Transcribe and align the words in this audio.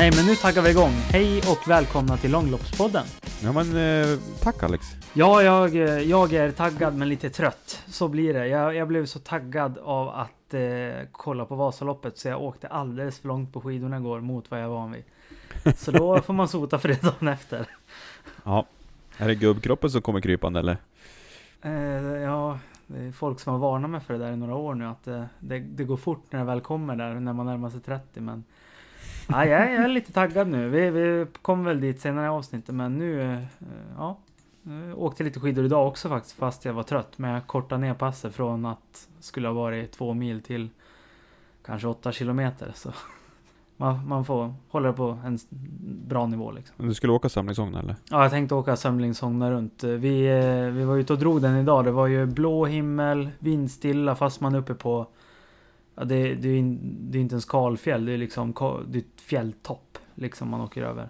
Nej, 0.00 0.10
men 0.16 0.26
nu 0.26 0.34
taggar 0.34 0.62
vi 0.62 0.70
igång. 0.70 0.90
Hej 0.90 1.38
och 1.38 1.70
välkomna 1.70 2.16
till 2.16 2.30
Långloppspodden. 2.30 3.04
Ja 3.42 3.52
men 3.52 3.76
eh, 3.76 4.18
tack 4.42 4.62
Alex. 4.62 4.86
Ja, 5.12 5.42
jag, 5.42 5.76
eh, 5.76 5.98
jag 5.98 6.32
är 6.32 6.50
taggad 6.50 6.96
men 6.96 7.08
lite 7.08 7.30
trött. 7.30 7.82
Så 7.86 8.08
blir 8.08 8.34
det. 8.34 8.46
Jag, 8.48 8.74
jag 8.74 8.88
blev 8.88 9.06
så 9.06 9.18
taggad 9.18 9.78
av 9.78 10.08
att 10.08 10.54
eh, 10.54 10.60
kolla 11.12 11.44
på 11.44 11.54
Vasaloppet 11.54 12.18
så 12.18 12.28
jag 12.28 12.42
åkte 12.42 12.68
alldeles 12.68 13.18
för 13.18 13.28
långt 13.28 13.52
på 13.52 13.60
skidorna 13.60 13.96
igår 13.96 14.20
mot 14.20 14.50
vad 14.50 14.60
jag 14.60 14.64
är 14.64 14.70
van 14.70 14.92
vid. 14.92 15.04
Så 15.76 15.90
då 15.90 16.20
får 16.22 16.34
man 16.34 16.48
sota 16.48 16.78
för 16.78 16.88
det 16.88 17.02
dagen 17.02 17.28
efter. 17.28 17.66
Ja. 18.44 18.66
Är 19.16 19.28
det 19.28 19.34
gubbkroppen 19.34 19.90
som 19.90 20.02
kommer 20.02 20.20
krypande 20.20 20.60
eller? 20.60 20.76
Eh, 21.62 21.72
ja, 22.22 22.58
det 22.86 22.98
är 22.98 23.12
folk 23.12 23.40
som 23.40 23.52
har 23.52 23.60
varnat 23.60 23.90
mig 23.90 24.00
för 24.00 24.14
det 24.14 24.20
där 24.24 24.32
i 24.32 24.36
några 24.36 24.54
år 24.54 24.74
nu. 24.74 24.86
Att 24.86 25.06
eh, 25.06 25.24
det, 25.38 25.58
det 25.58 25.84
går 25.84 25.96
fort 25.96 26.24
när 26.30 26.38
det 26.38 26.46
väl 26.46 26.60
kommer 26.60 26.96
där, 26.96 27.14
när 27.14 27.32
man 27.32 27.46
närmar 27.46 27.70
sig 27.70 27.80
30. 27.80 28.20
Men 28.20 28.44
ja, 29.30 29.44
jag, 29.44 29.60
är, 29.60 29.74
jag 29.74 29.84
är 29.84 29.88
lite 29.88 30.12
taggad 30.12 30.48
nu. 30.48 30.68
Vi, 30.68 30.90
vi 30.90 31.26
kommer 31.42 31.64
väl 31.64 31.80
dit 31.80 32.00
senare 32.00 32.26
i 32.26 32.28
avsnittet. 32.28 32.74
Men 32.74 32.98
nu, 32.98 33.34
eh, 33.34 33.42
ja. 33.96 34.18
Jag 34.62 34.98
åkte 34.98 35.24
lite 35.24 35.40
skidor 35.40 35.64
idag 35.64 35.88
också 35.88 36.08
faktiskt, 36.08 36.36
fast 36.36 36.64
jag 36.64 36.72
var 36.72 36.82
trött. 36.82 37.18
Men 37.18 37.30
jag 37.30 37.46
kortade 37.46 37.80
ner 37.80 37.94
passet 37.94 38.34
från 38.34 38.66
att 38.66 39.08
skulle 39.20 39.48
ha 39.48 39.54
varit 39.54 39.92
två 39.92 40.14
mil 40.14 40.42
till 40.42 40.68
kanske 41.64 41.88
åtta 41.88 42.12
kilometer. 42.12 42.72
Så 42.74 42.92
man, 43.76 44.08
man 44.08 44.24
får 44.24 44.54
hålla 44.68 44.88
det 44.88 44.94
på 44.94 45.18
en 45.24 45.38
bra 46.08 46.26
nivå 46.26 46.52
liksom. 46.52 46.88
Du 46.88 46.94
skulle 46.94 47.12
åka 47.12 47.28
samlingsång 47.28 47.74
eller? 47.74 47.96
Ja, 48.10 48.22
jag 48.22 48.30
tänkte 48.30 48.54
åka 48.54 48.76
Sömlingshångna 48.76 49.50
runt. 49.50 49.84
Vi, 49.84 50.26
eh, 50.26 50.72
vi 50.72 50.84
var 50.84 50.96
ute 50.96 51.12
och 51.12 51.18
drog 51.18 51.42
den 51.42 51.56
idag. 51.56 51.84
Det 51.84 51.90
var 51.90 52.06
ju 52.06 52.26
blå 52.26 52.66
himmel, 52.66 53.30
vindstilla 53.38 54.14
fast 54.14 54.40
man 54.40 54.54
är 54.54 54.58
uppe 54.58 54.74
på... 54.74 55.06
Ja, 56.00 56.06
det, 56.06 56.34
det, 56.34 56.48
är, 56.48 56.78
det 56.82 57.18
är 57.18 57.22
inte 57.22 57.34
en 57.34 57.40
skalfjäll, 57.40 58.04
det 58.04 58.12
är 58.12 58.18
liksom 58.18 58.54
det 58.88 58.98
är 58.98 59.02
ett 59.02 59.20
fjälltopp 59.20 59.98
liksom 60.14 60.48
man 60.48 60.60
åker 60.60 60.82
över. 60.82 61.08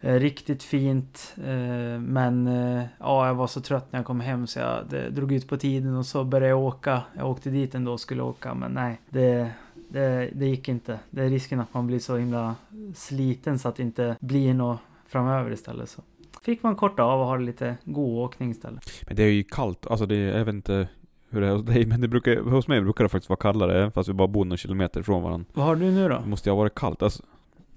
Eh, 0.00 0.14
riktigt 0.14 0.62
fint, 0.62 1.34
eh, 1.36 2.00
men 2.00 2.46
eh, 2.46 2.84
ja, 2.98 3.26
jag 3.26 3.34
var 3.34 3.46
så 3.46 3.60
trött 3.60 3.92
när 3.92 3.98
jag 3.98 4.06
kom 4.06 4.20
hem 4.20 4.46
så 4.46 4.58
jag 4.58 4.84
det, 4.90 5.10
drog 5.10 5.32
ut 5.32 5.48
på 5.48 5.56
tiden 5.56 5.96
och 5.96 6.06
så 6.06 6.24
började 6.24 6.48
jag 6.48 6.60
åka. 6.60 7.02
Jag 7.16 7.30
åkte 7.30 7.50
dit 7.50 7.74
ändå 7.74 7.92
och 7.92 8.00
skulle 8.00 8.22
åka, 8.22 8.54
men 8.54 8.72
nej, 8.72 9.00
det, 9.08 9.50
det, 9.88 10.30
det 10.34 10.46
gick 10.46 10.68
inte. 10.68 10.98
Det 11.10 11.22
är 11.22 11.28
risken 11.28 11.60
att 11.60 11.74
man 11.74 11.86
blir 11.86 11.98
så 11.98 12.16
himla 12.16 12.54
sliten 12.94 13.58
så 13.58 13.68
att 13.68 13.76
det 13.76 13.82
inte 13.82 14.16
blir 14.20 14.54
något 14.54 14.80
framöver 15.06 15.50
istället. 15.50 15.88
Så 15.88 16.02
fick 16.42 16.62
man 16.62 16.76
korta 16.76 17.02
av 17.02 17.20
och 17.20 17.26
ha 17.26 17.36
lite 17.36 17.76
god 17.84 18.18
åkning 18.18 18.50
istället. 18.50 18.90
Men 19.06 19.16
det 19.16 19.22
är 19.22 19.30
ju 19.30 19.44
kallt, 19.44 19.86
alltså 19.86 20.06
det 20.06 20.16
är, 20.16 20.38
jag 20.38 20.44
vet 20.44 20.54
inte 20.54 20.88
hur 21.32 21.40
det 21.40 21.46
är 21.46 21.52
hos 21.52 21.62
dig, 21.62 21.86
men 21.86 22.00
det 22.00 22.08
brukar, 22.08 22.36
hos 22.36 22.68
mig 22.68 22.80
brukar 22.80 23.04
det 23.04 23.08
faktiskt 23.08 23.28
vara 23.28 23.40
kallare, 23.40 23.78
även 23.78 23.92
fast 23.92 24.08
vi 24.08 24.12
bara 24.12 24.28
bor 24.28 24.44
några 24.44 24.56
kilometer 24.56 25.00
ifrån 25.00 25.22
varandra. 25.22 25.46
Vad 25.52 25.66
har 25.66 25.76
du 25.76 25.90
nu 25.90 26.08
då? 26.08 26.18
Det 26.18 26.28
måste 26.28 26.48
ju 26.48 26.52
ha 26.52 26.58
varit 26.58 26.74
kallt, 26.74 27.02
alltså. 27.02 27.22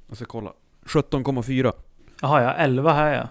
Jag 0.08 0.17
ska 0.17 0.25
kolla. 0.25 0.53
17,4. 0.86 1.73
Jaha, 2.22 2.44
har 2.44 2.53
11 2.53 2.94
här 2.94 3.14
ja. 3.14 3.28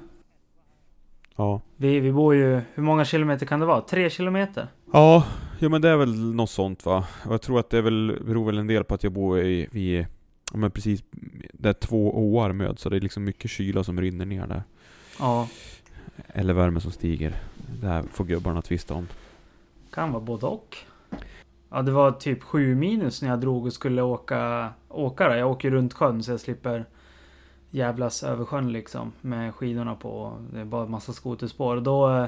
Ja. 1.36 1.60
Vi, 1.76 2.00
vi 2.00 2.12
bor 2.12 2.34
ju, 2.34 2.60
hur 2.74 2.82
många 2.82 3.04
kilometer 3.04 3.46
kan 3.46 3.60
det 3.60 3.66
vara? 3.66 3.80
Tre 3.80 4.10
kilometer? 4.10 4.68
Ja, 4.92 5.26
ja 5.58 5.68
men 5.68 5.82
det 5.82 5.88
är 5.88 5.96
väl 5.96 6.34
något 6.34 6.50
sånt 6.50 6.86
va. 6.86 7.04
Och 7.26 7.32
jag 7.32 7.42
tror 7.42 7.60
att 7.60 7.70
det 7.70 7.78
är 7.78 7.82
väl, 7.82 8.18
beror 8.26 8.46
väl 8.46 8.58
en 8.58 8.66
del 8.66 8.84
på 8.84 8.94
att 8.94 9.04
jag 9.04 9.12
bor 9.12 9.40
i, 9.40 9.68
vid, 9.72 10.06
ja 10.52 10.58
men 10.58 10.70
precis, 10.70 11.04
där 11.52 11.72
två 11.72 12.32
åar 12.32 12.52
möts, 12.52 12.82
så 12.82 12.88
det 12.88 12.96
är 12.96 13.00
liksom 13.00 13.24
mycket 13.24 13.50
kyla 13.50 13.84
som 13.84 14.00
rinner 14.00 14.26
ner 14.26 14.46
där. 14.46 14.62
Ja, 15.18 15.48
Eller 16.28 16.54
värme 16.54 16.80
som 16.80 16.90
stiger. 16.92 17.34
Det 17.80 17.86
här 17.86 18.04
får 18.12 18.24
gubbarna 18.24 18.62
tvista 18.62 18.94
om. 18.94 19.08
Kan 19.94 20.12
vara 20.12 20.22
både 20.22 20.46
och. 20.46 20.76
Ja, 21.70 21.82
det 21.82 21.92
var 21.92 22.12
typ 22.12 22.42
7 22.42 22.74
minus 22.74 23.22
när 23.22 23.28
jag 23.28 23.40
drog 23.40 23.66
och 23.66 23.72
skulle 23.72 24.02
åka, 24.02 24.72
åka 24.88 25.28
då. 25.28 25.34
Jag 25.34 25.50
åker 25.50 25.70
runt 25.70 25.92
sjön 25.92 26.22
så 26.22 26.30
jag 26.30 26.40
slipper 26.40 26.84
jävlas 27.70 28.22
över 28.22 28.44
sjön 28.44 28.72
liksom. 28.72 29.12
Med 29.20 29.54
skidorna 29.54 29.94
på. 29.94 30.38
Det 30.52 30.60
är 30.60 30.64
bara 30.64 30.86
massa 30.86 31.12
skoterspår. 31.12 31.76
Och 31.76 31.82
då, 31.82 32.10
eh, 32.10 32.26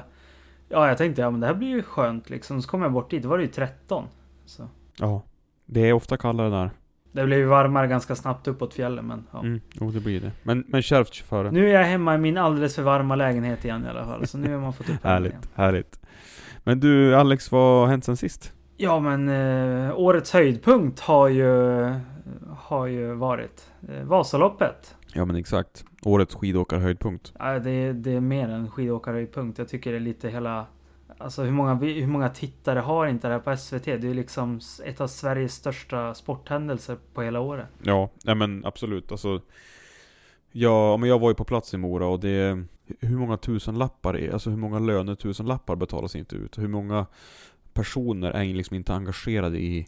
ja 0.69 0.87
jag 0.87 0.97
tänkte 0.97 1.21
ja 1.21 1.31
men 1.31 1.39
det 1.39 1.47
här 1.47 1.53
blir 1.53 1.67
ju 1.67 1.83
skönt 1.83 2.29
liksom. 2.29 2.61
Så 2.61 2.69
kom 2.69 2.81
jag 2.81 2.91
bort 2.91 3.09
dit, 3.09 3.23
då 3.23 3.29
var 3.29 3.37
det 3.37 3.43
ju 3.43 3.49
13. 3.49 4.05
Så. 4.45 4.67
Ja. 4.99 5.21
Det 5.65 5.89
är 5.89 5.93
ofta 5.93 6.17
kallare 6.17 6.49
där. 6.49 6.71
Det 7.11 7.25
blev 7.25 7.39
ju 7.39 7.45
varmare 7.45 7.87
ganska 7.87 8.15
snabbt 8.15 8.47
uppåt 8.47 8.73
fjällen 8.73 9.07
men 9.07 9.27
ja. 9.31 9.39
Mm, 9.39 9.61
jo 9.73 9.91
det 9.91 9.99
blir 9.99 10.21
det. 10.21 10.31
Men, 10.43 10.63
men 10.67 10.81
kärvt 10.81 11.15
före. 11.15 11.51
Nu 11.51 11.69
är 11.69 11.73
jag 11.73 11.83
hemma 11.83 12.15
i 12.15 12.17
min 12.17 12.37
alldeles 12.37 12.75
för 12.75 12.83
varma 12.83 13.15
lägenhet 13.15 13.65
igen 13.65 13.85
i 13.85 13.89
alla 13.89 14.05
fall. 14.05 14.27
Så 14.27 14.37
nu 14.37 14.53
har 14.53 14.61
man 14.61 14.73
fått 14.73 14.89
upp 14.89 14.95
värmen 15.05 15.25
igen. 15.25 15.41
Härligt, 15.55 15.55
härligt. 15.55 15.99
Men 16.67 16.79
du 16.79 17.15
Alex, 17.15 17.51
vad 17.51 17.81
har 17.81 17.87
hänt 17.87 18.03
sen 18.05 18.17
sist? 18.17 18.53
Ja 18.77 18.99
men 18.99 19.29
eh, 19.29 19.99
årets 19.99 20.33
höjdpunkt 20.33 20.99
har 20.99 21.27
ju, 21.27 21.49
har 22.57 22.85
ju 22.87 23.13
varit 23.13 23.71
eh, 23.89 24.03
Vasaloppet. 24.03 24.95
Ja 25.13 25.25
men 25.25 25.35
exakt. 25.35 25.85
Årets 26.03 26.35
skidåkarhöjdpunkt. 26.35 27.33
Ja, 27.39 27.59
det, 27.59 27.69
är- 27.71 27.93
det 27.93 28.11
är 28.13 28.19
mer 28.19 28.49
än 28.49 28.71
skidåkarhöjdpunkt. 28.71 29.57
Jag 29.59 29.67
tycker 29.67 29.91
det 29.91 29.97
är 29.97 30.01
lite 30.01 30.29
hela... 30.29 30.65
Alltså 31.17 31.43
hur 31.43 31.51
många, 31.51 31.73
hur 31.75 32.07
många 32.07 32.29
tittare 32.29 32.79
har 32.79 33.07
inte 33.07 33.27
det 33.27 33.33
här 33.33 33.39
på 33.41 33.57
SVT? 33.57 33.85
Det 33.85 33.91
är 33.93 33.97
ju 33.99 34.13
liksom 34.13 34.59
ett 34.85 35.01
av 35.01 35.07
Sveriges 35.07 35.53
största 35.53 36.13
sporthändelser 36.13 36.97
på 37.13 37.21
hela 37.21 37.39
året. 37.39 37.65
Ja, 37.83 38.09
ja 38.23 38.35
men 38.35 38.65
absolut. 38.65 39.11
Alltså, 39.11 39.41
ja, 40.59 40.97
men 40.97 41.09
jag 41.09 41.19
var 41.19 41.29
ju 41.29 41.35
på 41.35 41.43
plats 41.43 41.73
i 41.73 41.77
Mora 41.77 42.07
och 42.07 42.19
det... 42.19 42.63
Hur 42.99 43.17
många 43.17 43.37
tusen 43.37 43.77
lappar 43.77 44.17
är, 44.17 44.33
alltså 44.33 44.49
hur 44.49 44.57
många 44.57 44.79
lönetusen 44.79 45.45
lappar 45.45 45.75
betalas 45.75 46.15
inte 46.15 46.35
ut? 46.35 46.57
Hur 46.57 46.67
många 46.67 47.05
personer 47.73 48.31
är 48.31 48.53
liksom 48.53 48.75
inte 48.75 48.93
engagerade 48.93 49.59
i, 49.59 49.87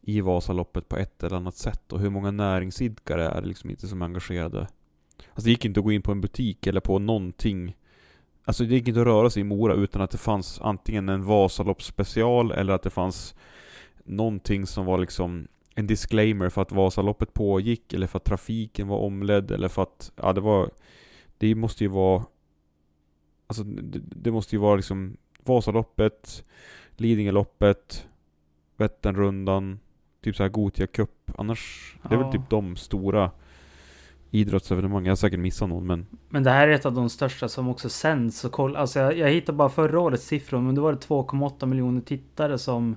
i 0.00 0.20
Vasaloppet 0.20 0.88
på 0.88 0.96
ett 0.96 1.22
eller 1.22 1.36
annat 1.36 1.56
sätt? 1.56 1.92
Och 1.92 2.00
hur 2.00 2.10
många 2.10 2.30
näringsidkare 2.30 3.28
är 3.28 3.40
det 3.40 3.48
liksom 3.48 3.70
inte 3.70 3.86
som 3.86 4.02
är 4.02 4.06
engagerade? 4.06 4.60
Alltså 5.28 5.44
det 5.44 5.50
gick 5.50 5.64
inte 5.64 5.80
att 5.80 5.84
gå 5.84 5.92
in 5.92 6.02
på 6.02 6.12
en 6.12 6.20
butik 6.20 6.66
eller 6.66 6.80
på 6.80 6.98
någonting 6.98 7.74
Alltså 8.44 8.64
det 8.64 8.74
gick 8.74 8.88
inte 8.88 9.00
att 9.00 9.06
röra 9.06 9.30
sig 9.30 9.40
i 9.40 9.44
Mora 9.44 9.74
utan 9.74 10.02
att 10.02 10.10
det 10.10 10.18
fanns 10.18 10.60
antingen 10.60 11.08
en 11.08 11.24
Vasaloppsspecial 11.24 12.52
eller 12.52 12.72
att 12.72 12.82
det 12.82 12.90
fanns 12.90 13.34
någonting 14.04 14.66
som 14.66 14.84
var 14.84 14.98
liksom 14.98 15.48
en 15.74 15.86
disclaimer 15.86 16.48
för 16.48 16.62
att 16.62 16.72
Vasaloppet 16.72 17.34
pågick 17.34 17.92
eller 17.92 18.06
för 18.06 18.16
att 18.18 18.24
trafiken 18.24 18.88
var 18.88 18.98
omledd 18.98 19.50
eller 19.50 19.68
för 19.68 19.82
att, 19.82 20.12
ja 20.16 20.32
det 20.32 20.40
var 20.40 20.70
Det 21.38 21.54
måste 21.54 21.84
ju 21.84 21.88
vara 21.90 22.24
Alltså 23.46 23.64
det, 23.64 23.98
det 23.98 24.30
måste 24.30 24.56
ju 24.56 24.60
vara 24.60 24.76
liksom 24.76 25.16
Vasaloppet 25.44 26.44
Lidingöloppet 26.96 28.06
Vätternrundan 28.76 29.78
Typ 30.22 30.36
såhär 30.36 30.50
Gothia 30.50 30.86
Cup 30.86 31.30
Annars, 31.38 31.94
det 32.02 32.14
är 32.14 32.18
väl 32.18 32.26
Ja. 32.26 32.32
typ 32.32 32.50
de 32.50 32.76
stora 32.76 33.30
Idrottsevenemang, 34.30 35.04
jag 35.04 35.10
har 35.10 35.16
säkert 35.16 35.40
missat 35.40 35.68
någon 35.68 35.86
men 35.86 36.06
Men 36.28 36.42
det 36.42 36.50
här 36.50 36.68
är 36.68 36.72
ett 36.72 36.86
av 36.86 36.92
de 36.92 37.10
största 37.10 37.48
som 37.48 37.68
också 37.68 37.88
sänds 37.88 38.44
och 38.44 38.52
koll. 38.52 38.76
Alltså 38.76 39.00
jag, 39.00 39.18
jag 39.18 39.30
hittade 39.30 39.56
bara 39.56 39.68
förra 39.68 40.00
årets 40.00 40.24
siffror 40.24 40.60
men 40.60 40.74
då 40.74 40.82
var 40.82 40.92
det 40.92 40.98
2,8 40.98 41.66
miljoner 41.66 42.00
tittare 42.00 42.58
som 42.58 42.96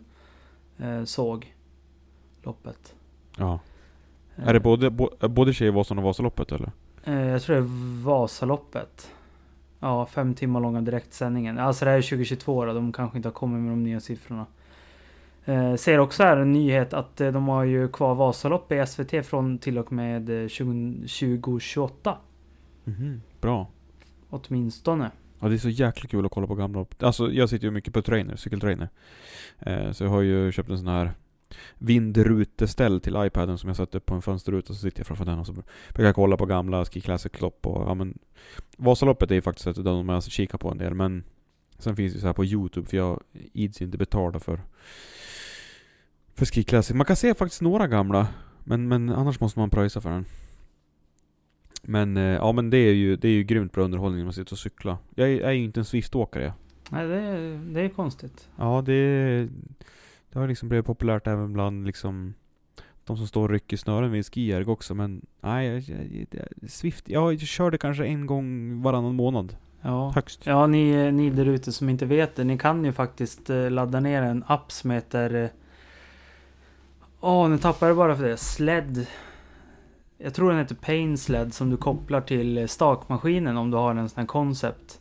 eh, 0.78 1.04
såg 1.04 1.54
loppet. 2.48 2.96
Ja 3.38 3.60
Eh, 4.38 4.48
Är 4.48 4.54
det 4.54 4.60
både, 4.60 4.90
bo, 4.90 5.10
både 5.20 5.54
Tjejvasan 5.54 5.98
och 5.98 6.04
Vasaloppet 6.04 6.52
eller? 6.52 6.72
Eh, 7.04 7.28
jag 7.28 7.42
tror 7.42 7.56
det 7.56 7.62
är 7.62 8.04
Vasaloppet. 8.04 9.12
Ja, 9.80 10.06
fem 10.06 10.34
timmar 10.34 10.60
långa 10.60 10.82
direktsändningen. 10.82 11.60
Alltså 11.60 11.86
det 11.86 11.92
här 11.92 11.98
är 11.98 12.02
2022 12.02 12.66
då, 12.66 12.74
de 12.74 12.94
kanske 12.94 13.18
inte 13.18 13.30
har 13.30 13.34
kommit 13.34 13.62
med 13.62 13.72
de 13.72 13.84
nya 13.84 14.00
siffrorna. 14.00 14.46
Eh, 15.46 15.76
ser 15.76 15.98
också 16.00 16.24
här 16.24 16.38
en 16.38 16.54
nyhet 16.54 16.94
att 16.94 17.22
eh, 17.22 17.32
de 17.32 17.48
har 17.48 17.64
ju 17.64 17.88
kvar 17.88 18.16
Vasalopp 18.16 18.72
i 18.72 18.86
SVT 18.88 19.26
från 19.26 19.58
till 19.58 19.78
och 19.78 19.92
med 19.92 20.44
eh, 20.44 20.48
20, 20.48 20.94
2028. 20.94 22.18
Mhm, 22.84 23.22
bra 23.42 23.68
Åtminstone. 24.30 25.12
Ja 25.40 25.48
det 25.48 25.56
är 25.56 25.58
så 25.58 25.70
jäkla 25.70 26.10
kul 26.10 26.26
att 26.26 26.32
kolla 26.32 26.48
på 26.48 26.56
gamla 26.56 26.80
lopp. 26.80 27.04
Alltså 27.04 27.32
jag 27.32 27.50
sitter 27.50 27.66
ju 27.66 27.72
mycket 27.72 27.94
på 27.94 28.02
trainer, 28.02 28.36
cykeltrainer. 28.36 28.90
Eh, 29.60 29.92
så 29.92 30.04
jag 30.04 30.12
har 30.12 30.22
ju 30.22 30.52
köpt 30.52 30.70
en 30.70 30.78
sån 30.78 30.88
här 30.88 31.12
vindruteställ 31.78 33.02
till 33.02 33.16
iPaden 33.26 33.58
som 33.58 33.68
jag 33.68 33.78
sätter 33.78 34.00
på 34.00 34.16
en 34.16 34.22
fönsterruta 34.22 34.68
så 34.74 34.80
sitter 34.80 35.00
jag 35.00 35.08
framför 35.08 35.26
den 35.26 35.40
och 35.40 35.46
så 35.46 35.54
brukar 35.54 36.04
jag 36.04 36.16
kolla 36.16 36.38
på 36.38 36.46
gamla 36.46 36.86
Ski 36.86 37.02
Classic-lopp 37.02 37.68
och 37.68 37.90
ja 37.90 37.94
men 37.94 38.18
Vasaloppet 38.78 39.32
är 39.32 39.36
ju 39.36 39.42
faktiskt 39.42 39.68
ett 39.68 39.78
av 39.78 39.84
de 39.84 40.10
jag 40.10 40.24
kikar 40.24 40.58
på 40.58 40.70
en 40.72 40.78
del 40.78 40.94
men 40.94 41.24
Sen 41.80 41.96
finns 41.96 42.14
det 42.14 42.18
ju 42.18 42.22
så 42.22 42.28
här 42.28 42.34
på 42.34 42.46
Youtube 42.46 42.88
för 42.88 42.98
jag 42.98 43.24
ids 43.54 43.82
inte 43.82 43.98
betala 43.98 44.40
för 44.40 44.62
För 46.36 46.46
Ski 46.46 46.64
Classic. 46.64 46.96
Man 46.96 47.06
kan 47.06 47.16
se 47.16 47.34
faktiskt 47.34 47.62
några 47.62 47.88
gamla 47.88 48.28
men, 48.64 48.88
men 48.88 49.10
annars 49.10 49.40
måste 49.40 49.60
man 49.60 49.70
pröjsa 49.70 50.02
för 50.02 50.10
den. 50.10 50.26
Men 51.82 52.18
eh, 52.18 52.24
ja 52.24 52.52
men 52.52 52.70
det 52.70 52.78
är 52.78 52.94
ju, 52.94 53.16
det 53.16 53.28
är 53.28 53.32
ju 53.32 53.44
grymt 53.44 53.72
bra 53.72 53.84
underhållning 53.84 54.18
när 54.20 54.26
man 54.26 54.34
sitter 54.34 54.54
och 54.54 54.60
cyklar. 54.60 54.98
Jag 55.16 55.30
är, 55.30 55.40
jag 55.40 55.50
är 55.50 55.54
ju 55.54 55.64
inte 55.64 55.80
en 55.80 55.86
Swift-åkare. 55.86 56.54
Nej, 56.90 57.08
det, 57.08 57.16
är- 57.22 57.74
det 57.74 57.82
är 57.82 57.90
konstigt. 57.90 58.50
Ja, 58.58 58.84
det, 58.86 59.48
det 60.34 60.40
har 60.40 60.48
liksom 60.48 60.70
blivit 60.70 60.86
populärt 60.86 61.28
även 61.28 61.54
bland 61.54 61.86
liksom 61.86 62.34
de 63.06 63.18
som 63.18 63.28
står 63.28 63.44
och 63.44 63.50
rycker 63.50 63.78
snören 63.78 64.12
vid 64.12 64.26
skijärg 64.34 64.66
också, 64.66 64.96
men 64.96 65.26
nej, 65.42 65.68
jag, 65.68 65.80
jag, 65.82 66.26
det- 66.32 66.70
Swift, 66.72 67.10
ja, 67.10 67.32
jag 67.32 67.40
körde 67.42 67.78
kanske 67.78 68.06
en 68.06 68.26
gång 68.26 68.82
varannan 68.82 69.16
månad, 69.16 69.56
Ja. 69.82 70.12
högst. 70.16 70.46
Ja, 70.46 70.68
ni, 70.68 71.12
ni 71.12 71.30
där 71.30 71.46
ute 71.46 71.72
som 71.72 71.90
inte 71.90 72.06
vet 72.06 72.36
det, 72.36 72.44
ni 72.44 72.58
kan 72.58 72.86
ju 72.86 72.92
faktiskt 72.94 73.50
eh, 73.50 73.72
ladda 73.72 74.00
ner 74.00 74.22
en 74.22 74.44
app 74.48 74.72
som 74.72 74.92
heter... 74.92 75.34
eh, 75.44 75.50
Åh, 77.20 77.50
nu 77.50 77.58
tappade 77.58 77.90
jag 77.90 77.98
bara 77.98 78.16
för 78.16 78.24
det. 78.24 78.38
Sled... 78.38 79.08
jag 80.18 80.34
tror 80.34 80.50
den 80.50 80.60
heter 80.60 80.76
Painsled 80.76 81.54
som 81.54 81.70
du 81.70 81.78
kopplar 81.78 82.22
till 82.22 82.70
stakmaskinen 82.70 83.58
om 83.58 83.72
du 83.72 83.78
har 83.78 83.96
en 83.96 84.10
sån 84.10 84.20
här 84.20 84.28
koncept. 84.28 85.00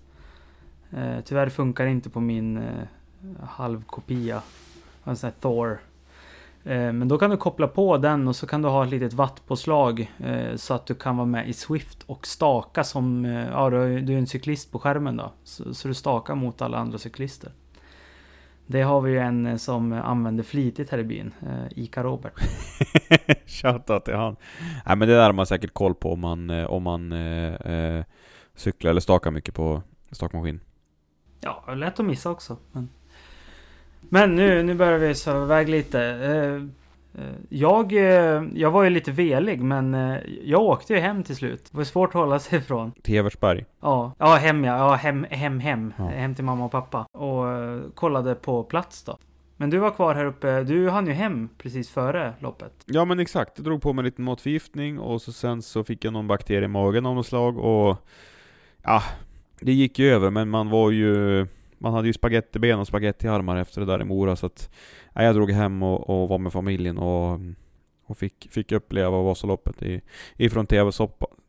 Eh, 0.93 1.21
tyvärr 1.25 1.49
funkar 1.49 1.85
det 1.85 1.91
inte 1.91 2.11
på 2.11 2.21
min 2.21 2.57
eh, 2.57 2.65
halvkopia. 3.43 4.43
En 5.07 5.17
sån 5.17 5.31
här 5.31 5.35
Thor. 5.41 5.81
Eh, 6.67 6.93
men 6.93 7.09
då 7.09 7.19
kan 7.19 7.31
du 7.31 7.37
koppla 7.37 7.69
på 7.69 7.97
den 7.97 8.29
och 8.29 8.37
så 8.37 8.47
kan 8.47 8.63
du 8.63 8.69
ha 8.69 8.85
ett 8.85 8.91
litet 8.91 9.13
wattpåslag 9.13 10.13
eh, 10.19 10.57
så 10.57 10.75
att 10.75 10.87
du 10.87 10.95
kan 10.95 11.17
vara 11.17 11.27
med 11.27 11.49
i 11.49 11.53
Swift 11.53 12.03
och 12.07 12.27
staka 12.27 12.85
som, 12.85 13.25
eh, 13.25 13.49
ja 13.49 13.71
du 13.71 14.15
är 14.15 14.19
en 14.19 14.27
cyklist 14.27 14.73
på 14.73 14.79
skärmen 14.79 15.17
då. 15.17 15.33
Så, 15.45 15.75
så 15.75 15.89
du 15.89 15.95
stakar 15.95 16.35
mot 16.35 16.63
alla 16.63 16.79
andra 16.79 16.99
cyklister. 16.99 17.53
Det 18.67 18.83
har 18.83 19.01
vi 19.01 19.11
ju 19.11 19.19
en 19.19 19.59
som 19.59 19.93
använder 19.93 20.45
flitigt 20.45 20.91
här 20.91 20.99
i 20.99 21.05
byn, 21.05 21.35
Ica 21.71 22.03
Robert. 22.03 22.33
Shoutout 23.47 24.05
till 24.05 24.15
han. 24.15 24.37
Nej 24.87 24.97
men 24.97 25.09
det 25.09 25.15
där 25.15 25.25
har 25.25 25.33
man 25.33 25.47
säkert 25.47 25.75
koll 25.75 25.95
på 25.95 26.13
om 26.13 26.21
man, 26.21 26.51
om 26.51 26.83
man 26.83 27.13
eh, 27.13 28.05
cyklar 28.55 28.91
eller 28.91 29.01
stakar 29.01 29.31
mycket 29.31 29.55
på 29.55 29.83
stakmaskin. 30.11 30.61
Ja, 31.41 31.75
lätt 31.75 32.01
att 32.01 32.07
missa 32.07 32.31
också. 32.31 32.57
Men, 32.73 32.89
men 34.09 34.37
nu, 34.37 34.63
nu 34.63 34.75
börjar 34.75 34.99
vi 34.99 35.15
sväva 35.15 35.45
iväg 35.45 35.69
lite. 35.69 36.01
Eh, 36.01 36.63
jag, 37.49 37.93
jag 38.55 38.71
var 38.71 38.85
ju 38.85 38.91
lite 38.91 39.13
velig 39.13 39.61
men 39.61 40.19
jag 40.45 40.63
åkte 40.63 40.93
ju 40.93 40.99
hem 40.99 41.25
till 41.25 41.37
slut. 41.37 41.69
Det 41.71 41.77
var 41.77 41.85
svårt 41.85 42.09
att 42.09 42.15
hålla 42.15 42.39
sig 42.39 42.59
ifrån. 42.59 42.93
Till 43.03 43.17
Evertsberg? 43.17 43.65
Ja, 43.81 44.13
ja 44.19 44.35
hem 44.35 44.65
ja. 44.65 44.77
ja 44.77 44.95
hem, 44.95 45.27
hem, 45.31 45.61
hem. 45.61 45.93
Ja. 45.99 46.05
Hem 46.05 46.35
till 46.35 46.45
mamma 46.45 46.65
och 46.65 46.73
pappa. 46.73 47.07
Och 47.13 47.45
kollade 47.95 48.35
på 48.35 48.63
plats 48.63 49.05
då. 49.05 49.19
Men 49.57 49.71
du 49.71 49.79
var 49.79 49.91
kvar 49.91 50.15
här 50.15 50.25
uppe, 50.25 50.63
du 50.63 50.91
hann 50.91 51.07
ju 51.07 51.13
hem 51.13 51.49
precis 51.59 51.91
före 51.91 52.35
loppet. 52.41 52.73
Ja 52.87 53.05
men 53.05 53.19
exakt, 53.19 53.53
jag 53.57 53.65
drog 53.65 53.83
på 53.83 53.93
mig 53.93 54.05
lite 54.05 54.23
matförgiftning 54.23 54.99
och 54.99 55.23
så 55.23 55.33
sen 55.33 55.63
så 55.63 55.85
fick 55.85 56.05
jag 56.05 56.13
någon 56.13 56.27
bakterie 56.27 56.65
i 56.65 56.69
magen 56.69 57.07
av 57.07 57.15
något 57.15 57.27
slag 57.27 57.59
och... 57.59 57.97
Ja, 58.83 59.03
det 59.61 59.73
gick 59.73 59.99
ju 59.99 60.11
över 60.11 60.31
men 60.31 60.49
man 60.49 60.71
var 60.71 60.91
ju... 60.91 61.47
Man 61.79 61.95
hade 61.95 62.07
ju 62.07 62.13
spagettiben 62.13 62.79
och 62.79 62.87
spagettiarmar 62.87 63.57
efter 63.57 63.81
det 63.81 63.87
där 63.87 64.01
i 64.01 64.05
Mora 64.05 64.37
så 64.37 64.47
att... 64.47 64.71
Ja, 65.15 65.23
jag 65.23 65.35
drog 65.35 65.51
hem 65.51 65.83
och, 65.83 66.11
och 66.11 66.29
var 66.29 66.39
med 66.39 66.53
familjen 66.53 66.99
och... 66.99 67.41
Och 68.09 68.19
fick, 68.19 68.49
fick 68.51 68.73
uppleva 68.73 69.23
Vasaloppet 69.23 69.83
i, 69.83 70.01
ifrån 70.37 70.67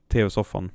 TV-soffan. 0.08 0.72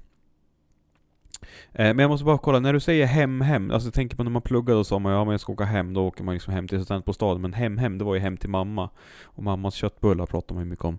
Eh, 1.72 1.86
men 1.94 1.98
jag 1.98 2.08
måste 2.08 2.24
bara 2.24 2.38
kolla, 2.38 2.58
när 2.58 2.72
du 2.72 2.80
säger 2.80 3.06
hem, 3.06 3.40
hem, 3.40 3.70
alltså 3.70 3.86
jag 3.86 3.94
tänker 3.94 4.16
på 4.16 4.24
när 4.24 4.30
man 4.30 4.42
pluggade 4.42 4.78
och 4.78 4.86
sa 4.86 4.98
man 4.98 5.12
ja 5.12 5.24
men 5.24 5.32
jag 5.32 5.40
ska 5.40 5.52
åka 5.52 5.64
hem, 5.64 5.94
då 5.94 6.06
åker 6.06 6.24
man 6.24 6.34
liksom 6.34 6.52
hem 6.54 6.68
till 6.68 6.84
studentbostaden. 6.84 7.42
Men 7.42 7.52
hem, 7.52 7.78
hem, 7.78 7.98
det 7.98 8.04
var 8.04 8.14
ju 8.14 8.20
hem 8.20 8.36
till 8.36 8.50
mamma. 8.50 8.90
Och 9.22 9.42
mammas 9.42 9.74
köttbullar 9.74 10.26
pratar 10.26 10.54
man 10.54 10.64
ju 10.64 10.70
mycket 10.70 10.84
om. 10.84 10.98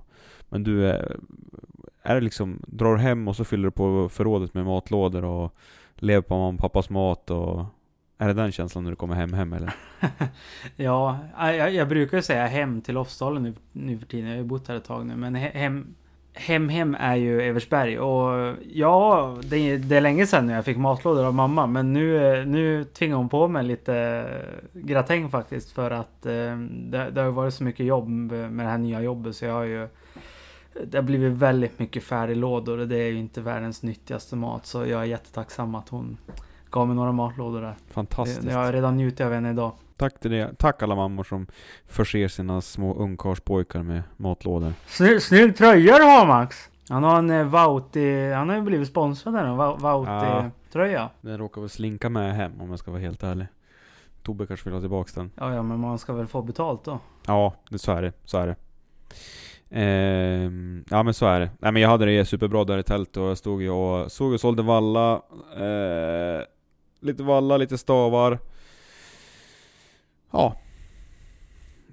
Men 0.49 0.63
du, 0.63 0.89
eh, 0.89 1.06
är 2.01 2.15
det 2.15 2.21
liksom, 2.21 2.61
drar 2.67 2.95
hem 2.95 3.27
och 3.27 3.35
så 3.35 3.44
fyller 3.45 3.63
du 3.63 3.71
på 3.71 4.09
förrådet 4.09 4.53
med 4.53 4.65
matlådor 4.65 5.23
och 5.23 5.56
lever 5.95 6.21
på 6.21 6.38
mamma 6.38 6.53
och 6.53 6.59
pappas 6.59 6.89
mat 6.89 7.29
och 7.29 7.65
är 8.23 8.27
det 8.27 8.33
den 8.33 8.51
känslan 8.51 8.83
när 8.83 8.91
du 8.91 8.95
kommer 8.95 9.15
hem, 9.15 9.33
hem 9.33 9.53
eller? 9.53 9.73
ja, 10.75 11.19
jag, 11.37 11.73
jag 11.73 11.87
brukar 11.87 12.21
säga 12.21 12.47
hem 12.47 12.81
till 12.81 12.95
Lofsdalen 12.95 13.43
nu, 13.43 13.53
nu 13.71 13.97
för 13.97 14.05
tiden. 14.05 14.25
Jag 14.25 14.35
har 14.35 14.41
ju 14.41 14.47
bott 14.47 14.67
här 14.67 14.75
ett 14.75 14.85
tag 14.85 15.05
nu. 15.05 15.15
Men 15.15 15.35
hem, 15.35 15.95
Hem 16.33 16.69
Hem 16.69 16.95
är 16.99 17.15
ju 17.15 17.41
Eversberg 17.41 17.99
och 17.99 18.55
ja, 18.71 19.37
det, 19.43 19.77
det 19.77 19.95
är 19.97 20.01
länge 20.01 20.27
sedan 20.27 20.49
jag 20.49 20.65
fick 20.65 20.77
matlådor 20.77 21.25
av 21.25 21.33
mamma 21.33 21.67
men 21.67 21.93
nu, 21.93 22.45
nu 22.45 22.83
tvingar 22.83 23.15
hon 23.15 23.29
på 23.29 23.47
mig 23.47 23.63
lite 23.63 24.25
gratäng 24.73 25.29
faktiskt 25.29 25.71
för 25.71 25.91
att 25.91 26.25
eh, 26.25 26.57
det, 26.69 27.09
det 27.11 27.21
har 27.21 27.31
varit 27.31 27.53
så 27.53 27.63
mycket 27.63 27.85
jobb 27.85 28.09
med 28.09 28.65
det 28.65 28.69
här 28.69 28.77
nya 28.77 29.01
jobbet 29.01 29.35
så 29.35 29.45
jag 29.45 29.53
har 29.53 29.63
ju 29.63 29.87
det 30.83 30.97
har 30.97 31.03
blivit 31.03 31.31
väldigt 31.33 31.79
mycket 31.79 32.03
färdiglådor 32.03 32.77
och 32.77 32.87
det 32.87 32.97
är 32.97 33.07
ju 33.07 33.17
inte 33.17 33.41
världens 33.41 33.83
nyttigaste 33.83 34.35
mat 34.35 34.65
så 34.65 34.85
jag 34.85 35.01
är 35.01 35.05
jättetacksam 35.05 35.75
att 35.75 35.89
hon 35.89 36.17
gav 36.73 36.87
mig 36.87 36.95
några 36.95 37.11
matlådor 37.11 37.61
där. 37.61 37.75
Fantastiskt. 37.91 38.43
Jag 38.43 38.57
har 38.57 38.73
redan 38.73 38.97
njutit 38.97 39.21
av 39.21 39.33
henne 39.33 39.49
idag. 39.49 39.71
Tack 39.97 40.19
till 40.19 40.31
det. 40.31 40.57
Tack 40.57 40.83
alla 40.83 40.95
mammor 40.95 41.23
som 41.23 41.47
förser 41.87 42.27
sina 42.27 42.61
små 42.61 42.93
ungkarlspojkar 42.93 43.83
med 43.83 44.03
matlådor. 44.17 44.73
Snygg, 44.87 45.21
snygg 45.21 45.57
tröja 45.57 45.97
du 45.97 46.03
har 46.03 46.27
Max! 46.27 46.69
Han 46.89 47.03
har 47.03 47.17
en 47.17 47.29
eh, 47.29 47.45
Vauti, 47.45 48.31
han 48.31 48.49
har 48.49 48.55
ju 48.55 48.61
blivit 48.61 48.87
sponsrad 48.87 49.33
där, 49.33 49.43
en 49.43 49.57
Vauti-tröja. 49.57 50.99
Ja, 50.99 51.09
den 51.21 51.37
råkar 51.37 51.61
väl 51.61 51.69
slinka 51.69 52.09
med 52.09 52.35
hem 52.35 52.61
om 52.61 52.69
jag 52.69 52.79
ska 52.79 52.91
vara 52.91 53.01
helt 53.01 53.23
ärlig. 53.23 53.47
Tobbe 54.23 54.45
kanske 54.45 54.65
vill 54.65 54.73
ha 54.73 54.81
tillbaks 54.81 55.13
den. 55.13 55.31
Ja, 55.35 55.55
ja, 55.55 55.63
men 55.63 55.79
man 55.79 55.99
ska 55.99 56.13
väl 56.13 56.27
få 56.27 56.41
betalt 56.41 56.83
då? 56.83 56.99
Ja, 57.27 57.53
det, 57.69 57.79
så 57.79 57.91
är 57.91 58.01
det. 58.01 58.11
Så 58.25 58.37
är 58.37 58.47
det. 58.47 58.55
Ehm, 59.75 60.85
ja 60.89 61.03
men 61.03 61.13
så 61.13 61.25
är 61.25 61.39
det. 61.39 61.49
Nej 61.59 61.71
men 61.71 61.81
jag 61.81 61.89
hade 61.89 62.05
det 62.05 62.25
superbra 62.25 62.63
där 62.63 62.77
i 62.77 62.83
tältet 62.83 63.17
och 63.17 63.23
jag 63.23 63.37
stod 63.37 63.61
ju 63.61 63.69
och 63.69 64.11
såg 64.11 64.33
och 64.33 64.39
sålde 64.39 64.63
valla. 64.63 65.13
Eh, 65.55 66.41
lite 67.03 67.23
valla, 67.23 67.57
lite 67.57 67.77
stavar 67.77 68.39
ja, 70.33 70.55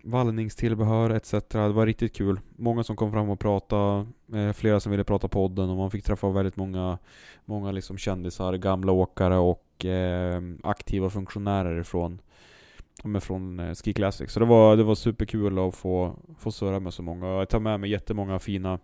vallningstillbehör 0.02 1.10
etc. 1.10 1.30
Det 1.48 1.68
var 1.68 1.86
riktigt 1.86 2.16
kul. 2.16 2.40
Många 2.56 2.84
som 2.84 2.96
kom 2.96 3.12
fram 3.12 3.30
och 3.30 3.40
pratade, 3.40 4.06
eh, 4.34 4.52
flera 4.52 4.80
som 4.80 4.90
ville 4.90 5.04
prata 5.04 5.28
podden 5.28 5.70
och 5.70 5.76
man 5.76 5.90
fick 5.90 6.04
träffa 6.04 6.30
väldigt 6.30 6.56
många, 6.56 6.98
många 7.44 7.72
liksom 7.72 7.98
kändisar, 7.98 8.56
gamla 8.56 8.92
åkare 8.92 9.36
och 9.36 9.84
eh, 9.84 10.42
aktiva 10.62 11.10
funktionärer 11.10 11.82
från, 11.82 12.20
men 13.04 13.20
från 13.20 13.60
eh, 13.60 13.74
Ski 13.74 13.92
Classic. 13.92 14.30
Så 14.30 14.40
det 14.40 14.46
var, 14.46 14.76
det 14.76 14.82
var 14.82 14.94
superkul 14.94 15.58
att 15.58 15.74
få, 15.74 16.16
få 16.38 16.52
surra 16.52 16.80
med 16.80 16.94
så 16.94 17.02
många. 17.02 17.26
Jag 17.26 17.48
tar 17.48 17.60
med 17.60 17.80
mig 17.80 17.90
jättemånga 17.90 18.38
fina, 18.38 18.78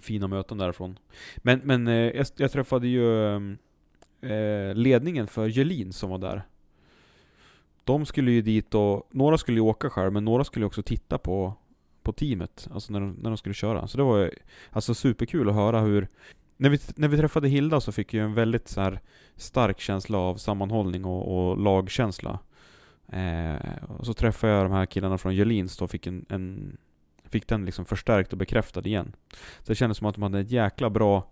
fina 0.00 0.28
möten 0.28 0.58
därifrån. 0.58 0.98
Men, 1.36 1.60
men 1.64 1.88
eh, 1.88 1.94
jag, 1.94 2.26
jag 2.36 2.52
träffade 2.52 2.88
ju 2.88 3.26
ehm, 3.26 3.58
eh, 4.24 4.74
ledningen 4.74 5.26
för 5.26 5.46
Jelin 5.46 5.92
som 5.92 6.10
var 6.10 6.18
där 6.18 6.42
de 7.84 8.06
skulle 8.06 8.30
ju 8.30 8.42
dit 8.42 8.74
och, 8.74 9.08
några 9.10 9.38
skulle 9.38 9.56
ju 9.56 9.62
åka 9.62 9.90
själv, 9.90 10.12
men 10.12 10.24
några 10.24 10.44
skulle 10.44 10.66
också 10.66 10.82
titta 10.82 11.18
på, 11.18 11.54
på 12.02 12.12
teamet, 12.12 12.68
alltså 12.72 12.92
när 12.92 13.00
de, 13.00 13.16
när 13.22 13.30
de 13.30 13.36
skulle 13.36 13.54
köra. 13.54 13.88
Så 13.88 13.96
det 13.96 14.02
var 14.02 14.18
ju 14.18 14.30
alltså 14.70 14.94
superkul 14.94 15.48
att 15.48 15.54
höra 15.54 15.80
hur, 15.80 16.08
när 16.56 16.70
vi, 16.70 16.78
när 16.96 17.08
vi 17.08 17.16
träffade 17.16 17.48
Hilda 17.48 17.80
så 17.80 17.92
fick 17.92 18.14
jag 18.14 18.24
en 18.24 18.34
väldigt 18.34 18.68
så 18.68 18.80
här 18.80 19.00
stark 19.36 19.80
känsla 19.80 20.18
av 20.18 20.36
sammanhållning 20.36 21.04
och, 21.04 21.50
och 21.50 21.58
lagkänsla. 21.58 22.38
Eh, 23.08 23.84
och 23.88 24.06
så 24.06 24.14
träffade 24.14 24.52
jag 24.52 24.64
de 24.64 24.72
här 24.72 24.86
killarna 24.86 25.18
från 25.18 25.34
Jelins 25.34 25.76
då, 25.76 25.88
fick 25.88 26.06
en, 26.06 26.26
en 26.28 26.76
fick 27.24 27.48
den 27.48 27.64
liksom 27.64 27.84
förstärkt 27.84 28.32
och 28.32 28.38
bekräftad 28.38 28.86
igen. 28.86 29.12
Så 29.58 29.64
det 29.72 29.74
kändes 29.74 29.98
som 29.98 30.06
att 30.06 30.14
de 30.14 30.22
hade 30.22 30.40
ett 30.40 30.50
jäkla 30.50 30.90
bra 30.90 31.30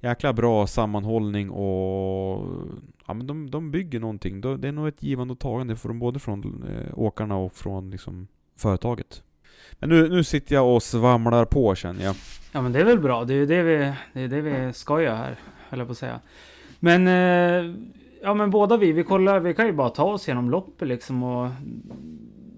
jäkla 0.00 0.32
bra 0.32 0.66
sammanhållning 0.66 1.50
och 1.50 2.46
ja, 3.06 3.14
men 3.14 3.26
de, 3.26 3.50
de 3.50 3.70
bygger 3.70 4.00
någonting. 4.00 4.40
Det 4.40 4.68
är 4.68 4.72
nog 4.72 4.88
ett 4.88 5.02
givande 5.02 5.32
och 5.32 5.38
tagande 5.38 5.76
från 5.76 5.98
både 5.98 6.18
från 6.18 6.64
eh, 6.68 6.98
åkarna 6.98 7.36
och 7.36 7.52
från 7.52 7.90
liksom, 7.90 8.28
företaget. 8.56 9.22
Men 9.72 9.88
nu, 9.88 10.08
nu 10.08 10.24
sitter 10.24 10.54
jag 10.54 10.74
och 10.74 10.82
svamlar 10.82 11.44
på 11.44 11.74
känner 11.74 12.04
jag. 12.04 12.14
Ja 12.52 12.62
men 12.62 12.72
det 12.72 12.80
är 12.80 12.84
väl 12.84 13.00
bra. 13.00 13.24
Det 13.24 13.34
är 13.34 13.36
ju 13.36 13.46
det 13.46 13.62
vi, 13.62 13.92
det 14.12 14.20
är 14.20 14.28
det 14.28 14.40
vi 14.40 14.72
ska 14.72 15.02
göra 15.02 15.16
här, 15.16 15.38
höll 15.68 15.78
jag 15.78 15.88
på 15.88 15.92
att 15.92 15.98
säga. 15.98 16.20
Men, 16.78 17.08
eh, 17.08 17.74
ja 18.22 18.34
men 18.34 18.50
båda 18.50 18.76
vi, 18.76 18.92
vi 18.92 19.04
kollar, 19.04 19.40
vi 19.40 19.54
kan 19.54 19.66
ju 19.66 19.72
bara 19.72 19.90
ta 19.90 20.04
oss 20.04 20.28
genom 20.28 20.50
loppet 20.50 20.88
liksom 20.88 21.22
och 21.22 21.50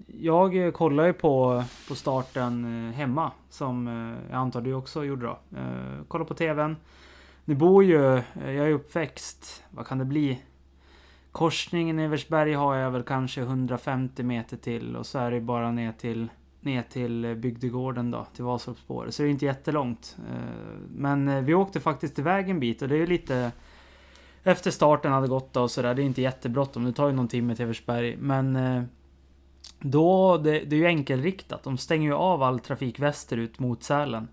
jag 0.07 0.73
kollar 0.73 1.05
ju 1.05 1.13
på, 1.13 1.63
på 1.87 1.95
starten 1.95 2.87
eh, 2.87 2.95
hemma 2.95 3.31
som 3.49 3.87
jag 4.29 4.37
antar 4.37 4.61
du 4.61 4.73
också 4.73 5.03
gjorde 5.03 5.25
då. 5.25 5.39
Kollade 5.49 6.05
kollar 6.07 6.25
på 6.25 6.33
TVn. 6.33 6.75
Nu 7.45 7.55
bor 7.55 7.83
ju, 7.83 8.15
eh, 8.15 8.23
jag 8.35 8.67
är 8.67 8.71
uppväxt, 8.71 9.63
vad 9.69 9.87
kan 9.87 9.97
det 9.97 10.05
bli? 10.05 10.41
Korsningen 11.31 11.99
i 11.99 12.03
Eversberg 12.03 12.53
har 12.53 12.75
jag 12.75 12.91
väl 12.91 13.03
kanske 13.03 13.41
150 13.41 14.23
meter 14.23 14.57
till 14.57 14.95
och 14.95 15.05
så 15.05 15.19
är 15.19 15.31
det 15.31 15.41
bara 15.41 15.71
ner 15.71 15.91
till 15.91 16.27
ner 16.59 16.81
till 16.81 17.25
eh, 17.25 17.33
bygdegården 17.33 18.11
då, 18.11 18.27
till 18.35 18.43
Vasaloppsspåret. 18.43 19.15
Så 19.15 19.23
det 19.23 19.29
är 19.29 19.31
inte 19.31 19.45
jättelångt. 19.45 20.17
Eh, 20.29 20.77
men 20.95 21.45
vi 21.45 21.53
åkte 21.53 21.79
faktiskt 21.79 22.19
iväg 22.19 22.49
en 22.49 22.59
bit 22.59 22.81
och 22.81 22.87
det 22.87 22.95
är 22.95 22.99
ju 22.99 23.07
lite... 23.07 23.51
Efter 24.43 24.71
starten 24.71 25.11
hade 25.11 25.27
gått 25.27 25.53
då 25.53 25.61
och 25.61 25.71
sådär, 25.71 25.93
det 25.93 26.01
är 26.01 26.05
inte 26.05 26.21
jättebråttom. 26.21 26.83
Det 26.83 26.93
tar 26.93 27.07
ju 27.07 27.13
någon 27.13 27.27
timme 27.27 27.55
till 27.55 27.63
Eversberg. 27.63 28.17
Men... 28.17 28.57
Då, 29.79 30.37
det, 30.37 30.59
det 30.59 30.75
är 30.75 30.79
ju 30.79 30.85
enkelriktat. 30.85 31.63
De 31.63 31.77
stänger 31.77 32.07
ju 32.07 32.13
av 32.13 32.43
all 32.43 32.59
trafik 32.59 32.99
västerut 32.99 33.59
mot 33.59 33.83
Sälen. 33.83 34.27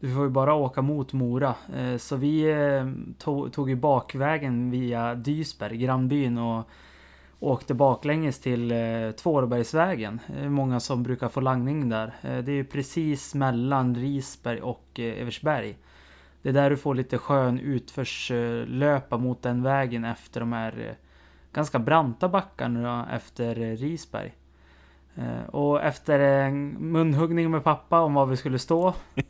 Du 0.00 0.14
får 0.14 0.24
ju 0.24 0.30
bara 0.30 0.54
åka 0.54 0.82
mot 0.82 1.12
Mora. 1.12 1.54
Eh, 1.74 1.96
så 1.96 2.16
vi 2.16 2.50
eh, 2.50 2.86
tog, 3.52 3.70
ju 3.70 3.76
bakvägen 3.76 4.70
via 4.70 5.14
Dysberg, 5.14 5.76
grannbyn 5.76 6.38
och 6.38 6.68
åkte 7.40 7.74
baklänges 7.74 8.40
till 8.40 8.72
eh, 8.72 9.10
Tvårbergsvägen. 9.10 10.20
Många 10.48 10.80
som 10.80 11.02
brukar 11.02 11.28
få 11.28 11.40
langning 11.40 11.88
där. 11.88 12.14
Det 12.22 12.52
är 12.52 12.56
ju 12.56 12.64
precis 12.64 13.34
mellan 13.34 13.94
Risberg 13.94 14.60
och 14.60 15.00
Eversberg. 15.00 15.78
Det 16.42 16.48
är 16.48 16.52
där 16.52 16.70
du 16.70 16.76
får 16.76 16.94
lite 16.94 17.18
skön 17.18 17.58
utförslöpa 17.58 19.18
mot 19.18 19.42
den 19.42 19.62
vägen 19.62 20.04
efter 20.04 20.40
de 20.40 20.52
här 20.52 20.96
ganska 21.52 21.78
branta 21.78 22.28
backarna 22.28 23.08
efter 23.12 23.54
Risberg. 23.76 24.34
Och 25.46 25.82
efter 25.82 26.18
en 26.18 26.68
munhuggning 26.68 27.50
med 27.50 27.64
pappa 27.64 28.00
om 28.00 28.14
var 28.14 28.26
vi 28.26 28.36
skulle 28.36 28.58
stå 28.58 28.94
Det 29.14 29.24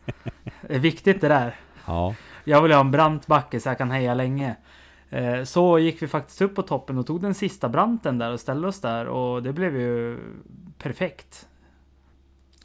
är 0.74 0.78
viktigt 0.78 1.20
det 1.20 1.28
där. 1.28 1.54
Ja. 1.86 2.14
Jag 2.44 2.62
vill 2.62 2.72
ha 2.72 2.80
en 2.80 2.90
brant 2.90 3.26
backe 3.26 3.60
så 3.60 3.68
jag 3.68 3.78
kan 3.78 3.90
heja 3.90 4.14
länge. 4.14 4.56
Eh, 5.10 5.42
Så 5.44 5.78
gick 5.78 6.02
vi 6.02 6.08
faktiskt 6.08 6.42
upp 6.42 6.54
på 6.54 6.62
toppen 6.62 6.98
och 6.98 7.06
tog 7.06 7.22
den 7.22 7.34
sista 7.34 7.68
branten 7.68 8.18
där 8.18 8.32
och 8.32 8.40
ställde 8.40 8.68
oss 8.68 8.80
där 8.80 9.06
och 9.06 9.42
det 9.42 9.52
blev 9.52 9.76
ju 9.76 10.18
perfekt. 10.78 11.48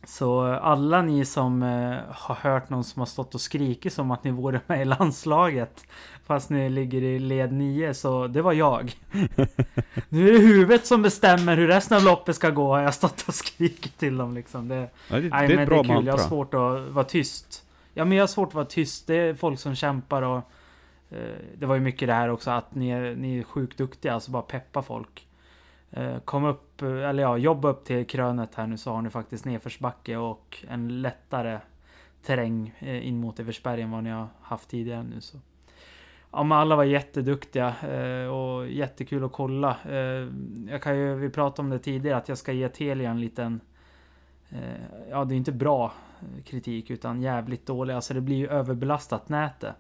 Så 0.04 0.42
alla 0.44 1.02
ni 1.02 1.26
som 1.26 1.64
eh, 1.64 1.98
har 2.10 2.36
hört 2.36 2.70
någon 2.70 2.84
som 2.84 3.00
har 3.00 3.06
stått 3.06 3.36
och 3.36 3.42
skrikit 3.42 3.94
som 3.94 4.12
att 4.12 4.24
ni 4.24 4.32
vore 4.32 4.62
med 4.68 4.82
i 4.82 4.86
landslaget 4.86 5.84
fast 6.32 6.50
ni 6.50 6.70
ligger 6.70 7.04
i 7.04 7.20
led 7.20 7.52
9 7.54 7.94
så 7.94 8.28
det 8.28 8.42
var 8.42 8.54
jag. 8.54 8.94
nu 10.10 10.30
är 10.30 10.34
det 10.34 10.40
huvudet 10.40 10.86
som 10.86 11.02
bestämmer 11.02 11.58
hur 11.58 11.68
resten 11.68 11.98
av 11.98 12.04
loppet 12.04 12.36
ska 12.36 12.50
gå 12.50 12.68
har 12.68 12.82
jag 12.82 12.94
stått 12.94 13.24
och 13.28 13.34
skrikit 13.34 13.98
till 13.98 14.18
dem 14.18 14.36
liksom. 14.36 14.68
Det, 14.68 14.90
Ja, 15.10 15.20
det, 15.20 15.30
Nej, 15.30 15.48
det 15.48 15.54
är 15.54 15.58
men 15.58 15.66
bra 15.68 15.84
det 15.84 15.90
är 15.94 15.96
kul. 15.96 16.06
Jag 16.06 16.14
har 16.14 16.18
mantra. 16.18 16.18
svårt 16.18 16.54
att 16.54 16.92
vara 16.94 17.04
tyst. 17.06 17.66
Ja, 17.94 18.06
men 18.06 18.18
jag 18.18 18.22
har 18.24 18.28
svårt 18.28 18.48
att 18.48 18.54
vara 18.54 18.66
tyst. 18.66 19.08
Det 19.08 19.16
är 19.16 19.34
folk 19.34 19.60
som 19.60 19.76
kämpar 19.76 20.22
och 20.22 20.38
eh, 21.10 21.36
det 21.58 21.66
var 21.66 21.76
ju 21.76 21.82
mycket 21.82 22.08
det 22.08 22.14
här 22.14 22.30
också 22.30 22.52
att 22.52 22.76
ni 22.76 22.90
är, 22.90 23.16
ni 23.16 23.38
är 23.40 23.44
sjukt 23.44 23.78
duktiga, 23.78 24.14
alltså 24.14 24.32
bara 24.32 24.42
peppa 24.42 24.82
folk. 24.82 25.28
Eh, 25.92 26.20
kom 26.26 26.46
upp, 26.46 26.82
eh, 26.82 27.10
eller 27.10 27.24
ja, 27.24 27.38
jobba 27.38 27.70
upp 27.70 27.86
till 27.86 28.06
krönet 28.08 28.56
här 28.56 28.68
nu 28.68 28.78
så 28.78 28.92
har 28.92 29.02
ni 29.02 29.10
faktiskt 29.10 29.46
nedförsbacke 29.46 30.18
och 30.18 30.58
en 30.70 31.02
lättare 31.02 31.60
terräng 32.26 32.74
in 32.82 33.18
mot 33.18 33.40
Eversberg 33.40 33.82
än 33.82 33.92
vad 33.92 34.04
ni 34.04 34.10
har 34.10 34.28
haft 34.42 34.70
tidigare 34.70 35.04
nu 35.04 35.22
så. 35.22 35.38
Ja 36.34 36.44
men 36.44 36.58
alla 36.58 36.76
var 36.76 36.84
jätteduktiga 36.84 37.76
eh, 37.82 38.28
och 38.28 38.70
jättekul 38.70 39.24
att 39.24 39.32
kolla. 39.32 39.78
Eh, 39.90 40.28
jag 40.70 40.82
kan 40.82 40.98
ju, 40.98 41.16
vi 41.16 41.30
pratade 41.30 41.66
om 41.66 41.70
det 41.70 41.80
tidigare 41.80 42.18
att 42.18 42.30
jag 42.30 42.38
ska 42.38 42.52
ge 42.52 42.70
Telia 42.70 43.10
en 43.10 43.22
liten 43.22 43.62
eh, 44.50 44.60
Ja 45.10 45.26
det 45.26 45.36
är 45.36 45.38
inte 45.38 45.52
bra 45.52 45.92
kritik 46.46 46.90
utan 46.90 47.22
jävligt 47.22 47.66
dålig. 47.66 47.94
Alltså 47.94 48.14
det 48.14 48.22
blir 48.22 48.36
ju 48.36 48.48
överbelastat 48.48 49.30
nätet. 49.30 49.76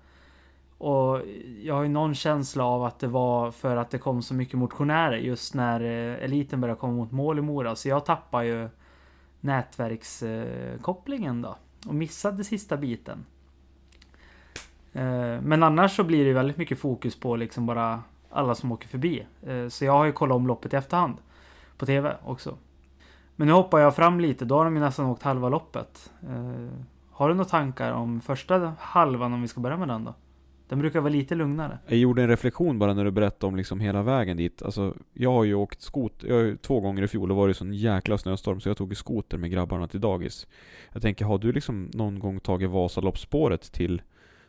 Och 0.77 1.21
jag 1.61 1.75
har 1.75 1.83
ju 1.83 1.89
någon 1.89 2.15
känsla 2.15 2.65
av 2.65 2.83
att 2.83 2.99
det 2.99 3.07
var 3.07 3.51
för 3.51 3.75
att 3.75 3.89
det 3.89 3.97
kom 3.97 4.21
så 4.21 4.33
mycket 4.33 4.59
motionärer 4.59 5.17
just 5.17 5.53
när 5.53 5.81
eliten 5.81 6.61
började 6.61 6.79
komma 6.79 6.93
mot 6.93 7.11
mål 7.11 7.39
i 7.39 7.41
Mora. 7.41 7.75
Så 7.75 7.89
jag 7.89 8.05
tappar 8.05 8.41
ju 8.41 8.69
nätverkskopplingen 9.39 11.41
då. 11.41 11.55
Och 11.87 11.95
missade 11.95 12.43
sista 12.43 12.77
biten. 12.77 13.25
Eh, 14.93 15.41
men 15.41 15.63
annars 15.63 15.95
så 15.95 16.03
blir 16.03 16.19
det 16.19 16.27
ju 16.27 16.33
väldigt 16.33 16.57
mycket 16.57 16.79
fokus 16.79 17.19
på 17.19 17.35
liksom 17.35 17.65
bara 17.65 18.03
alla 18.29 18.55
som 18.55 18.71
åker 18.71 18.87
förbi. 18.87 19.25
Eh, 19.47 19.67
så 19.67 19.85
jag 19.85 19.93
har 19.93 20.05
ju 20.05 20.11
kollat 20.11 20.35
om 20.35 20.47
loppet 20.47 20.73
i 20.73 20.75
efterhand. 20.75 21.17
På 21.77 21.85
TV 21.85 22.15
också. 22.23 22.57
Men 23.35 23.47
nu 23.47 23.53
hoppar 23.53 23.79
jag 23.79 23.95
fram 23.95 24.19
lite, 24.19 24.45
då 24.45 24.55
har 24.57 24.65
de 24.65 24.75
ju 24.75 24.81
nästan 24.81 25.05
åkt 25.05 25.23
halva 25.23 25.49
loppet. 25.49 26.11
Eh, 26.23 26.77
har 27.11 27.29
du 27.29 27.35
några 27.35 27.49
tankar 27.49 27.91
om 27.91 28.21
första 28.21 28.73
halvan 28.79 29.33
om 29.33 29.41
vi 29.41 29.47
ska 29.47 29.61
börja 29.61 29.77
med 29.77 29.87
den 29.87 30.03
då? 30.03 30.13
Den 30.67 30.79
brukar 30.79 31.01
vara 31.01 31.13
lite 31.13 31.35
lugnare. 31.35 31.79
Jag 31.87 31.97
gjorde 31.97 32.23
en 32.23 32.27
reflektion 32.27 32.79
bara 32.79 32.93
när 32.93 33.05
du 33.05 33.11
berättade 33.11 33.45
om 33.45 33.55
liksom 33.55 33.79
hela 33.79 34.03
vägen 34.03 34.37
dit. 34.37 34.61
Alltså, 34.61 34.95
jag 35.13 35.31
har 35.31 35.43
ju 35.43 35.53
åkt 35.53 35.81
skoter, 35.81 36.27
jag 36.27 36.61
två 36.61 36.79
gånger 36.79 37.03
i 37.03 37.07
fjol, 37.07 37.29
då 37.29 37.35
var 37.35 37.47
det 37.47 37.53
sån 37.53 37.73
jäkla 37.73 38.17
snöstorm 38.17 38.59
så 38.59 38.69
jag 38.69 38.77
tog 38.77 38.89
ju 38.89 38.95
skoter 38.95 39.37
med 39.37 39.51
grabbarna 39.51 39.87
till 39.87 40.01
dagis. 40.01 40.47
Jag 40.93 41.01
tänker, 41.01 41.25
har 41.25 41.37
du 41.37 41.51
liksom 41.51 41.91
någon 41.93 42.19
gång 42.19 42.39
tagit 42.39 42.69
Vasaloppsspåret 42.69 43.71
till 43.71 44.01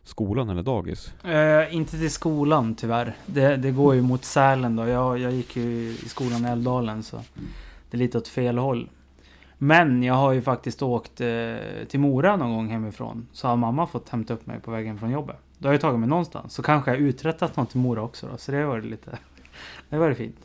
skolan 0.04 0.49
eller 0.49 0.62
dagis? 0.62 1.25
Eh, 1.25 1.75
inte 1.75 1.99
till 1.99 2.11
skolan 2.11 2.75
tyvärr. 2.75 3.16
Det, 3.26 3.56
det 3.56 3.71
går 3.71 3.94
ju 3.94 4.02
mot 4.02 4.25
Sälen 4.25 4.76
då. 4.76 4.87
Jag, 4.87 5.18
jag 5.18 5.32
gick 5.32 5.56
ju 5.56 5.62
i 5.88 6.09
skolan 6.09 6.47
i 6.47 6.49
Älvdalen 6.49 7.02
så 7.02 7.16
det 7.90 7.97
är 7.97 7.99
lite 7.99 8.18
åt 8.18 8.28
fel 8.28 8.59
håll. 8.59 8.88
Men 9.59 10.02
jag 10.02 10.14
har 10.14 10.32
ju 10.32 10.42
faktiskt 10.42 10.82
åkt 10.82 11.21
eh, 11.21 11.54
till 11.88 12.00
Mora 12.00 12.37
någon 12.37 12.54
gång 12.54 12.68
hemifrån. 12.68 13.26
Så 13.32 13.49
har 13.49 13.56
mamma 13.56 13.87
fått 13.87 14.09
hämta 14.09 14.35
upp 14.35 14.47
mig 14.47 14.61
på 14.61 14.71
vägen 14.71 14.99
från 14.99 15.11
jobbet. 15.11 15.37
Då 15.59 15.68
har 15.68 15.75
jag 15.75 15.80
tagit 15.80 16.00
mig 16.00 16.09
någonstans. 16.09 16.54
Så 16.54 16.62
kanske 16.62 16.90
jag 16.90 17.00
uträttat 17.00 17.56
något 17.56 17.75
i 17.75 17.78
Mora 17.78 18.02
också 18.02 18.28
då. 18.28 18.37
Så 18.37 18.52
det 18.52 18.64
varit 18.64 18.85
lite... 18.85 19.18
Det 19.88 19.99
varit 19.99 20.16
fint. 20.16 20.37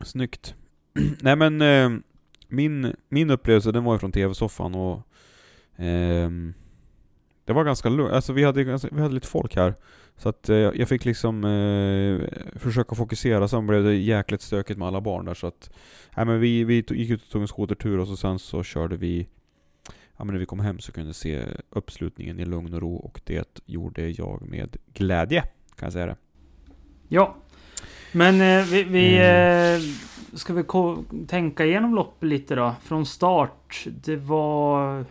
Snyggt. 0.00 0.54
Nej 1.20 1.36
men, 1.36 1.62
eh, 1.62 2.00
min, 2.48 2.94
min 3.08 3.30
upplevelse 3.30 3.72
den 3.72 3.84
var 3.84 3.92
ju 3.92 3.98
från 3.98 4.12
TV-soffan 4.12 4.74
och 4.74 5.02
ehm, 5.76 6.54
Det 7.46 7.52
var 7.52 7.64
ganska 7.64 7.88
lugnt, 7.88 8.12
alltså 8.12 8.32
vi 8.32 8.44
hade, 8.44 8.64
vi 8.92 9.00
hade 9.02 9.14
lite 9.14 9.26
folk 9.28 9.56
här 9.56 9.74
Så 10.16 10.28
att 10.28 10.48
eh, 10.48 10.56
jag 10.56 10.88
fick 10.88 11.04
liksom 11.04 11.44
eh, 11.44 12.28
försöka 12.58 12.94
fokusera, 12.94 13.48
sen 13.48 13.66
blev 13.66 13.84
det 13.84 13.94
jäkligt 13.94 14.42
stökigt 14.42 14.78
med 14.78 14.88
alla 14.88 15.00
barn 15.00 15.24
där 15.24 15.34
så 15.34 15.46
att 15.46 15.70
Nej 16.16 16.26
men 16.26 16.40
vi, 16.40 16.64
vi 16.64 16.82
tog- 16.82 16.96
gick 16.96 17.10
ut 17.10 17.22
och 17.22 17.28
tog 17.30 17.42
en 17.42 17.48
skotertur 17.48 17.98
och 17.98 18.08
så 18.08 18.16
sen 18.16 18.38
så 18.38 18.62
körde 18.62 18.96
vi 18.96 19.28
Ja 20.16 20.24
men 20.24 20.32
när 20.34 20.40
vi 20.40 20.46
kom 20.46 20.60
hem 20.60 20.78
så 20.78 20.92
kunde 20.92 21.08
jag 21.08 21.16
se 21.16 21.42
uppslutningen 21.70 22.40
i 22.40 22.44
lugn 22.44 22.74
och 22.74 22.80
ro 22.80 22.96
och 22.96 23.20
det 23.24 23.60
gjorde 23.66 24.10
jag 24.10 24.42
med 24.42 24.76
glädje, 24.94 25.40
kan 25.76 25.86
jag 25.86 25.92
säga 25.92 26.06
det. 26.06 26.16
Ja. 27.08 27.36
Men 28.12 28.40
eh, 28.40 28.66
vi, 28.66 28.82
vi 28.84 29.16
Mm. 29.18 29.74
eh, 29.74 29.80
ska 30.36 30.54
vi 30.54 30.64
tänka 31.26 31.64
igenom 31.64 31.94
loppet 31.94 32.28
lite 32.28 32.54
då. 32.54 32.74
Från 32.82 33.06
start. 33.06 33.84
Det 34.04 34.16
var... 34.16 35.04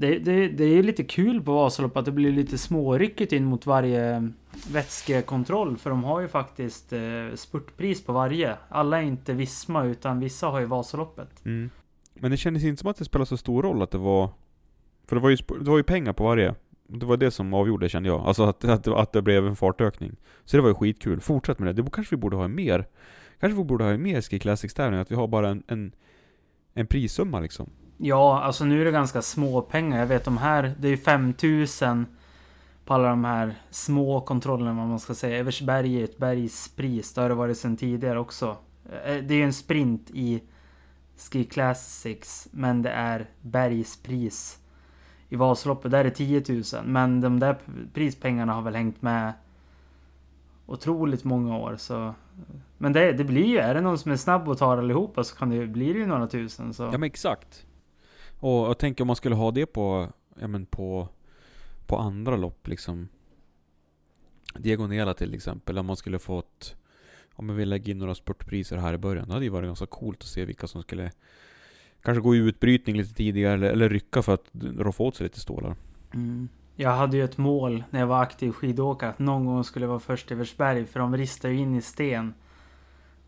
Det, 0.00 0.18
det, 0.18 0.48
det 0.48 0.64
är 0.64 0.82
lite 0.82 1.04
kul 1.04 1.42
på 1.42 1.52
Vasaloppet 1.54 1.96
att 1.98 2.04
det 2.04 2.12
blir 2.12 2.32
lite 2.32 2.58
småryckigt 2.58 3.32
in 3.32 3.44
mot 3.44 3.66
varje 3.66 4.30
vätskekontroll. 4.72 5.76
För 5.76 5.90
de 5.90 6.04
har 6.04 6.20
ju 6.20 6.28
faktiskt 6.28 6.92
eh, 6.92 7.00
spurtpris 7.34 8.04
på 8.04 8.12
varje. 8.12 8.56
Alla 8.68 8.98
är 8.98 9.02
inte 9.02 9.32
Visma 9.34 9.84
utan 9.84 10.20
vissa 10.20 10.46
har 10.46 10.60
ju 10.60 10.66
Vasaloppet. 10.66 11.44
Mm. 11.44 11.70
Men 12.14 12.30
det 12.30 12.36
kändes 12.36 12.64
inte 12.64 12.80
som 12.80 12.90
att 12.90 12.96
det 12.96 13.04
spelade 13.04 13.26
så 13.28 13.36
stor 13.36 13.62
roll 13.62 13.82
att 13.82 13.90
det 13.90 13.98
var... 13.98 14.28
För 15.06 15.16
det 15.16 15.22
var 15.22 15.30
ju, 15.30 15.36
det 15.60 15.70
var 15.70 15.76
ju 15.76 15.82
pengar 15.82 16.12
på 16.12 16.24
varje. 16.24 16.54
Det 16.86 17.06
var 17.06 17.16
det 17.16 17.30
som 17.30 17.54
avgjorde 17.54 17.88
kände 17.88 18.08
jag. 18.08 18.20
Alltså 18.20 18.42
att, 18.42 18.64
att, 18.64 18.84
det- 18.84 18.96
att 19.00 19.12
det 19.12 19.22
blev 19.22 19.46
en 19.46 19.56
fartökning. 19.56 20.16
Så 20.44 20.56
det 20.56 20.60
var 20.62 20.68
ju 20.68 20.74
skitkul. 20.74 21.20
Fortsätt 21.20 21.58
med 21.58 21.68
det. 21.76 21.82
Det 21.82 21.90
kanske 21.90 22.16
vi 22.16 22.20
borde 22.20 22.36
ha 22.36 22.48
mer. 22.48 22.86
Kanske 23.40 23.58
vi 23.58 23.64
borde 23.64 23.84
ha 23.84 23.96
mer 23.96 24.20
Ski 24.20 24.38
Classics 24.38 24.74
tävling 24.74 25.00
Att 25.00 25.10
vi 25.10 25.14
har 25.14 25.28
bara 25.28 25.48
en, 25.48 25.62
en, 25.66 25.92
en 26.74 26.86
prissumma 26.86 27.40
liksom. 27.40 27.70
Ja, 28.02 28.42
alltså 28.42 28.64
nu 28.64 28.80
är 28.80 28.84
det 28.84 28.90
ganska 28.90 29.22
små 29.22 29.62
pengar. 29.62 29.98
Jag 29.98 30.06
vet 30.06 30.24
de 30.24 30.38
här, 30.38 30.74
det 30.78 30.88
är 30.88 30.90
ju 30.90 30.96
5000 30.96 32.06
på 32.84 32.94
alla 32.94 33.08
de 33.08 33.24
här 33.24 33.54
små 33.70 34.20
kontrollerna 34.20 34.72
vad 34.72 34.88
man 34.88 35.00
ska 35.00 35.14
säga. 35.14 35.38
Eversberg 35.38 36.00
är 36.00 36.04
ett 36.04 36.18
bergspris. 36.18 37.14
Det 37.14 37.20
har 37.20 37.28
det 37.28 37.34
varit 37.34 37.58
sedan 37.58 37.76
tidigare 37.76 38.18
också. 38.18 38.56
Eh, 39.04 39.16
det 39.16 39.34
är 39.34 39.38
ju 39.38 39.42
en 39.42 39.52
sprint 39.52 40.10
i 40.10 40.42
Ski 41.16 41.44
Classics, 41.44 42.48
men 42.50 42.82
det 42.82 42.90
är 42.90 43.26
bergspris. 43.40 44.58
I 45.28 45.36
Vasaloppet, 45.36 45.90
där 45.90 45.98
är 45.98 46.04
det 46.04 46.10
10 46.10 46.44
000. 46.48 46.62
Men 46.84 47.20
de 47.20 47.40
där 47.40 47.56
prispengarna 47.94 48.52
har 48.52 48.62
väl 48.62 48.74
hängt 48.74 49.02
med 49.02 49.32
otroligt 50.66 51.24
många 51.24 51.58
år. 51.58 51.76
Så. 51.78 52.14
Men 52.78 52.92
det, 52.92 53.12
det 53.12 53.24
blir 53.24 53.46
ju, 53.46 53.58
är 53.58 53.74
det 53.74 53.80
någon 53.80 53.98
som 53.98 54.12
är 54.12 54.16
snabb 54.16 54.48
och 54.48 54.58
tar 54.58 54.78
allihopa 54.78 55.24
så 55.24 55.36
kan 55.36 55.50
det 55.50 55.66
blir 55.66 55.94
det 55.94 56.00
ju 56.00 56.06
några 56.06 56.26
tusen. 56.26 56.74
Så. 56.74 56.82
Ja 56.82 56.90
men 56.90 57.02
exakt. 57.02 57.66
Och 58.40 58.68
jag 58.68 58.78
tänker 58.78 59.04
om 59.04 59.06
man 59.06 59.16
skulle 59.16 59.34
ha 59.34 59.50
det 59.50 59.66
på, 59.66 60.08
ja 60.40 60.46
men 60.46 60.66
på, 60.66 61.08
på 61.86 61.96
andra 61.98 62.36
lopp 62.36 62.68
liksom. 62.68 63.08
Diagonela 64.58 65.14
till 65.14 65.34
exempel, 65.34 65.78
om 65.78 65.86
man 65.86 65.96
skulle 65.96 66.18
fått 66.18 66.76
om 67.34 67.46
man 67.46 67.56
vill 67.56 67.68
lägga 67.68 67.90
in 67.90 67.98
några 67.98 68.14
spurtpriser 68.14 68.76
här 68.76 68.94
i 68.94 68.98
början. 68.98 69.28
Det 69.28 69.32
hade 69.32 69.44
ju 69.44 69.50
varit 69.50 69.68
ganska 69.68 69.86
coolt 69.86 70.22
att 70.22 70.28
se 70.28 70.44
vilka 70.44 70.66
som 70.66 70.82
skulle 70.82 71.10
Kanske 72.02 72.20
gå 72.20 72.34
i 72.34 72.38
utbrytning 72.38 72.96
lite 72.96 73.14
tidigare 73.14 73.54
eller, 73.54 73.70
eller 73.70 73.88
rycka 73.88 74.22
för 74.22 74.34
att 74.34 74.44
roffa 74.76 75.02
åt 75.02 75.16
sig 75.16 75.24
lite 75.24 75.40
stålar. 75.40 75.76
Mm. 76.14 76.48
Jag 76.76 76.90
hade 76.90 77.16
ju 77.16 77.24
ett 77.24 77.38
mål 77.38 77.84
när 77.90 78.00
jag 78.00 78.06
var 78.06 78.22
aktiv 78.22 78.52
skidåkare 78.52 79.10
att 79.10 79.18
någon 79.18 79.46
gång 79.46 79.64
skulle 79.64 79.84
jag 79.84 79.88
vara 79.88 80.00
först 80.00 80.30
i 80.30 80.34
Eversberg 80.34 80.86
för 80.86 81.00
de 81.00 81.16
ristar 81.16 81.48
ju 81.48 81.56
in 81.56 81.74
i 81.74 81.82
sten. 81.82 82.34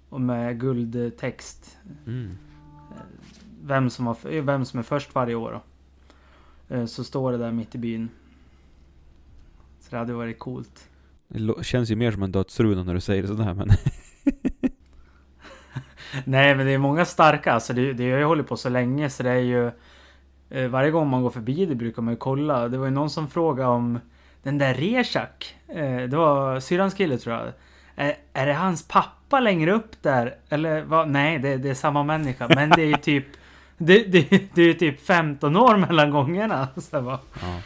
Och 0.08 0.20
med 0.20 0.60
guldtext. 0.60 1.78
Mm. 2.06 2.38
Vem 3.64 3.90
som, 3.90 4.06
har, 4.06 4.40
vem 4.40 4.64
som 4.64 4.78
är 4.78 4.82
först 4.82 5.14
varje 5.14 5.34
år 5.34 5.52
då. 6.68 6.74
Eh, 6.76 6.86
Så 6.86 7.04
står 7.04 7.32
det 7.32 7.38
där 7.38 7.52
mitt 7.52 7.74
i 7.74 7.78
byn. 7.78 8.08
Så 9.80 9.90
det 9.90 9.96
hade 9.96 10.12
varit 10.12 10.38
coolt. 10.38 10.88
Det 11.28 11.64
känns 11.64 11.90
ju 11.90 11.96
mer 11.96 12.12
som 12.12 12.22
en 12.22 12.32
dödsruna 12.32 12.82
när 12.82 12.94
du 12.94 13.00
säger 13.00 13.26
sådär 13.26 13.54
men 13.54 13.68
Nej 16.24 16.54
men 16.54 16.66
det 16.66 16.72
är 16.72 16.78
många 16.78 17.04
starka. 17.04 17.52
Alltså 17.52 17.72
det, 17.72 17.92
det 17.92 18.10
har 18.10 18.18
ju 18.18 18.24
hållit 18.24 18.46
på 18.48 18.56
så 18.56 18.68
länge 18.68 19.10
så 19.10 19.22
det 19.22 19.30
är 19.30 19.34
ju... 19.38 19.70
eh, 20.50 20.68
Varje 20.68 20.90
gång 20.90 21.08
man 21.08 21.22
går 21.22 21.30
förbi 21.30 21.66
det 21.66 21.74
brukar 21.74 22.02
man 22.02 22.14
ju 22.14 22.18
kolla. 22.18 22.68
Det 22.68 22.78
var 22.78 22.84
ju 22.84 22.90
någon 22.90 23.10
som 23.10 23.28
frågade 23.28 23.68
om 23.68 23.98
den 24.42 24.58
där. 24.58 24.96
Eh, 25.68 26.08
Det 26.08 26.16
var 26.16 26.60
syrrans 26.60 26.94
kille 26.94 27.18
tror 27.18 27.36
jag. 27.36 27.52
Är, 27.96 28.16
är 28.32 28.46
det 28.46 28.54
hans 28.54 28.88
pappa 28.88 29.40
längre 29.40 29.72
upp 29.72 30.02
där? 30.02 30.36
Eller 30.48 30.82
vad? 30.82 31.08
Nej, 31.08 31.38
det, 31.38 31.56
det 31.56 31.70
är 31.70 31.74
samma 31.74 32.02
människa. 32.02 32.48
Men 32.54 32.70
det 32.70 32.82
är 32.82 32.86
ju 32.86 32.96
typ... 32.96 33.26
Det, 33.86 34.04
det, 34.04 34.42
det 34.54 34.62
är 34.62 34.66
ju 34.66 34.74
typ 34.74 35.00
15 35.00 35.56
år 35.56 35.76
mellan 35.76 36.10
gångerna. 36.10 36.68
Så, 36.76 37.02
bara, 37.02 37.18
ja. 37.40 37.60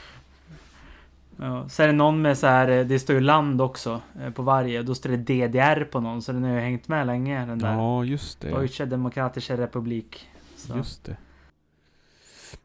ja. 1.37 1.68
så 1.68 1.82
är 1.82 1.87
det 1.87 1.92
någon 1.92 2.23
med 2.23 2.38
så 2.38 2.46
här, 2.46 2.68
eh, 2.68 2.87
det 2.87 2.99
står 2.99 3.14
ju 3.14 3.20
land 3.20 3.61
också 3.61 4.00
eh, 4.20 4.30
på 4.30 4.42
varje. 4.42 4.82
Då 4.82 4.94
står 4.94 5.11
det 5.11 5.16
DDR 5.16 5.85
på 5.85 6.00
någon. 6.00 6.23
Så 6.23 6.32
den 6.32 6.44
har 6.44 6.50
ju 6.50 6.61
hängt 6.61 6.88
med 6.88 7.06
länge 7.06 7.46
den 7.46 7.58
där. 7.58 7.73
ja, 7.73 8.04
just 8.04 8.40
det. 8.40 8.49
Deutsche 8.49 8.85
Demokratische 8.85 9.56
Republik. 9.56 10.28
Så. 10.56 10.76
Just 10.76 11.04
det. 11.04 11.16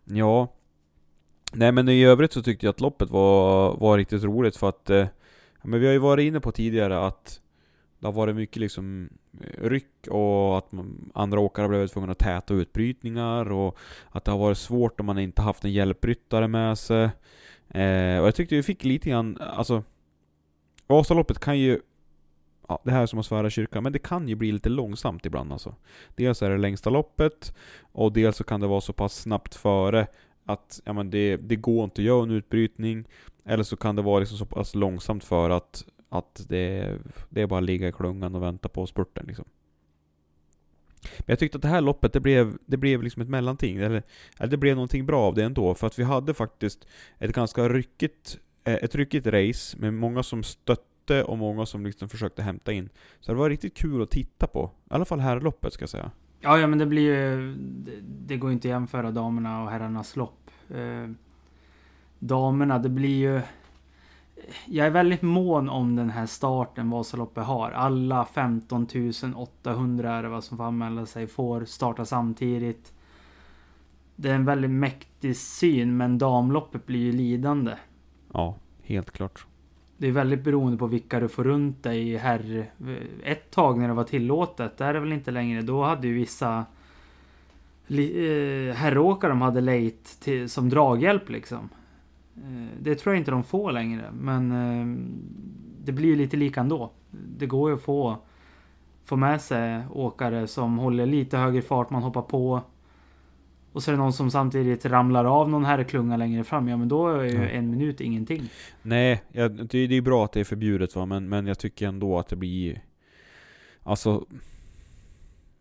Ja. 0.04 0.48
Nej 1.54 1.72
men 1.72 1.90
i 1.90 2.04
övrigt 2.04 2.34
så 2.34 2.44
tyckte 2.44 2.66
jag 2.66 2.74
att 2.74 2.82
loppet 2.82 3.10
var, 3.10 3.78
var 3.78 3.98
riktigt 3.98 4.24
roligt 4.24 4.58
för 4.58 4.70
att 4.70 4.90
eh, 4.90 5.06
men 5.62 5.80
vi 5.80 5.86
har 5.86 5.94
ju 5.94 6.00
varit 6.00 6.24
inne 6.24 6.40
på 6.40 6.52
tidigare 6.52 7.06
att 7.06 7.41
det 8.02 8.08
har 8.08 8.14
varit 8.14 8.36
mycket 8.36 8.58
liksom 8.58 9.10
eh, 9.42 9.64
ryck 9.64 10.08
och 10.10 10.58
att 10.58 10.72
man, 10.72 11.12
andra 11.14 11.40
åkare 11.40 11.64
har 11.64 11.70
blivit 11.70 11.92
tvungna 11.92 12.12
att 12.12 12.20
täta 12.20 12.54
utbrytningar 12.54 13.52
och 13.52 13.78
att 14.10 14.26
det 14.26 14.32
har 14.32 14.40
varit 14.40 14.58
svårt 14.58 15.00
om 15.00 15.06
man 15.06 15.20
inte 15.20 15.42
haft 15.42 15.66
en 15.66 15.72
hjälpryttare 15.72 16.48
med 16.48 16.78
sig. 16.78 17.04
Eh, 17.70 18.20
och 18.20 18.28
jag 18.28 18.36
tyckte 18.36 18.56
vi 18.56 18.64
fick 18.64 18.84
lite 18.84 19.10
grann, 19.10 19.38
alltså 19.42 19.84
Vasaloppet 20.88 21.40
kan 21.40 21.60
ju 21.60 21.80
Ja, 22.68 22.82
det 22.84 22.92
här 22.92 23.02
är 23.02 23.06
som 23.06 23.20
att 23.20 23.26
svära 23.26 23.50
kyrkan, 23.50 23.84
men 23.84 23.94
det 23.94 24.00
kan 24.00 24.28
ju 24.30 24.36
bli 24.36 24.52
lite 24.52 24.70
långsamt 24.70 25.26
ibland 25.26 25.52
alltså. 25.52 25.76
Dels 26.16 26.42
är 26.42 26.50
det 26.50 26.58
längsta 26.58 26.90
loppet, 26.90 27.56
och 27.82 28.14
dels 28.14 28.38
så 28.38 28.44
kan 28.44 28.60
det 28.60 28.68
vara 28.68 28.82
så 28.82 28.94
pass 28.94 29.22
snabbt 29.22 29.56
före 29.56 30.08
att 30.46 30.82
ja, 30.86 30.94
men 30.94 31.10
det, 31.10 31.38
det 31.38 31.56
går 31.56 31.84
inte 31.84 32.02
att 32.02 32.06
göra 32.06 32.24
en 32.24 32.32
utbrytning. 32.32 33.06
Eller 33.46 33.64
så 33.64 33.78
kan 33.78 33.96
det 33.96 34.02
vara 34.02 34.20
liksom 34.20 34.38
så 34.38 34.46
pass 34.46 34.76
långsamt 34.76 35.24
för 35.24 35.50
att, 35.50 35.86
att 36.12 36.46
det, 36.50 36.98
det 37.30 37.42
är 37.42 37.48
bara 37.48 37.60
att 37.60 37.66
ligga 37.66 37.88
i 37.88 37.92
klungan 37.92 38.36
och 38.36 38.44
vänta 38.44 38.70
på 38.70 38.88
spurten 38.88 39.26
liksom. 39.28 39.46
Men 41.02 41.26
jag 41.26 41.40
tyckte 41.40 41.58
att 41.58 41.62
det 41.62 41.68
här 41.68 41.82
loppet, 41.82 42.14
det 42.14 42.20
blev, 42.20 42.58
det 42.66 42.78
blev 42.78 43.04
liksom 43.04 43.22
ett 43.22 43.30
mellanting. 43.30 43.78
Eller, 43.78 44.04
eller 44.40 44.52
det 44.52 44.58
blev 44.58 44.76
någonting 44.76 45.06
bra 45.06 45.22
av 45.22 45.36
det 45.36 45.44
ändå. 45.44 45.74
För 45.74 45.88
att 45.88 46.00
vi 46.00 46.04
hade 46.04 46.34
faktiskt 46.34 46.88
ett 47.20 47.36
ganska 47.36 47.70
ryckigt, 47.70 48.38
eh, 48.64 48.74
ett 48.74 48.96
ryckigt 48.96 49.28
race 49.28 49.78
med 49.78 49.94
många 49.94 50.24
som 50.24 50.44
stötte 50.44 51.24
och 51.24 51.38
många 51.38 51.66
som 51.66 51.86
liksom 51.86 52.10
försökte 52.10 52.42
hämta 52.42 52.72
in. 52.72 52.90
Så 53.20 53.32
det 53.32 53.38
var 53.38 53.50
riktigt 53.50 53.78
kul 53.78 54.02
att 54.02 54.10
titta 54.10 54.48
på. 54.48 54.72
I 54.86 54.94
alla 54.94 55.06
fall 55.06 55.20
här 55.20 55.40
loppet 55.40 55.74
ska 55.74 55.84
jag 55.84 55.90
säga. 55.90 56.12
Ja, 56.40 56.60
ja 56.60 56.68
men 56.68 56.80
det 56.80 56.86
blir 56.86 57.02
ju... 57.02 57.56
Det, 57.56 57.92
det 58.02 58.38
går 58.38 58.52
inte 58.52 58.68
att 58.68 58.70
jämföra 58.70 59.12
damerna 59.12 59.64
och 59.64 59.70
herrarnas 59.70 60.16
lopp. 60.16 60.52
Eh, 60.70 61.10
damerna, 62.20 62.80
det 62.80 62.90
blir 62.90 63.18
ju... 63.18 63.42
Jag 64.66 64.88
är 64.88 64.92
väldigt 64.92 65.22
mån 65.22 65.70
om 65.70 65.96
den 65.96 66.10
här 66.10 66.26
starten 66.26 66.90
Vasaloppet 66.90 67.44
har. 67.44 67.72
Alla 67.72 68.26
15 68.26 68.88
800 69.36 70.14
är 70.14 70.24
det 70.24 70.30
vad 70.30 70.44
som 70.44 70.58
får 70.58 70.64
anmäla 70.64 71.06
sig 71.06 71.28
får 71.28 71.66
starta 71.66 72.06
samtidigt. 72.06 72.94
Det 74.16 74.30
är 74.30 74.36
en 74.36 74.46
väldigt 74.46 74.72
mäktig 74.72 75.38
syn 75.38 75.98
men 75.98 76.18
damloppet 76.18 76.86
blir 76.86 77.00
ju 77.00 77.12
lidande. 77.12 77.72
Ja, 78.34 78.56
helt 78.84 79.12
klart. 79.12 79.46
Det 79.98 80.08
är 80.08 80.12
väldigt 80.12 80.44
beroende 80.44 80.78
på 80.78 80.88
vilka 80.88 81.20
du 81.20 81.28
får 81.28 81.44
runt 81.44 81.84
dig 81.84 82.18
herr... 82.18 82.72
Ett 83.24 83.52
tag 83.52 83.80
när 83.80 83.88
det 83.88 83.94
var 83.94 84.04
tillåtet, 84.04 84.78
där 84.78 84.88
är 84.88 84.94
det 84.94 85.00
väl 85.00 85.14
inte 85.14 85.32
längre. 85.32 85.62
Då 85.62 85.84
hade 85.84 86.08
ju 86.08 86.14
vissa 86.14 86.66
eh, 87.88 88.76
herråkare 88.76 89.32
de 89.32 89.42
hade 89.42 89.92
till, 90.20 90.50
som 90.50 90.70
draghjälp 90.70 91.30
liksom. 91.30 91.70
Eh, 92.38 92.78
det 92.80 92.96
tror 92.96 93.16
jag 93.16 93.22
inte 93.22 93.32
de 93.32 93.44
får 93.44 93.72
längre, 93.72 94.12
men 94.14 94.52
eh, 94.52 95.12
det 95.86 95.92
blir 95.92 96.16
lite 96.16 96.38
lika 96.38 96.60
ändå. 96.60 96.92
Det 97.38 97.46
går 97.46 97.70
ju 97.70 97.76
att 97.76 97.82
få, 97.82 98.18
få 99.06 99.16
med 99.16 99.42
sig 99.42 99.84
åkare 99.92 100.48
som 100.48 100.78
håller 100.78 101.06
lite 101.06 101.38
högre 101.38 101.62
fart, 101.62 101.90
man 101.90 102.04
hoppar 102.04 102.22
på. 102.22 102.62
Och 103.74 103.84
så 103.84 103.92
är 103.92 103.94
det 103.94 104.02
någon 104.02 104.14
som 104.14 104.32
samtidigt 104.32 104.86
ramlar 104.86 105.26
av 105.26 105.50
någon 105.50 105.66
herrklunga 105.66 106.18
längre 106.18 106.44
fram. 106.44 106.68
Ja 106.68 106.78
men 106.78 106.88
då 106.88 107.08
är 107.08 107.24
ju 107.24 107.50
en 107.50 107.72
minut 107.72 108.02
ingenting. 108.02 108.50
Nej, 108.82 109.24
ja, 109.32 109.50
det 109.50 109.78
är 109.78 109.88
ju 109.88 110.02
bra 110.02 110.26
att 110.26 110.32
det 110.32 110.40
är 110.40 110.44
förbjudet 110.44 110.96
va, 110.96 111.06
men, 111.06 111.30
men 111.30 111.48
jag 111.48 111.60
tycker 111.60 111.88
ändå 111.88 112.20
att 112.20 112.28
det 112.28 112.36
blir... 112.36 112.82
Alltså... 113.84 114.26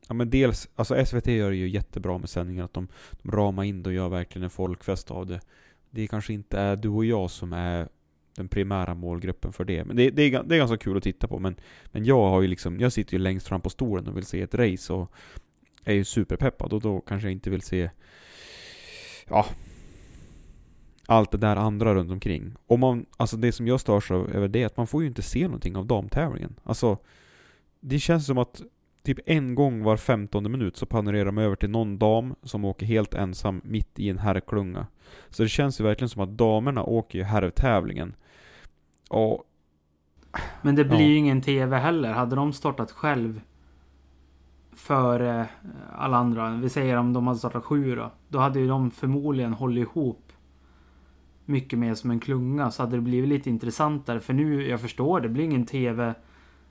Ja 0.08 0.14
men 0.14 0.30
dels, 0.30 0.68
alltså 0.76 1.04
SVT 1.06 1.26
gör 1.26 1.50
det 1.50 1.56
ju 1.56 1.68
jättebra 1.68 2.18
med 2.18 2.28
sändningen, 2.28 2.64
att 2.64 2.74
de, 2.74 2.88
de 3.22 3.30
ramar 3.32 3.64
in 3.64 3.82
det 3.82 3.90
och 3.90 3.94
gör 3.94 4.08
verkligen 4.08 4.44
en 4.44 4.50
folkfest 4.50 5.10
av 5.10 5.26
det. 5.26 5.40
Det 5.90 6.06
kanske 6.06 6.32
inte 6.32 6.58
är 6.58 6.76
du 6.76 6.88
och 6.88 7.04
jag 7.04 7.30
som 7.30 7.52
är 7.52 7.88
den 8.36 8.48
primära 8.48 8.94
målgruppen 8.94 9.52
för 9.52 9.64
det. 9.64 9.84
Men 9.84 9.96
det, 9.96 10.10
det, 10.10 10.22
är, 10.22 10.42
det 10.42 10.54
är 10.54 10.58
ganska 10.58 10.76
kul 10.76 10.96
att 10.96 11.02
titta 11.02 11.28
på. 11.28 11.38
Men, 11.38 11.56
men 11.86 12.04
jag 12.04 12.30
har 12.30 12.42
ju 12.42 12.48
liksom, 12.48 12.80
jag 12.80 12.92
sitter 12.92 13.12
ju 13.12 13.18
längst 13.18 13.48
fram 13.48 13.60
på 13.60 13.70
stolen 13.70 14.08
och 14.08 14.16
vill 14.16 14.26
se 14.26 14.42
ett 14.42 14.54
race 14.54 14.92
och 14.92 15.12
är 15.84 15.94
ju 15.94 16.04
superpeppad 16.04 16.72
och 16.72 16.80
då 16.80 17.00
kanske 17.00 17.28
jag 17.28 17.32
inte 17.32 17.50
vill 17.50 17.62
se 17.62 17.90
ja, 19.28 19.46
allt 21.06 21.30
det 21.30 21.38
där 21.38 21.56
andra 21.56 21.94
runt 21.94 22.10
omkring. 22.10 22.54
Och 22.66 22.78
man, 22.78 23.06
alltså 23.16 23.36
det 23.36 23.52
som 23.52 23.66
jag 23.66 23.80
störs 23.80 24.10
av 24.10 24.30
över 24.30 24.48
det 24.48 24.62
är 24.62 24.66
att 24.66 24.76
man 24.76 24.86
får 24.86 25.02
ju 25.02 25.08
inte 25.08 25.22
se 25.22 25.44
någonting 25.44 25.76
av 25.76 25.86
damtävlingen. 25.86 26.56
Alltså, 26.62 26.98
det 27.80 27.98
känns 27.98 28.26
som 28.26 28.38
att 28.38 28.62
typ 29.02 29.18
en 29.26 29.54
gång 29.54 29.82
var 29.82 29.96
femtonde 29.96 30.48
minut 30.48 30.76
så 30.76 30.86
panorerar 30.86 31.24
de 31.24 31.38
över 31.38 31.56
till 31.56 31.70
någon 31.70 31.98
dam 31.98 32.34
som 32.42 32.64
åker 32.64 32.86
helt 32.86 33.14
ensam 33.14 33.60
mitt 33.64 33.98
i 33.98 34.08
en 34.08 34.18
herrklunga. 34.18 34.86
Så 35.28 35.42
det 35.42 35.48
känns 35.48 35.80
ju 35.80 35.84
verkligen 35.84 36.08
som 36.08 36.22
att 36.22 36.38
damerna 36.38 36.82
åker 36.82 37.18
ju 37.18 37.24
herrtävlingen. 37.24 38.14
Och... 39.10 39.44
Men 40.62 40.74
det 40.74 40.84
blir 40.84 41.06
ju 41.06 41.16
ingen 41.16 41.42
TV 41.42 41.76
heller. 41.78 42.12
Hade 42.12 42.36
de 42.36 42.52
startat 42.52 42.90
själv 42.90 43.40
före 44.72 45.48
alla 45.92 46.16
andra. 46.16 46.50
Vi 46.50 46.68
säger 46.68 46.96
om 46.96 47.12
de 47.12 47.26
hade 47.26 47.38
startat 47.38 47.64
sju 47.64 47.96
då. 47.96 48.10
Då 48.28 48.38
hade 48.38 48.60
ju 48.60 48.68
de 48.68 48.90
förmodligen 48.90 49.52
hållit 49.52 49.82
ihop 49.82 50.32
mycket 51.44 51.78
mer 51.78 51.94
som 51.94 52.10
en 52.10 52.20
klunga. 52.20 52.70
Så 52.70 52.82
hade 52.82 52.96
det 52.96 53.02
blivit 53.02 53.28
lite 53.28 53.50
intressantare. 53.50 54.20
För 54.20 54.32
nu, 54.32 54.68
jag 54.68 54.80
förstår, 54.80 55.20
det 55.20 55.28
blir 55.28 55.44
ingen 55.44 55.66
TV 55.66 56.14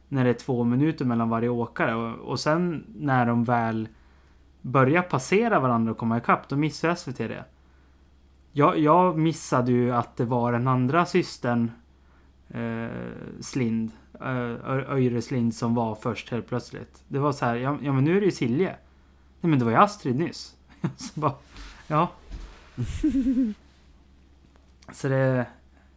när 0.10 0.24
det 0.24 0.30
är 0.30 0.34
två 0.34 0.64
minuter 0.64 1.06
mellan 1.06 1.30
varje 1.30 1.50
åkare. 1.50 1.96
Och, 1.96 2.30
och 2.30 2.40
sen 2.40 2.86
när 2.96 3.26
de 3.26 3.44
väl 3.44 3.88
börjar 4.62 5.02
passera 5.02 5.60
varandra 5.60 5.92
och 5.92 5.98
komma 5.98 6.18
ikapp, 6.18 6.50
då 6.50 6.56
missar 6.56 6.96
SVT 6.96 7.18
det. 7.18 7.46
Jag, 8.52 8.80
jag 8.80 9.18
missade 9.18 9.72
ju 9.72 9.92
att 9.92 10.18
det 10.18 10.26
var 10.26 10.52
den 10.52 10.68
andra 10.68 11.06
systern 11.06 11.72
eh, 12.50 12.88
Slind 13.40 13.92
uh, 14.22 14.92
Öjreslind 14.92 15.56
som 15.56 15.76
var 15.76 15.96
först 15.96 16.30
helt 16.30 16.48
plötsligt. 16.48 17.04
Det 17.08 17.20
var 17.20 17.32
så 17.32 17.46
här, 17.46 17.56
ja, 17.56 17.78
ja 17.82 17.94
men 17.94 18.04
nu 18.04 18.18
är 18.18 18.20
det 18.20 18.26
ju 18.26 18.32
Silje. 18.32 18.76
Nej 19.42 19.50
men 19.50 19.60
det 19.60 19.66
var 19.66 19.72
ju 19.72 19.78
Astrid 19.78 20.16
nyss. 20.16 20.56
så 20.98 21.20
bara, 21.20 21.34
ja. 21.88 22.08
så 24.94 25.08
det, 25.08 25.46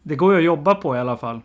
det 0.03 0.17
går 0.17 0.33
ju 0.33 0.39
att 0.39 0.45
jobba 0.45 0.75
på 0.75 0.97
i 0.97 0.99
alla 0.99 1.17
fall. 1.17 1.41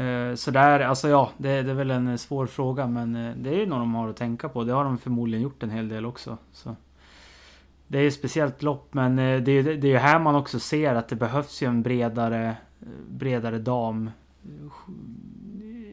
Eh, 0.00 0.34
så 0.34 0.50
där, 0.50 0.80
alltså 0.80 1.08
ja, 1.08 1.30
det, 1.36 1.62
det, 1.62 1.70
är 1.70 1.74
väl 1.74 1.90
en 1.90 2.08
eh, 2.08 2.16
svår 2.16 2.46
fråga 2.46 2.86
men 2.86 3.16
eh, 3.16 3.34
det 3.36 3.50
är 3.50 3.58
ju 3.58 3.66
något 3.66 3.78
de 3.78 3.94
har 3.94 4.08
att 4.08 4.16
tänka 4.16 4.48
på. 4.48 4.64
Det 4.64 4.72
har 4.72 4.84
de 4.84 4.98
förmodligen 4.98 5.42
gjort 5.42 5.62
en 5.62 5.70
hel 5.70 5.88
del 5.88 6.06
också. 6.06 6.38
Så. 6.52 6.76
Det 7.86 7.98
är 7.98 8.06
ett 8.06 8.14
speciellt 8.14 8.62
lopp 8.62 8.94
men 8.94 9.16
det, 9.16 9.40
det, 9.40 9.62
det 9.62 9.86
är 9.86 9.92
ju 9.92 9.96
här 9.96 10.18
man 10.18 10.34
också 10.34 10.60
ser 10.60 10.94
att 10.94 11.08
det 11.08 11.16
behövs 11.16 11.62
ju 11.62 11.66
en 11.66 11.82
bredare, 11.82 12.56
bredare 13.08 13.58
dam 13.58 14.10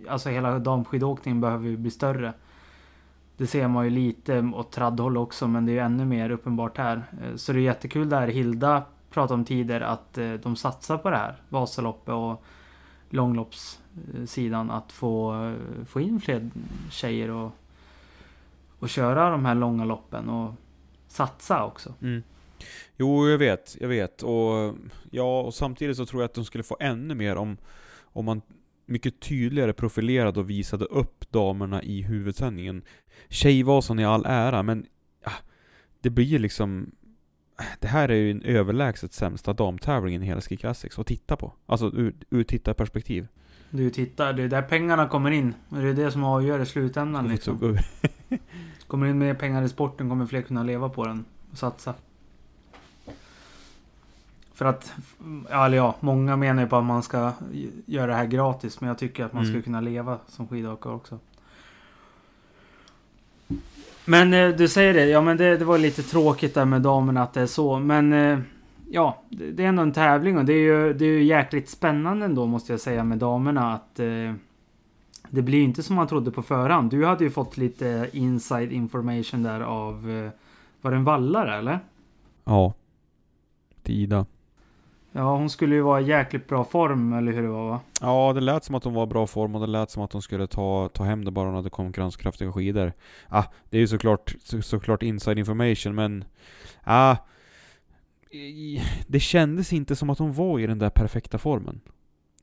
alltså 0.09 0.29
hela 0.29 0.59
damskidåkningen 0.59 1.41
behöver 1.41 1.67
ju 1.67 1.77
bli 1.77 1.91
större. 1.91 2.33
Det 3.37 3.47
ser 3.47 3.67
man 3.67 3.85
ju 3.85 3.89
lite 3.89 4.51
åt 4.55 4.71
traddhåll 4.71 5.17
också, 5.17 5.47
men 5.47 5.65
det 5.65 5.71
är 5.71 5.73
ju 5.73 5.79
ännu 5.79 6.05
mer 6.05 6.29
uppenbart 6.29 6.77
här. 6.77 7.03
Så 7.35 7.53
det 7.53 7.59
är 7.59 7.61
jättekul 7.61 8.09
där 8.09 8.27
Hilda 8.27 8.83
pratade 9.09 9.33
om 9.33 9.45
tidigare 9.45 9.87
att 9.87 10.19
de 10.43 10.55
satsar 10.55 10.97
på 10.97 11.09
det 11.09 11.17
här. 11.17 11.35
Vasaloppet 11.49 12.13
och 12.13 12.43
Långlopps... 13.09 13.79
Eh, 14.15 14.25
sidan 14.25 14.71
Att 14.71 14.91
få, 14.91 15.33
få 15.85 16.01
in 16.01 16.21
fler 16.21 16.49
tjejer 16.91 17.29
och, 17.29 17.51
och 18.79 18.89
köra 18.89 19.29
de 19.29 19.45
här 19.45 19.55
långa 19.55 19.85
loppen 19.85 20.29
och 20.29 20.53
satsa 21.07 21.65
också. 21.65 21.93
Mm. 22.01 22.23
Jo, 22.97 23.29
jag 23.29 23.37
vet, 23.37 23.77
jag 23.79 23.87
vet. 23.87 24.23
Och, 24.23 24.75
ja, 25.11 25.41
och 25.41 25.53
samtidigt 25.53 25.97
så 25.97 26.05
tror 26.05 26.21
jag 26.21 26.27
att 26.27 26.33
de 26.33 26.45
skulle 26.45 26.63
få 26.63 26.77
ännu 26.79 27.15
mer 27.15 27.35
om, 27.35 27.57
om 28.01 28.25
man 28.25 28.41
mycket 28.85 29.19
tydligare 29.19 29.73
profilerade 29.73 30.39
och 30.39 30.49
visade 30.49 30.85
upp 30.85 31.31
damerna 31.31 31.83
i 31.83 32.01
huvudsändningen. 32.01 32.83
Tjejvasan 33.29 33.99
i 33.99 34.05
all 34.05 34.25
ära, 34.25 34.63
men 34.63 34.85
ja, 35.23 35.31
det 36.01 36.09
blir 36.09 36.39
liksom... 36.39 36.91
Det 37.79 37.87
här 37.87 38.09
är 38.09 38.15
ju 38.15 38.33
den 38.33 38.41
överlägset 38.41 39.13
sämsta 39.13 39.53
damtävlingen 39.53 40.23
i 40.23 40.25
hela 40.25 40.41
Ski 40.41 40.57
Classics 40.57 40.99
att 40.99 41.07
titta 41.07 41.35
på. 41.35 41.53
Alltså 41.65 41.87
ur, 41.87 42.15
ur 42.29 42.43
tittarperspektiv. 42.43 43.27
Du 43.69 43.89
tittar, 43.89 44.33
det 44.33 44.43
är 44.43 44.47
där 44.47 44.61
pengarna 44.61 45.07
kommer 45.07 45.31
in. 45.31 45.53
Det 45.69 45.87
är 45.87 45.93
det 45.93 46.11
som 46.11 46.23
avgör 46.23 46.59
i 46.59 46.65
slutändan 46.65 47.27
liksom. 47.27 47.77
kommer 48.87 49.07
in 49.07 49.17
mer 49.17 49.33
pengar 49.33 49.63
i 49.63 49.69
sporten 49.69 50.09
kommer 50.09 50.25
fler 50.25 50.41
kunna 50.41 50.63
leva 50.63 50.89
på 50.89 51.05
den 51.05 51.25
och 51.51 51.57
satsa. 51.57 51.93
För 54.53 54.65
att, 54.65 54.93
eller 55.49 55.77
ja, 55.77 55.95
många 55.99 56.35
menar 56.35 56.63
ju 56.63 56.69
på 56.69 56.75
att 56.75 56.83
man 56.83 57.03
ska 57.03 57.31
göra 57.85 58.07
det 58.07 58.13
här 58.13 58.25
gratis. 58.25 58.81
Men 58.81 58.87
jag 58.87 58.97
tycker 58.97 59.25
att 59.25 59.33
man 59.33 59.43
mm. 59.43 59.55
ska 59.55 59.63
kunna 59.63 59.81
leva 59.81 60.17
som 60.27 60.47
skidåkare 60.47 60.93
också. 60.93 61.19
Men 64.05 64.33
eh, 64.33 64.49
du 64.49 64.67
säger 64.67 64.93
det, 64.93 65.05
ja 65.05 65.21
men 65.21 65.37
det, 65.37 65.57
det, 65.57 65.65
var 65.65 65.77
lite 65.77 66.03
tråkigt 66.03 66.53
där 66.53 66.65
med 66.65 66.81
damerna 66.81 67.23
att 67.23 67.33
det 67.33 67.41
är 67.41 67.47
så. 67.47 67.79
Men 67.79 68.13
eh, 68.13 68.39
ja, 68.89 69.23
det, 69.29 69.63
är 69.63 69.67
ändå 69.67 69.81
en 69.81 69.91
tävling 69.91 70.37
och 70.37 70.45
det 70.45 70.53
är 70.53 70.63
ju, 70.63 70.93
det 70.93 71.05
är 71.05 71.09
ju 71.09 71.23
jäkligt 71.23 71.69
spännande 71.69 72.25
ändå 72.25 72.45
måste 72.45 72.73
jag 72.73 72.79
säga 72.79 73.03
med 73.03 73.17
damerna. 73.17 73.73
Att 73.73 73.99
eh, 73.99 74.33
det 75.29 75.41
blir 75.41 75.63
inte 75.63 75.83
som 75.83 75.95
man 75.95 76.07
trodde 76.07 76.31
på 76.31 76.41
förhand. 76.41 76.91
Du 76.91 77.05
hade 77.05 77.23
ju 77.23 77.29
fått 77.29 77.57
lite 77.57 78.09
inside 78.13 78.71
information 78.71 79.43
där 79.43 79.61
av, 79.61 80.09
eh, 80.09 80.31
var 80.81 80.91
det 80.91 80.97
en 80.97 81.03
vallare 81.03 81.57
eller? 81.57 81.79
Ja, 82.43 82.73
Ida. 83.83 84.25
Ja, 85.11 85.37
hon 85.37 85.49
skulle 85.49 85.75
ju 85.75 85.81
vara 85.81 86.01
i 86.01 86.03
jäkligt 86.03 86.47
bra 86.47 86.63
form, 86.63 87.13
eller 87.13 87.31
hur 87.31 87.41
det 87.41 87.49
var 87.49 87.69
va? 87.69 87.79
Ja, 88.01 88.33
det 88.33 88.41
lät 88.41 88.63
som 88.63 88.75
att 88.75 88.83
hon 88.83 88.93
var 88.93 89.03
i 89.03 89.07
bra 89.07 89.27
form 89.27 89.55
och 89.55 89.61
det 89.61 89.67
lät 89.67 89.91
som 89.91 90.03
att 90.03 90.13
hon 90.13 90.21
skulle 90.21 90.47
ta, 90.47 90.89
ta 90.93 91.03
hem 91.03 91.25
det 91.25 91.31
bara 91.31 91.45
hon 91.45 91.55
hade 91.55 91.69
konkurrenskraftiga 91.69 92.51
skidor. 92.51 92.93
Ah, 93.29 93.43
det 93.69 93.77
är 93.77 93.81
ju 93.81 93.87
såklart, 93.87 94.35
så, 94.43 94.61
såklart 94.61 95.03
inside 95.03 95.39
information 95.39 95.95
men... 95.95 96.23
Ah, 96.83 97.15
det 99.07 99.19
kändes 99.19 99.73
inte 99.73 99.95
som 99.95 100.09
att 100.09 100.19
hon 100.19 100.33
var 100.33 100.59
i 100.59 100.67
den 100.67 100.79
där 100.79 100.89
perfekta 100.89 101.37
formen. 101.37 101.81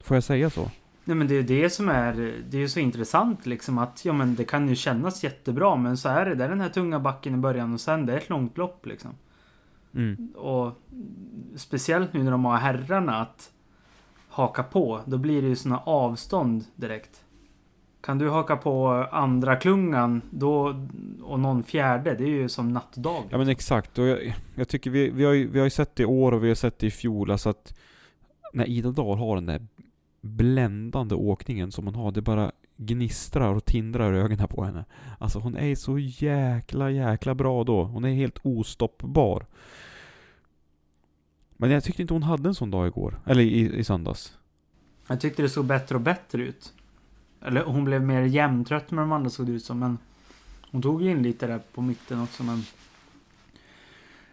Får 0.00 0.16
jag 0.16 0.24
säga 0.24 0.50
så? 0.50 0.70
Nej 1.04 1.16
men 1.16 1.28
det 1.28 1.34
är 1.34 1.42
det 1.42 1.70
som 1.70 1.88
är, 1.88 2.34
det 2.50 2.62
är 2.62 2.66
så 2.66 2.80
intressant 2.80 3.46
liksom 3.46 3.78
att, 3.78 4.04
ja 4.04 4.12
men 4.12 4.34
det 4.34 4.44
kan 4.44 4.68
ju 4.68 4.74
kännas 4.74 5.24
jättebra 5.24 5.76
men 5.76 5.96
så 5.96 6.08
är 6.08 6.24
det, 6.24 6.34
det 6.34 6.44
är 6.44 6.48
den 6.48 6.60
här 6.60 6.68
tunga 6.68 7.00
backen 7.00 7.34
i 7.34 7.36
början 7.36 7.74
och 7.74 7.80
sen 7.80 8.06
det 8.06 8.12
är 8.12 8.16
ett 8.16 8.28
långt 8.28 8.58
lopp 8.58 8.86
liksom. 8.86 9.10
Mm. 9.94 10.32
Och 10.36 10.72
speciellt 11.56 12.12
nu 12.12 12.22
när 12.22 12.30
de 12.30 12.44
har 12.44 12.56
herrarna 12.56 13.20
att 13.20 13.50
haka 14.28 14.62
på, 14.62 15.00
då 15.06 15.18
blir 15.18 15.42
det 15.42 15.48
ju 15.48 15.56
såna 15.56 15.78
avstånd 15.78 16.64
direkt. 16.76 17.23
Kan 18.04 18.18
du 18.18 18.30
haka 18.30 18.56
på 18.56 18.88
andra 19.10 19.56
klungan 19.56 20.22
då, 20.30 20.84
och 21.22 21.40
någon 21.40 21.62
fjärde, 21.62 22.14
det 22.14 22.24
är 22.24 22.28
ju 22.28 22.48
som 22.48 22.68
natt 22.68 22.96
och 22.96 23.02
dag. 23.02 23.24
Ja 23.30 23.38
men 23.38 23.48
exakt, 23.48 23.98
och 23.98 24.06
jag, 24.06 24.34
jag 24.54 24.68
tycker 24.68 24.90
vi, 24.90 25.10
vi, 25.10 25.24
har 25.24 25.32
ju, 25.32 25.48
vi 25.48 25.58
har 25.58 25.66
ju 25.66 25.70
sett 25.70 25.96
det 25.96 26.02
i 26.02 26.06
år 26.06 26.32
och 26.32 26.44
vi 26.44 26.48
har 26.48 26.54
sett 26.54 26.78
det 26.78 26.86
i 26.86 26.90
fjol, 26.90 27.30
alltså 27.30 27.48
att 27.50 27.74
när 28.52 28.68
Ida 28.68 28.90
Dahl 28.90 29.18
har 29.18 29.34
den 29.34 29.46
där 29.46 29.66
bländande 30.20 31.14
åkningen 31.14 31.72
som 31.72 31.84
hon 31.84 31.94
har, 31.94 32.12
det 32.12 32.22
bara 32.22 32.52
gnistrar 32.76 33.54
och 33.54 33.64
tindrar 33.64 34.14
i 34.14 34.18
ögonen 34.18 34.48
på 34.48 34.64
henne. 34.64 34.84
Alltså 35.18 35.38
hon 35.38 35.56
är 35.56 35.74
så 35.74 35.98
jäkla, 35.98 36.90
jäkla 36.90 37.34
bra 37.34 37.64
då. 37.64 37.84
Hon 37.84 38.04
är 38.04 38.14
helt 38.14 38.38
ostoppbar. 38.42 39.46
Men 41.56 41.70
jag 41.70 41.84
tyckte 41.84 42.02
inte 42.02 42.14
hon 42.14 42.22
hade 42.22 42.48
en 42.48 42.54
sån 42.54 42.70
dag 42.70 42.86
igår, 42.86 43.20
eller 43.26 43.42
i, 43.42 43.78
i 43.78 43.84
söndags. 43.84 44.38
Jag 45.06 45.20
tyckte 45.20 45.42
det 45.42 45.48
såg 45.48 45.64
bättre 45.64 45.94
och 45.94 46.00
bättre 46.00 46.42
ut. 46.42 46.72
Eller 47.44 47.64
hon 47.64 47.84
blev 47.84 48.02
mer 48.02 48.22
jämntrött 48.22 48.90
med 48.90 49.02
de 49.02 49.12
andra 49.12 49.30
såg 49.30 49.46
det 49.46 49.52
ut 49.52 49.64
som. 49.64 49.78
Men 49.78 49.98
hon 50.70 50.82
tog 50.82 51.02
ju 51.02 51.10
in 51.10 51.22
lite 51.22 51.46
där 51.46 51.60
på 51.74 51.82
mitten 51.82 52.22
också. 52.22 52.42
Men 52.42 52.62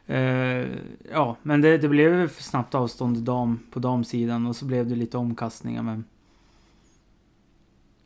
eh, 0.07 0.67
ja, 1.11 1.37
men 1.43 1.61
det, 1.61 1.77
det 1.77 1.89
blev 1.89 2.27
för 2.27 2.43
snabbt 2.43 2.75
avstånd 2.75 3.17
dam, 3.17 3.59
på 3.71 3.79
damsidan. 3.79 4.47
Och 4.47 4.55
så 4.55 4.65
blev 4.65 4.87
det 4.87 4.95
lite 4.95 5.17
omkastningar. 5.17 5.83
Men 5.83 6.03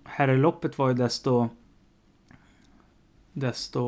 herrloppet 0.03 0.77
var 0.77 0.87
ju 0.87 0.93
desto 0.93 1.49
desto 3.33 3.81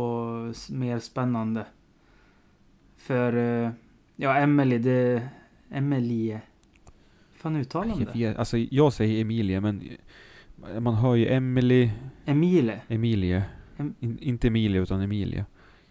mer 0.69 0.99
spännande. 0.99 1.65
För 2.97 3.33
eh, 3.35 3.71
ja, 4.15 4.37
Emily, 4.37 4.77
det... 4.77 5.29
Emelie. 5.69 6.41
Fan 7.35 7.55
uttalar 7.55 7.95
Jag, 7.99 8.07
det? 8.13 8.37
alltså 8.37 8.57
jag 8.57 8.93
säger 8.93 9.21
Emilie, 9.21 9.61
men 9.61 9.89
man 10.79 10.95
hör 10.95 11.15
ju 11.15 11.27
Emily, 11.27 11.89
Emile. 12.25 12.81
Emilie. 12.87 13.43
Em- 13.77 13.93
In, 13.99 14.17
inte 14.21 14.47
Emilie, 14.47 14.81
utan 14.81 15.01
Emilie. 15.01 15.45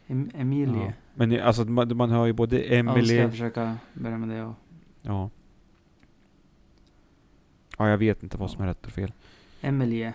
Em 0.07 0.31
Emilie. 0.35 0.85
Ja. 0.87 0.93
Men 1.15 1.41
alltså 1.41 1.65
man, 1.65 1.97
man 1.97 2.11
hör 2.11 2.27
ju 2.27 2.33
både 2.33 2.57
Ja, 2.57 2.83
då 2.83 2.91
ska 2.91 2.99
Emily... 2.99 3.15
jag 3.15 3.31
försöka 3.31 3.77
börja 3.95 4.19
med 4.19 4.29
det. 4.29 4.43
Och 4.45 4.55
Ja. 5.03 5.31
Ja, 7.79 7.89
jag 7.89 7.99
vet 7.99 8.23
inte 8.23 8.37
vad 8.37 8.51
som 8.51 8.63
är 8.63 8.67
rätt 8.67 8.87
och 8.87 8.93
fel. 8.93 9.13
Emelie. 9.61 10.13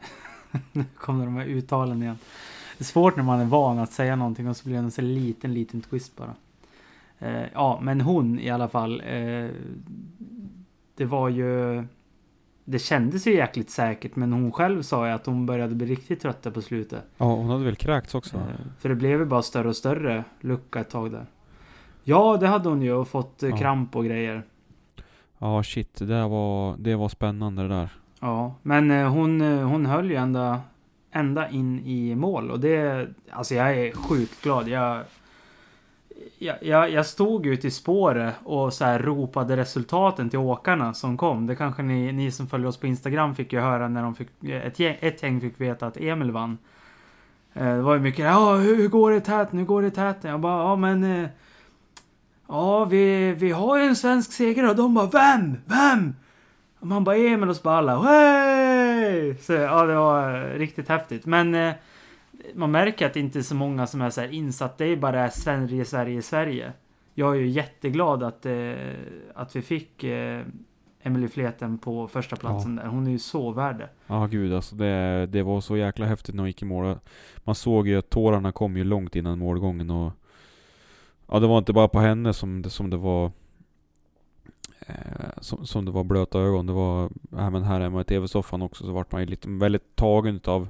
nu 0.72 0.84
kommer 0.96 1.24
de 1.24 1.36
här 1.36 1.44
uttalen 1.46 2.02
igen. 2.02 2.18
Det 2.78 2.82
är 2.82 2.84
svårt 2.84 3.16
när 3.16 3.24
man 3.24 3.40
är 3.40 3.44
van 3.44 3.78
att 3.78 3.92
säga 3.92 4.16
någonting 4.16 4.48
och 4.48 4.56
så 4.56 4.64
blir 4.64 4.74
det 4.74 4.82
en 4.82 4.90
så 4.90 5.02
liten, 5.02 5.54
liten 5.54 5.80
twist 5.80 6.16
bara. 6.16 6.34
Eh, 7.18 7.46
ja, 7.54 7.80
men 7.82 8.00
hon 8.00 8.38
i 8.38 8.50
alla 8.50 8.68
fall. 8.68 9.00
Eh, 9.06 9.48
det 10.96 11.04
var 11.04 11.28
ju... 11.28 11.84
Det 12.72 12.78
kändes 12.78 13.26
ju 13.26 13.34
jäkligt 13.34 13.70
säkert, 13.70 14.16
men 14.16 14.32
hon 14.32 14.52
själv 14.52 14.82
sa 14.82 15.06
ju 15.06 15.12
att 15.12 15.26
hon 15.26 15.46
började 15.46 15.74
bli 15.74 15.86
riktigt 15.86 16.20
trött 16.20 16.42
där 16.42 16.50
på 16.50 16.62
slutet. 16.62 17.04
Ja, 17.18 17.24
hon 17.34 17.50
hade 17.50 17.64
väl 17.64 17.76
kräkts 17.76 18.14
också? 18.14 18.36
Eh, 18.36 18.42
för 18.78 18.88
det 18.88 18.94
blev 18.94 19.18
ju 19.18 19.24
bara 19.24 19.42
större 19.42 19.68
och 19.68 19.76
större 19.76 20.24
lucka 20.40 20.80
ett 20.80 20.90
tag 20.90 21.10
där. 21.12 21.26
Ja, 22.04 22.36
det 22.40 22.46
hade 22.46 22.68
hon 22.68 22.82
ju 22.82 22.92
och 22.92 23.08
fått 23.08 23.42
eh, 23.42 23.48
Ja. 23.50 23.56
kramp 23.56 23.96
och 23.96 24.04
grejer. 24.04 24.42
Ja, 25.38 25.62
shit. 25.62 25.94
Det 25.98 26.06
där 26.06 26.28
var, 26.28 26.76
det 26.78 26.94
var 26.96 27.08
spännande 27.08 27.62
det 27.62 27.68
där. 27.68 27.88
Ja, 28.20 28.54
men 28.62 28.90
eh, 28.90 29.08
hon, 29.08 29.40
hon 29.40 29.86
höll 29.86 30.10
ju 30.10 30.16
ända, 30.16 30.60
ända 31.12 31.48
in 31.50 31.80
i 31.86 32.14
mål 32.14 32.50
och 32.50 32.60
det... 32.60 33.08
Alltså 33.30 33.54
jag 33.54 33.76
är 33.78 33.92
sjukt 33.92 34.42
glad. 34.42 34.68
Jag, 34.68 35.02
jag, 36.38 36.56
jag, 36.62 36.90
jag 36.90 37.06
stod 37.06 37.46
ute 37.46 37.66
i 37.66 37.70
spåret 37.70 38.34
och 38.44 38.72
så 38.72 38.84
här 38.84 38.98
ropade 38.98 39.56
resultaten 39.56 40.30
till 40.30 40.38
åkarna 40.38 40.94
som 40.94 41.16
kom. 41.16 41.46
Det 41.46 41.56
kanske 41.56 41.82
ni, 41.82 42.12
ni 42.12 42.30
som 42.30 42.46
följer 42.46 42.68
oss 42.68 42.76
på 42.76 42.86
Instagram 42.86 43.34
fick 43.34 43.52
ju 43.52 43.60
höra 43.60 43.88
när 43.88 44.02
de 44.02 44.14
fick... 44.14 44.28
Ett 44.44 44.78
gäng, 44.78 44.96
ett 45.00 45.22
gäng 45.22 45.40
fick 45.40 45.60
veta 45.60 45.86
att 45.86 45.96
Emil 45.96 46.30
vann. 46.30 46.58
Eh, 47.54 47.74
Det 47.76 47.82
var 47.82 47.94
ju 47.94 48.00
mycket 48.00 48.24
ja 48.24 48.54
hur, 48.54 48.88
går 48.88 49.10
det 49.10 49.16
i 49.16 49.20
täten? 49.20 49.58
Hur 49.58 49.66
går 49.66 49.82
det 49.82 49.88
i 49.88 49.90
täten? 49.90 50.30
Jag 50.30 50.40
bara, 50.40 50.62
ja 50.62 50.76
men... 50.76 51.22
eh, 51.24 51.28
Ja, 52.48 52.84
vi, 52.84 53.32
vi 53.32 53.50
har 53.50 53.78
ju 53.78 53.84
en 53.84 53.96
svensk 53.96 54.32
seger 54.32 54.68
och 54.68 54.76
de 54.76 54.94
bara, 54.94 55.06
vem? 55.06 55.56
Vem? 55.64 56.14
Och 56.80 56.86
man 56.86 57.04
bara 57.04 57.16
Emil 57.16 57.48
och 57.48 57.56
så 57.56 57.62
bara 57.62 57.78
alla 57.78 57.96
Så 59.40 59.52
ja, 59.52 59.82
det 59.86 59.94
var 59.94 60.34
eh, 60.34 60.58
riktigt 60.58 60.88
häftigt. 60.88 61.26
Men 61.26 61.54
eh, 61.54 61.72
man 62.54 62.70
märker 62.70 63.06
att 63.06 63.14
det 63.14 63.20
inte 63.20 63.38
är 63.38 63.42
så 63.42 63.54
många 63.54 63.86
som 63.86 64.00
är 64.00 64.10
så 64.10 64.24
insatt. 64.24 64.78
Det 64.78 64.84
är 64.84 64.96
bara 64.96 65.30
Sverige, 65.30 65.84
Sverige, 65.84 66.22
Sverige. 66.22 66.72
Jag 67.14 67.36
är 67.36 67.40
ju 67.40 67.48
jätteglad 67.48 68.22
att, 68.22 68.46
eh, 68.46 68.72
att 69.34 69.56
vi 69.56 69.62
fick 69.62 70.04
eh, 70.04 70.42
Emily 71.02 71.28
Fleten 71.28 71.78
på 71.78 72.08
första 72.08 72.36
platsen 72.36 72.76
där. 72.76 72.86
Hon 72.86 73.06
är 73.06 73.10
ju 73.10 73.18
så 73.18 73.50
värd 73.50 73.78
det. 73.78 73.88
Ja, 74.06 74.26
gud 74.26 74.52
alltså. 74.52 74.74
Det, 74.74 75.26
det 75.26 75.42
var 75.42 75.60
så 75.60 75.76
jäkla 75.76 76.06
häftigt 76.06 76.34
när 76.34 76.42
hon 76.42 76.48
gick 76.48 76.62
i 76.62 76.64
mål. 76.64 76.98
Man 77.36 77.54
såg 77.54 77.88
ju 77.88 77.98
att 77.98 78.10
tårarna 78.10 78.52
kom 78.52 78.76
ju 78.76 78.84
långt 78.84 79.16
innan 79.16 79.38
målgången 79.38 79.90
och... 79.90 80.12
Ja, 81.28 81.38
det 81.38 81.46
var 81.46 81.58
inte 81.58 81.72
bara 81.72 81.88
på 81.88 82.00
henne 82.00 82.32
som 82.32 82.62
det, 82.62 82.70
som 82.70 82.90
det 82.90 82.96
var... 82.96 83.32
Eh, 84.86 84.94
som, 85.40 85.66
som 85.66 85.84
det 85.84 85.90
var 85.90 86.04
blöta 86.04 86.40
ögon. 86.40 86.66
Det 86.66 86.72
var 86.72 87.10
även 87.38 87.62
här 87.62 87.80
hemma 87.80 88.00
i 88.00 88.04
TV-soffan 88.04 88.62
också 88.62 88.84
så 88.84 88.92
vart 88.92 89.12
man 89.12 89.20
ju 89.20 89.26
lite 89.26 89.48
väldigt 89.48 89.96
tagen 89.96 90.36
utav, 90.36 90.68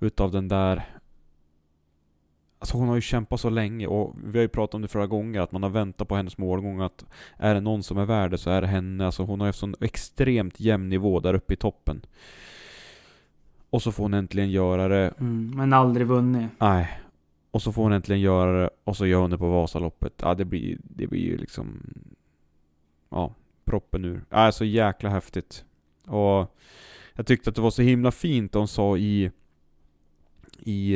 utav 0.00 0.30
den 0.30 0.48
där 0.48 0.99
Alltså 2.62 2.76
hon 2.76 2.88
har 2.88 2.94
ju 2.94 3.00
kämpat 3.00 3.40
så 3.40 3.50
länge 3.50 3.86
och 3.86 4.14
vi 4.24 4.38
har 4.38 4.42
ju 4.42 4.48
pratat 4.48 4.74
om 4.74 4.82
det 4.82 4.88
flera 4.88 5.06
gånger 5.06 5.40
att 5.40 5.52
man 5.52 5.62
har 5.62 5.70
väntat 5.70 6.08
på 6.08 6.16
hennes 6.16 6.38
målgång 6.38 6.80
att 6.80 7.04
är 7.36 7.54
det 7.54 7.60
någon 7.60 7.82
som 7.82 7.98
är 7.98 8.04
värd 8.04 8.30
det 8.30 8.38
så 8.38 8.50
är 8.50 8.60
det 8.60 8.66
henne. 8.66 9.06
Alltså 9.06 9.22
hon 9.22 9.40
har 9.40 9.46
ju 9.46 9.52
sån 9.52 9.74
extremt 9.80 10.60
jämn 10.60 10.88
nivå 10.88 11.20
där 11.20 11.34
uppe 11.34 11.54
i 11.54 11.56
toppen. 11.56 12.00
Och 13.70 13.82
så 13.82 13.92
får 13.92 14.04
hon 14.04 14.14
äntligen 14.14 14.50
göra 14.50 14.88
det. 14.88 15.14
Mm, 15.20 15.52
men 15.56 15.72
aldrig 15.72 16.06
vunnit. 16.06 16.50
Nej. 16.58 17.00
Och 17.50 17.62
så 17.62 17.72
får 17.72 17.82
hon 17.82 17.92
äntligen 17.92 18.20
göra 18.20 18.62
det 18.62 18.70
och 18.84 18.96
så 18.96 19.06
gör 19.06 19.20
hon 19.20 19.30
det 19.30 19.38
på 19.38 19.50
Vasaloppet. 19.50 20.12
Ja 20.22 20.34
det 20.34 20.44
blir, 20.44 20.78
det 20.82 21.06
blir 21.06 21.20
ju 21.20 21.36
liksom... 21.36 21.82
Ja, 23.08 23.34
proppen 23.64 24.04
ur. 24.04 24.24
Ja, 24.30 24.52
så 24.52 24.64
jäkla 24.64 25.10
häftigt. 25.10 25.64
Och 26.06 26.56
jag 27.14 27.26
tyckte 27.26 27.50
att 27.50 27.56
det 27.56 27.62
var 27.62 27.70
så 27.70 27.82
himla 27.82 28.10
fint 28.10 28.52
de 28.52 28.68
sa 28.68 28.96
i 28.96 29.30
i 30.62 30.94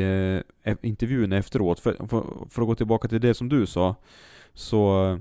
eh, 0.64 0.74
intervjun 0.82 1.32
efteråt. 1.32 1.80
För, 1.80 1.92
för, 2.08 2.48
för 2.50 2.62
att 2.62 2.68
gå 2.68 2.74
tillbaka 2.74 3.08
till 3.08 3.20
det 3.20 3.34
som 3.34 3.48
du 3.48 3.66
sa. 3.66 3.94
Så, 4.54 5.20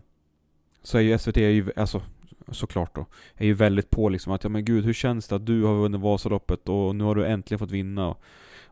så 0.84 0.98
är 0.98 1.02
ju 1.02 1.18
SVT, 1.18 1.38
är 1.38 1.50
ju, 1.50 1.72
alltså 1.76 2.02
såklart 2.48 2.96
då, 2.96 3.06
är 3.36 3.46
ju 3.46 3.54
väldigt 3.54 3.90
på 3.90 4.10
liksom 4.10 4.34
att 4.34 4.44
ja 4.44 4.50
men 4.50 4.66
gud 4.66 4.86
hur 4.86 4.94
känns 4.94 5.28
det 5.28 5.36
att 5.36 5.46
du 5.46 5.64
har 5.64 5.76
vunnit 5.76 6.02
Vasaloppet 6.02 6.70
och 6.70 6.96
nu 6.96 7.04
har 7.04 7.16
du 7.16 7.26
äntligen 7.26 7.60
fått 7.60 7.72
vinna. 7.72 8.16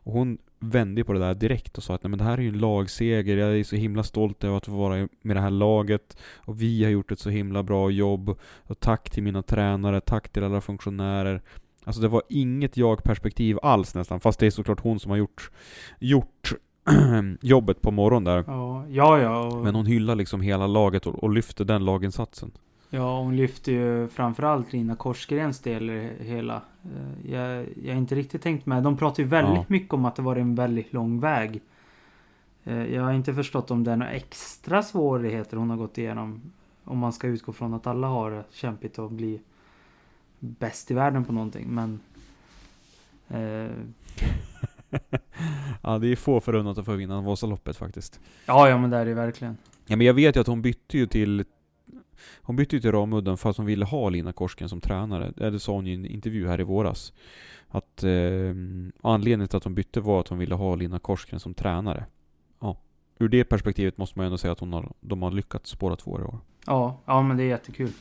Och 0.04 0.12
hon 0.12 0.38
vände 0.58 1.00
ju 1.00 1.04
på 1.04 1.12
det 1.12 1.18
där 1.18 1.34
direkt 1.34 1.78
och 1.78 1.84
sa 1.84 1.94
att 1.94 2.02
nej 2.02 2.10
men 2.10 2.18
det 2.18 2.24
här 2.24 2.38
är 2.38 2.42
ju 2.42 2.48
en 2.48 2.58
lagseger, 2.58 3.36
jag 3.36 3.58
är 3.58 3.64
så 3.64 3.76
himla 3.76 4.02
stolt 4.02 4.44
över 4.44 4.56
att 4.56 4.66
få 4.66 4.72
vara 4.72 5.08
med 5.22 5.36
det 5.36 5.40
här 5.40 5.50
laget. 5.50 6.16
Och 6.36 6.62
vi 6.62 6.84
har 6.84 6.90
gjort 6.90 7.12
ett 7.12 7.18
så 7.18 7.30
himla 7.30 7.62
bra 7.62 7.90
jobb. 7.90 8.38
Och 8.42 8.80
tack 8.80 9.10
till 9.10 9.22
mina 9.22 9.42
tränare, 9.42 10.00
tack 10.00 10.28
till 10.28 10.44
alla 10.44 10.60
funktionärer. 10.60 11.42
Alltså 11.84 12.02
det 12.02 12.08
var 12.08 12.22
inget 12.28 12.76
jag-perspektiv 12.76 13.58
alls 13.62 13.94
nästan, 13.94 14.20
fast 14.20 14.38
det 14.40 14.46
är 14.46 14.50
såklart 14.50 14.80
hon 14.80 15.00
som 15.00 15.10
har 15.10 15.18
gjort, 15.18 15.50
gjort 15.98 16.52
jobbet 17.40 17.82
på 17.82 17.90
morgonen 17.90 18.24
där. 18.24 18.44
Ja, 18.46 18.84
ja. 18.88 19.18
ja 19.20 19.46
och, 19.46 19.64
Men 19.64 19.74
hon 19.74 19.86
hyllar 19.86 20.14
liksom 20.14 20.40
hela 20.40 20.66
laget 20.66 21.06
och, 21.06 21.14
och 21.22 21.30
lyfter 21.30 21.64
den 21.64 21.84
laginsatsen. 21.84 22.50
Ja, 22.90 23.18
hon 23.18 23.36
lyfter 23.36 23.72
ju 23.72 24.08
framförallt 24.08 24.72
Lina 24.72 24.96
Korsgrens 24.96 25.60
del 25.60 25.88
hela. 26.20 26.62
Eh, 26.84 27.32
Jag, 27.32 27.66
jag 27.84 27.92
har 27.92 27.98
inte 27.98 28.14
riktigt 28.14 28.42
tänkt 28.42 28.66
med. 28.66 28.82
De 28.82 28.96
pratar 28.96 29.22
ju 29.22 29.28
väldigt 29.28 29.54
Ja. 29.56 29.64
mycket 29.68 29.94
om 29.94 30.04
att 30.04 30.16
det 30.16 30.22
var 30.22 30.36
en 30.36 30.54
väldigt 30.54 30.92
lång 30.92 31.20
väg. 31.20 31.60
Eh, 32.64 32.84
Jag 32.94 33.02
har 33.02 33.12
inte 33.12 33.34
förstått 33.34 33.70
om 33.70 33.84
det 33.84 33.92
är 33.92 33.96
några 33.96 34.12
extra 34.12 34.82
svårigheter 34.82 35.56
hon 35.56 35.70
har 35.70 35.76
gått 35.76 35.98
igenom. 35.98 36.40
Om 36.84 36.98
man 36.98 37.12
ska 37.12 37.26
utgå 37.26 37.52
från 37.52 37.74
att 37.74 37.86
alla 37.86 38.06
har 38.06 38.30
det 38.30 38.44
kämpigt 38.52 38.98
att 38.98 39.10
bli 39.12 39.40
bäst 40.42 40.90
i 40.90 40.94
världen 40.94 41.24
på 41.24 41.32
någonting. 41.32 41.68
Men... 41.68 42.00
Eh, 43.28 43.70
ja, 45.82 45.98
det 45.98 46.08
är 46.08 46.16
få 46.16 46.40
förunnat 46.40 46.78
att 46.78 46.84
få 46.84 46.92
vinna 46.92 47.20
Vasaloppet 47.20 47.76
faktiskt. 47.76 48.20
ja, 48.46 48.68
ja, 48.68 48.78
men 48.78 48.90
det 48.90 48.96
är 48.96 49.04
det 49.04 49.14
verkligen. 49.14 49.56
Ja, 49.86 49.96
men 49.96 50.06
jag 50.06 50.14
vet 50.14 50.36
ju 50.36 50.40
att 50.40 50.46
hon 50.46 50.62
bytte 50.62 50.98
ju 50.98 51.06
till... 51.06 51.44
hon 52.42 52.56
bytte 52.56 52.76
ju 52.76 52.80
till 52.80 52.92
Ramudden 52.92 53.36
för 53.36 53.50
att 53.50 53.56
hon 53.56 53.66
ville 53.66 53.84
ha 53.84 54.08
Lina 54.08 54.32
Korsgren 54.32 54.68
som 54.68 54.80
tränare. 54.80 55.50
Det 55.50 55.60
sa 55.60 55.72
hon 55.72 55.86
i 55.86 55.94
en 55.94 56.06
intervju 56.06 56.48
här 56.48 56.60
i 56.60 56.64
våras. 56.64 57.12
Att 57.68 58.04
eh, 58.04 58.54
anledningen 59.02 59.48
till 59.48 59.56
att 59.56 59.64
hon 59.64 59.74
bytte 59.74 60.00
var 60.00 60.20
att 60.20 60.28
hon 60.28 60.38
ville 60.38 60.54
ha 60.54 60.74
Lina 60.74 60.98
Korsgren 60.98 61.40
som 61.40 61.54
tränare. 61.54 62.06
Ja. 62.60 62.76
Ur 63.18 63.28
det 63.28 63.44
perspektivet 63.44 63.98
måste 63.98 64.18
man 64.18 64.24
ju 64.24 64.26
ändå 64.26 64.38
säga 64.38 64.52
att 64.52 64.60
hon 64.60 64.72
har, 64.72 64.92
de 65.00 65.22
har 65.22 65.30
lyckats 65.30 65.78
båda 65.78 65.96
två 65.96 66.20
i 66.20 66.22
år. 66.22 66.38
Ja, 66.66 67.00
ja 67.04 67.22
men 67.22 67.36
det 67.36 67.42
är 67.42 67.48
jättekul. 67.48 67.92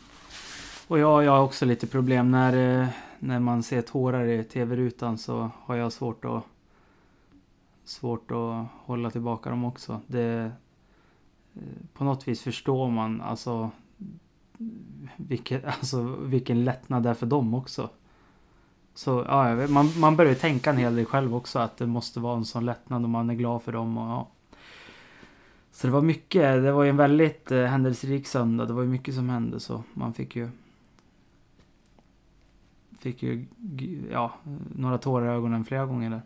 Och 0.92 1.00
jag, 1.00 1.24
jag 1.24 1.32
har 1.32 1.44
också 1.44 1.66
lite 1.66 1.88
problem 1.88 2.32
när, 2.32 2.82
eh, 2.82 2.88
när 3.20 3.40
man 3.40 3.64
ser 3.64 3.82
tårar 3.82 4.26
i 4.26 4.44
tv-rutan 4.44 5.18
så 5.18 5.52
har 5.64 5.76
jag 5.76 5.94
svårt 5.94 6.26
att 6.26 6.44
svårt 7.84 8.32
att 8.32 8.66
hålla 8.86 9.12
tillbaka 9.12 9.50
dem 9.50 9.66
också. 9.66 10.02
Det, 10.08 10.52
eh, 11.54 11.62
på 11.94 12.04
något 12.04 12.28
vis 12.28 12.42
förstår 12.42 12.90
man 12.90 13.22
alltså, 13.22 13.72
vilket, 15.18 15.66
alltså 15.80 16.02
vilken 16.04 16.64
lättnad 16.64 17.04
det 17.04 17.10
är 17.10 17.14
för 17.14 17.26
dem 17.26 17.54
också. 17.54 17.90
Så 18.94 19.26
ja, 19.28 19.68
man, 19.68 20.00
man 20.00 20.16
börjar 20.16 20.36
tänka 20.36 20.70
en 20.70 20.78
hel 20.78 20.96
del 20.96 21.06
själv 21.06 21.36
också 21.36 21.60
att 21.60 21.78
det 21.78 21.88
måste 21.88 22.20
vara 22.20 22.38
en 22.38 22.46
sån 22.46 22.66
lättnad 22.66 23.04
och 23.04 23.10
man 23.10 23.30
är 23.30 23.36
glad 23.36 23.62
för 23.62 23.72
dem. 23.72 23.98
Och, 23.98 24.10
ja. 24.10 24.28
Så 25.72 25.88
det 25.88 25.94
var 25.94 26.02
mycket, 26.02 26.64
det 26.64 26.72
var 26.72 26.84
ju 26.84 26.90
en 26.90 26.98
väldigt 26.98 27.52
eh, 27.52 27.64
händelserik 27.64 28.28
söndag. 28.28 28.66
Det 28.66 28.74
var 28.74 28.82
ju 28.82 28.90
mycket 28.90 29.16
som 29.16 29.30
hände 29.30 29.60
så 29.60 29.84
man 29.94 30.14
fick 30.14 30.36
ju 30.36 30.50
Fick 33.02 33.24
ju, 33.24 33.46
ja, 34.12 34.34
några 34.76 34.98
tårar 34.98 35.26
i 35.26 35.30
ögonen 35.30 35.66
flera 35.66 35.86
gånger 35.86 36.10
där. 36.10 36.22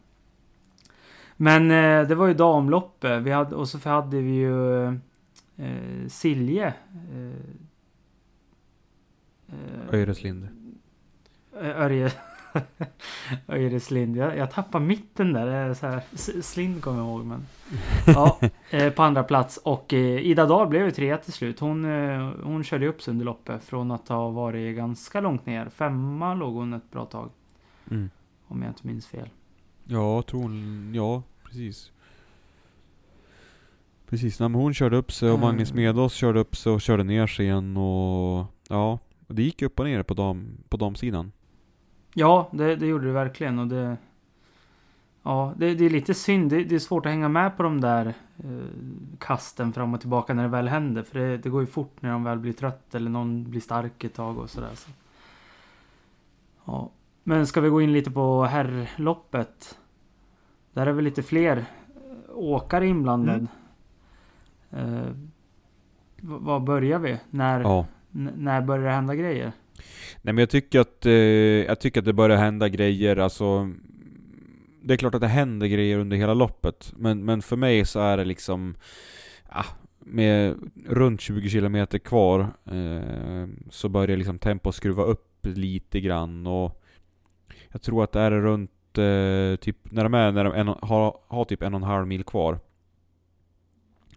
Men 1.38 1.72
eh, 1.72 2.08
det 2.08 2.16
var 2.16 2.28
ju 2.28 2.34
damloppet. 2.34 3.22
Vi 3.22 3.32
hade, 3.32 3.56
och 3.56 3.70
så 3.70 3.90
hade 3.90 4.22
vi 4.22 4.32
ju 4.32 4.86
eh, 4.86 6.08
Silje. 6.08 6.74
Eh, 7.14 7.28
eh 9.48 10.02
Öreslind. 10.02 10.48
Örje... 11.54 12.12
Öreslind. 13.48 14.18
Jag, 14.18 14.38
jag 14.38 14.52
tappar 14.52 14.80
mitten 14.80 15.34
där. 15.34 15.46
Det 15.46 15.54
är 15.54 15.74
så 15.74 15.88
här, 15.88 16.02
Slind 16.42 16.82
kommer 16.82 16.98
jag 16.98 17.08
ihåg 17.08 17.26
men. 17.26 17.46
Ja, 18.06 18.40
eh, 18.70 18.94
på 18.94 19.04
andra 19.04 19.24
plats. 19.24 19.58
Och 19.58 19.94
eh, 19.94 20.26
Ida 20.26 20.46
Dahl 20.46 20.68
blev 20.68 20.86
ju 20.86 20.92
trea 20.92 21.18
till 21.18 21.34
slut. 21.34 21.60
Hon, 21.60 21.86
eh, 21.86 22.32
hon 22.44 22.64
körde 22.64 22.88
upp 22.88 23.02
sig 23.02 23.12
under 23.12 23.26
loppet. 23.26 23.64
Från 23.64 23.92
att 23.92 24.08
ha 24.08 24.30
varit 24.30 24.76
ganska 24.76 25.22
långt 25.22 25.46
ner. 25.46 25.70
Femma 25.70 26.34
låg 26.34 26.54
hon 26.54 26.74
ett 26.74 26.92
bra 26.92 27.06
tag. 27.06 27.30
Mm. 27.92 28.10
Om 28.48 28.62
jag 28.62 28.70
inte 28.70 28.88
minns 28.88 29.08
fel. 29.08 29.30
Ja, 29.84 30.22
tror 30.22 30.42
hon. 30.42 30.92
Ja, 30.96 31.24
precis. 31.44 31.92
Precis, 34.10 34.40
när 34.40 34.50
hon 34.50 34.74
körde 34.74 34.98
upp 34.98 35.12
sig 35.12 35.32
och 35.32 35.40
Magnus 35.40 35.72
mm. 35.72 35.84
Medås 35.84 36.14
körde 36.14 36.40
upp 36.40 36.56
sig 36.56 36.72
och 36.72 36.82
körde 36.82 37.04
ner 37.04 37.28
sig 37.28 37.46
igen 37.46 37.78
och 37.78 38.46
ja, 38.70 39.00
det 39.28 39.44
gick 39.44 39.62
upp 39.62 39.80
och 39.80 39.86
ner 39.86 40.04
på, 40.04 40.14
dam, 40.14 40.58
på 40.70 40.78
damsidan. 40.78 41.32
Ja, 42.18 42.50
det, 42.52 42.76
det 42.76 42.88
gjorde 42.88 43.08
det 43.08 43.14
verkligen 43.14 43.60
och 43.60 43.68
det... 43.68 43.98
Ja, 45.24 45.54
det, 45.58 45.76
det 45.76 45.86
är 45.86 45.90
lite 45.90 46.14
synd. 46.14 46.50
Det, 46.50 46.64
det, 46.64 46.76
är 46.76 46.80
svårt 46.80 47.06
att 47.06 47.12
hänga 47.12 47.30
med 47.30 47.58
på 47.58 47.64
de 47.64 47.82
där 47.82 48.06
eh, 48.38 48.68
kasten 49.20 49.74
fram 49.74 49.94
och 49.94 50.00
tillbaka 50.00 50.34
när 50.34 50.44
det 50.44 50.50
väl 50.50 50.68
händer. 50.68 51.04
För 51.04 51.20
det, 51.20 51.38
det 51.38 51.50
går 51.50 51.62
ju 51.62 51.68
fort 51.68 52.02
när 52.02 52.12
de 52.12 52.24
väl 52.24 52.40
blir 52.40 52.54
trött 52.54 52.96
eller 52.96 53.10
någon 53.10 53.50
blir 53.50 53.62
stark 53.62 54.04
ett 54.04 54.14
tag 54.14 54.38
och 54.38 54.50
sådär. 54.50 54.76
Så. 54.76 54.90
Ja. 56.66 56.90
Men 57.24 57.48
ska 57.48 57.62
vi 57.62 57.70
gå 57.70 57.82
in 57.82 57.94
lite 57.94 58.12
på 58.12 58.44
herrloppet? 58.44 59.80
Där 60.74 60.88
är 60.88 60.92
väl 60.92 61.04
lite 61.04 61.24
fler 61.24 61.58
eh, 61.58 61.66
åkare 62.34 62.88
inblandade. 62.88 63.48
Mm. 64.70 64.96
Eh, 64.96 65.12
var 66.22 66.60
börjar 66.60 67.00
vi? 67.00 67.20
När, 67.30 67.62
ja. 67.62 67.86
när 68.12 68.62
börjar 68.62 68.86
det 68.86 68.92
hända 68.92 69.16
grejer? 69.16 69.52
Nej 70.22 70.34
men 70.34 70.38
jag 70.38 70.50
tycker 70.50 70.80
att, 70.80 71.06
eh, 71.06 71.14
jag 71.14 71.80
tycker 71.80 72.00
att 72.00 72.06
det 72.06 72.14
börjar 72.14 72.38
hända 72.38 72.70
grejer, 72.70 73.18
alltså 73.18 73.72
Det 74.82 74.94
är 74.94 74.98
klart 74.98 75.16
att 75.16 75.22
det 75.22 75.28
händer 75.28 75.68
grejer 75.68 75.98
under 75.98 76.18
hela 76.18 76.34
loppet, 76.34 76.94
men, 76.98 77.26
men 77.26 77.42
för 77.42 77.56
mig 77.56 77.86
så 77.86 78.00
är 78.00 78.18
det 78.18 78.26
liksom 78.26 78.76
ah, 79.50 79.66
Med 80.00 80.56
runt 80.88 81.22
20 81.22 81.50
km 81.50 81.88
kvar 82.04 82.40
eh, 82.66 83.48
Så 83.70 83.90
börjar 83.90 84.18
liksom 84.18 84.40
tempo 84.40 84.72
skruva 84.72 85.04
upp 85.04 85.46
lite 85.46 86.02
grann 86.02 86.48
och 86.48 86.84
Jag 87.72 87.82
tror 87.82 88.04
att 88.04 88.12
det 88.12 88.20
är 88.20 88.32
runt 88.32 88.72
eh, 88.98 89.60
typ, 89.60 89.92
när 89.92 90.04
de 90.04 90.14
är, 90.14 90.32
när 90.32 90.44
de 90.44 90.54
en, 90.54 90.68
har, 90.68 91.18
har 91.28 91.46
typ 91.46 91.62
en 91.62 91.74
och 91.74 91.80
en 91.80 91.88
halv 91.88 92.08
mil 92.08 92.24
kvar 92.24 92.60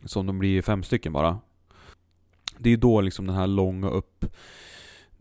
Som 0.05 0.27
de 0.27 0.39
blir 0.39 0.63
fem 0.63 0.83
stycken 0.83 1.13
bara. 1.13 1.39
Det 2.59 2.71
är 2.71 2.77
då 2.77 3.01
liksom 3.01 3.27
den 3.27 3.37
här 3.37 3.47
långa 3.47 3.89
upp 3.89 4.25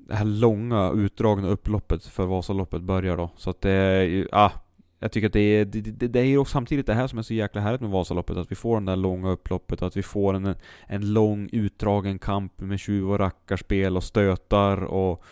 det 0.08 0.16
här 0.16 0.26
långa 0.26 0.92
utdragna 0.92 1.48
upploppet 1.48 2.06
för 2.06 2.26
Vasaloppet 2.26 2.82
börjar 2.82 3.18
då. 3.18 3.30
Så 3.36 3.50
att 3.50 3.62
det 3.62 3.72
är 3.72 4.04
ju, 4.04 4.28
ah, 4.32 4.52
jag 5.00 5.12
tycker 5.12 5.28
att 5.28 5.34
det 5.34 5.40
är, 5.40 5.66
det, 5.66 5.82
det, 5.82 6.08
det 6.08 6.20
är 6.20 6.26
ju 6.26 6.46
samtidigt 6.46 6.86
det 6.86 6.94
här 6.94 7.08
som 7.08 7.20
är 7.20 7.24
så 7.24 7.34
jäkla 7.34 7.62
härligt 7.62 7.82
med 7.82 7.90
Vasaloppet, 7.90 8.38
att 8.38 8.52
vi 8.52 8.56
får 8.56 8.76
den 8.76 8.86
där 8.86 8.96
långa 8.96 9.30
upploppet, 9.30 9.82
att 9.82 9.98
vi 9.98 10.04
får 10.04 10.34
en, 10.34 10.56
en 10.88 11.14
lång 11.14 11.50
utdragen 11.52 12.20
kamp 12.20 12.62
med 12.62 12.80
tjuv 12.80 13.12
och 13.12 13.20
rackarspel 13.20 13.98
och 13.98 14.04
stötar 14.04 14.84
och 14.84 15.24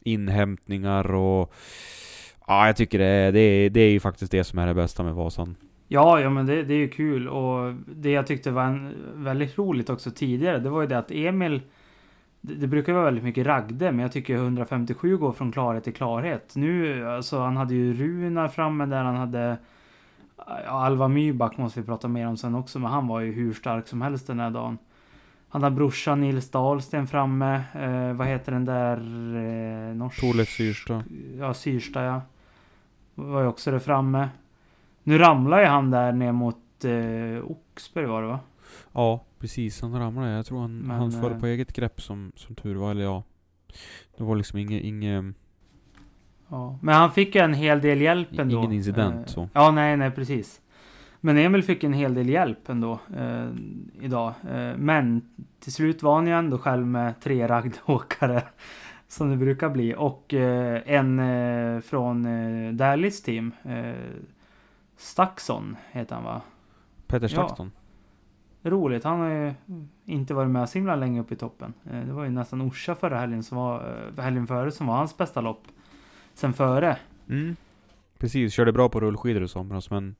inhämtningar 0.00 1.14
och... 1.14 1.54
Ja, 2.46 2.66
jag 2.66 2.76
tycker 2.76 2.98
det 2.98 3.04
är, 3.04 3.32
det 3.32 3.40
är, 3.40 3.70
det 3.70 3.80
är 3.80 3.90
ju 3.90 4.00
faktiskt 4.00 4.32
det 4.32 4.44
som 4.44 4.58
är 4.58 4.66
det 4.66 4.74
bästa 4.74 5.02
med 5.02 5.14
Vasan. 5.14 5.56
Ja, 5.88 6.20
ja 6.20 6.30
men 6.30 6.46
det, 6.46 6.62
det 6.62 6.74
är 6.74 6.78
ju 6.78 6.88
kul 6.88 7.28
och 7.28 7.74
det 7.86 8.10
jag 8.10 8.26
tyckte 8.26 8.50
var 8.50 8.64
en, 8.64 8.94
väldigt 9.14 9.58
roligt 9.58 9.90
också 9.90 10.10
tidigare, 10.10 10.58
det 10.58 10.70
var 10.70 10.80
ju 10.80 10.86
det 10.86 10.98
att 10.98 11.10
Emil 11.10 11.60
det, 12.44 12.54
det, 12.54 12.66
brukar 12.66 12.92
vara 12.92 13.04
väldigt 13.04 13.24
mycket 13.24 13.46
ragde, 13.46 13.92
men 13.92 13.98
jag 13.98 14.12
tycker 14.12 14.34
157 14.34 15.16
går 15.16 15.32
från 15.32 15.52
klarhet 15.52 15.84
till 15.84 15.94
klarhet. 15.94 16.52
Nu, 16.56 17.08
alltså 17.08 17.40
han 17.40 17.56
hade 17.56 17.74
ju 17.74 17.94
Runar 17.94 18.48
framme 18.48 18.86
där, 18.86 19.04
han 19.04 19.16
hade 19.16 19.56
Alva 20.66 21.08
Myback 21.08 21.56
måste 21.56 21.80
vi 21.80 21.86
prata 21.86 22.08
mer 22.08 22.26
om 22.26 22.36
sen 22.36 22.54
också, 22.54 22.78
men 22.78 22.90
han 22.90 23.06
var 23.06 23.20
ju 23.20 23.32
hur 23.32 23.52
stark 23.52 23.88
som 23.88 24.02
helst 24.02 24.26
den 24.26 24.40
här 24.40 24.50
dagen. 24.50 24.78
Han 25.48 25.62
har 25.62 25.70
brorsan 25.70 26.20
Nils 26.20 26.50
Dahlsten 26.50 27.06
framme. 27.06 27.62
Eh, 27.74 28.12
vad 28.12 28.26
heter 28.26 28.52
den 28.52 28.64
där... 28.64 28.96
Eh, 29.90 29.94
norsk... 29.94 30.20
Tole 30.20 30.46
Syrsta. 30.46 31.04
Ja, 31.38 31.54
Syrsta 31.54 32.02
ja. 32.02 32.22
Var 33.14 33.40
ju 33.40 33.46
också 33.46 33.70
där 33.70 33.78
framme. 33.78 34.28
Nu 35.02 35.18
ramlar 35.18 35.60
ju 35.60 35.66
han 35.66 35.90
där 35.90 36.12
ner 36.12 36.32
mot 36.32 36.84
eh, 36.84 37.50
Oxberg 37.50 38.06
var 38.06 38.22
det 38.22 38.28
va? 38.28 38.40
Ja, 38.92 39.24
precis. 39.42 39.82
Han 39.82 39.98
ramlade. 39.98 40.32
Jag 40.32 40.46
tror 40.46 40.60
han, 40.60 40.78
Men, 40.78 40.96
han 40.96 41.12
föll 41.12 41.40
på 41.40 41.46
eh, 41.46 41.52
eget 41.52 41.72
grepp 41.72 42.02
som, 42.02 42.32
som 42.36 42.54
tur 42.54 42.74
var. 42.74 42.90
Eller 42.90 43.04
ja. 43.04 43.22
Det 44.16 44.24
var 44.24 44.36
liksom 44.36 44.58
inget... 44.58 44.82
Inge, 44.82 45.32
ja. 46.48 46.78
Men 46.82 46.94
han 46.94 47.12
fick 47.12 47.34
ju 47.34 47.40
en 47.40 47.54
hel 47.54 47.80
del 47.80 48.00
hjälp 48.00 48.38
ändå. 48.38 48.58
Ingen 48.58 48.72
incident 48.72 49.16
uh, 49.16 49.24
så. 49.26 49.48
Ja, 49.52 49.70
nej, 49.70 49.96
nej 49.96 50.10
precis. 50.10 50.60
Men 51.20 51.38
Emil 51.38 51.62
fick 51.62 51.84
en 51.84 51.92
hel 51.92 52.14
del 52.14 52.28
hjälp 52.28 52.68
ändå 52.68 52.98
uh, 53.16 53.50
idag. 54.00 54.34
Uh, 54.44 54.76
men 54.76 55.22
till 55.60 55.72
slut 55.72 56.02
var 56.02 56.14
han 56.14 56.26
ju 56.26 56.32
ändå 56.32 56.58
själv 56.58 56.86
med 56.86 57.20
tre 57.20 57.48
raggåkare. 57.48 58.42
Som 59.08 59.30
det 59.30 59.36
brukar 59.36 59.70
bli. 59.70 59.94
Och 59.98 60.34
en 60.34 61.82
från 61.82 62.26
uh, 62.26 62.72
Dalis 62.72 63.22
team. 63.22 63.52
Staxon 64.96 65.76
heter 65.90 66.14
han 66.14 66.24
va? 66.24 66.40
Peter 67.06 67.28
Staxton? 67.28 67.70
Ja 67.74 67.81
roligt. 68.62 69.04
Han 69.04 69.20
har 69.20 69.28
ju 69.28 69.54
inte 70.04 70.34
varit 70.34 70.50
med 70.50 70.68
så 70.68 70.78
himla 70.78 70.96
länge 70.96 71.20
upp 71.20 71.32
i 71.32 71.36
toppen. 71.36 71.74
Eh, 71.90 72.00
det 72.06 72.12
var 72.12 72.24
ju 72.24 72.30
nästan 72.30 72.62
Orsa 72.62 72.94
förra 72.94 73.18
helgen 73.18 73.42
som 73.42 73.58
var, 73.58 73.94
eh, 74.16 74.24
helgen 74.24 74.46
före 74.46 74.70
som 74.70 74.86
var 74.86 74.96
hans 74.96 75.16
bästa 75.16 75.40
lopp. 75.40 75.62
Sen 76.34 76.52
före. 76.52 76.96
Mm. 77.28 77.56
Precis, 78.18 78.54
körde 78.54 78.72
bra 78.72 78.88
på 78.88 79.00
rullskidor 79.00 79.42
i 79.42 79.48
somras 79.48 79.90
men 79.90 80.14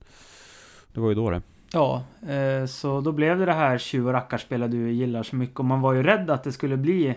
det 0.93 1.01
var 1.01 1.09
ju 1.09 1.15
då 1.15 1.31
det. 1.31 1.43
Ja, 1.73 2.05
eh, 2.29 2.67
så 2.67 3.01
då 3.01 3.13
blev 3.13 3.39
det 3.39 3.47
det 3.47 3.53
här 3.53 3.79
tjuv 3.79 4.07
och 4.07 4.13
rackarspelet 4.13 4.71
du 4.71 4.91
gillar 4.91 5.23
så 5.23 5.37
mycket 5.37 5.59
och 5.59 5.65
man 5.65 5.81
var 5.81 5.93
ju 5.93 6.03
rädd 6.03 6.31
att 6.31 6.45
det 6.45 6.53
skulle 6.53 6.77
bli 6.77 7.15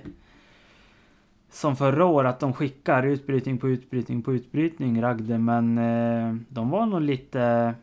som 1.52 1.76
förra 1.76 2.06
året 2.06 2.30
att 2.30 2.40
de 2.40 2.54
skickar 2.54 3.04
utbrytning 3.04 3.58
på 3.58 3.70
utbrytning 3.70 4.22
på 4.22 4.34
utbrytning 4.34 5.02
Ragde 5.02 5.38
men 5.38 5.76
de 6.50 6.70
var 6.70 6.86
nog 6.86 7.02
lite 7.02 7.74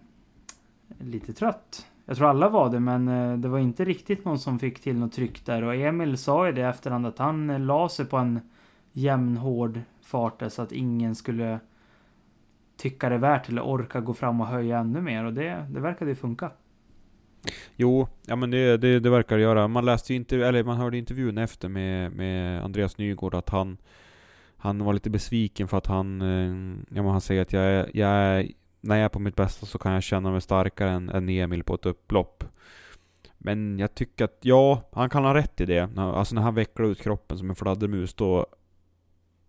lite 0.98 1.33
trött 1.33 1.87
jag 2.06 2.16
tror 2.16 2.28
alla 2.28 2.48
var 2.48 2.70
det, 2.70 2.80
men 2.80 3.08
eh, 3.08 3.38
det 3.38 3.48
var 3.48 3.58
inte 3.58 3.84
riktigt 3.84 4.24
någon 4.24 4.38
som 4.38 4.58
fick 4.58 4.80
till 4.80 4.96
något 4.96 5.12
tryck 5.12 5.46
där. 5.46 5.62
Och 5.62 5.74
Emil 5.74 6.18
sa 6.18 6.46
ju 6.46 6.52
det 6.52 6.62
efterhand 6.62 7.06
att 7.06 7.18
han 7.18 7.50
eh, 7.50 7.60
la 7.60 7.88
sig 7.88 8.04
på 8.06 8.16
en 8.16 8.40
jämn, 8.92 9.36
hård 9.36 9.80
fart 10.02 10.40
där 10.40 10.48
så 10.48 10.62
att 10.62 10.72
ingen 10.72 11.14
skulle 11.14 11.60
tycka 12.76 13.08
det 13.08 13.18
värt 13.18 13.48
eller 13.48 13.62
orka 13.62 14.00
gå 14.00 14.14
fram 14.14 14.40
och 14.40 14.46
höja 14.46 14.78
ännu 14.78 15.00
mer. 15.00 15.24
Och 15.24 15.32
det, 15.32 15.66
det 15.70 15.80
verkade 15.80 16.10
ju 16.10 16.14
funka. 16.14 16.50
Jo, 17.76 18.08
ja 18.26 18.36
men 18.36 18.50
det, 18.50 18.76
det, 18.76 19.00
det 19.00 19.10
verkar 19.10 19.36
det 19.36 19.42
göra. 19.42 19.68
Man 19.68 19.84
läste 19.84 20.12
ju 20.12 20.16
inte, 20.16 20.36
eller 20.36 20.64
man 20.64 20.76
hörde 20.76 20.98
intervjun 20.98 21.38
efter 21.38 21.68
med, 21.68 22.12
med 22.12 22.64
Andreas 22.64 22.98
Nygård 22.98 23.34
att 23.34 23.48
han 23.48 23.76
han 24.62 24.84
var 24.84 24.92
lite 24.92 25.10
besviken 25.10 25.68
för 25.68 25.78
att 25.78 25.86
han, 25.86 26.22
eh, 26.22 26.76
ja 26.96 27.02
men 27.02 27.06
han 27.06 27.20
säger 27.20 27.42
att 27.42 27.52
jag 27.52 27.64
är, 27.64 27.90
jag 27.94 28.10
är 28.10 28.48
när 28.83 28.97
jag 28.97 29.05
är 29.05 29.09
på 29.09 29.18
mitt 29.18 29.37
bästa 29.37 29.66
så 29.66 29.79
kan 29.79 29.92
jag 29.92 30.03
känna 30.03 30.31
mig 30.31 30.40
starkare 30.40 30.90
än, 30.90 31.09
än 31.09 31.29
Emil 31.29 31.64
på 31.64 31.75
ett 31.75 31.87
upplopp. 31.87 32.45
Men 33.38 33.79
jag 33.79 33.95
tycker 33.95 34.25
att, 34.25 34.38
ja, 34.40 34.88
han 34.92 35.11
kan 35.11 35.25
ha 35.25 35.35
rätt 35.35 35.61
i 35.61 35.66
det. 35.66 35.90
Alltså 35.97 36.35
när 36.35 36.42
han 36.42 36.55
vecklar 36.55 36.87
ut 36.87 37.03
kroppen 37.03 37.38
som 37.38 37.51
en 37.51 37.57
fladdermus, 37.57 38.14
då... 38.14 38.47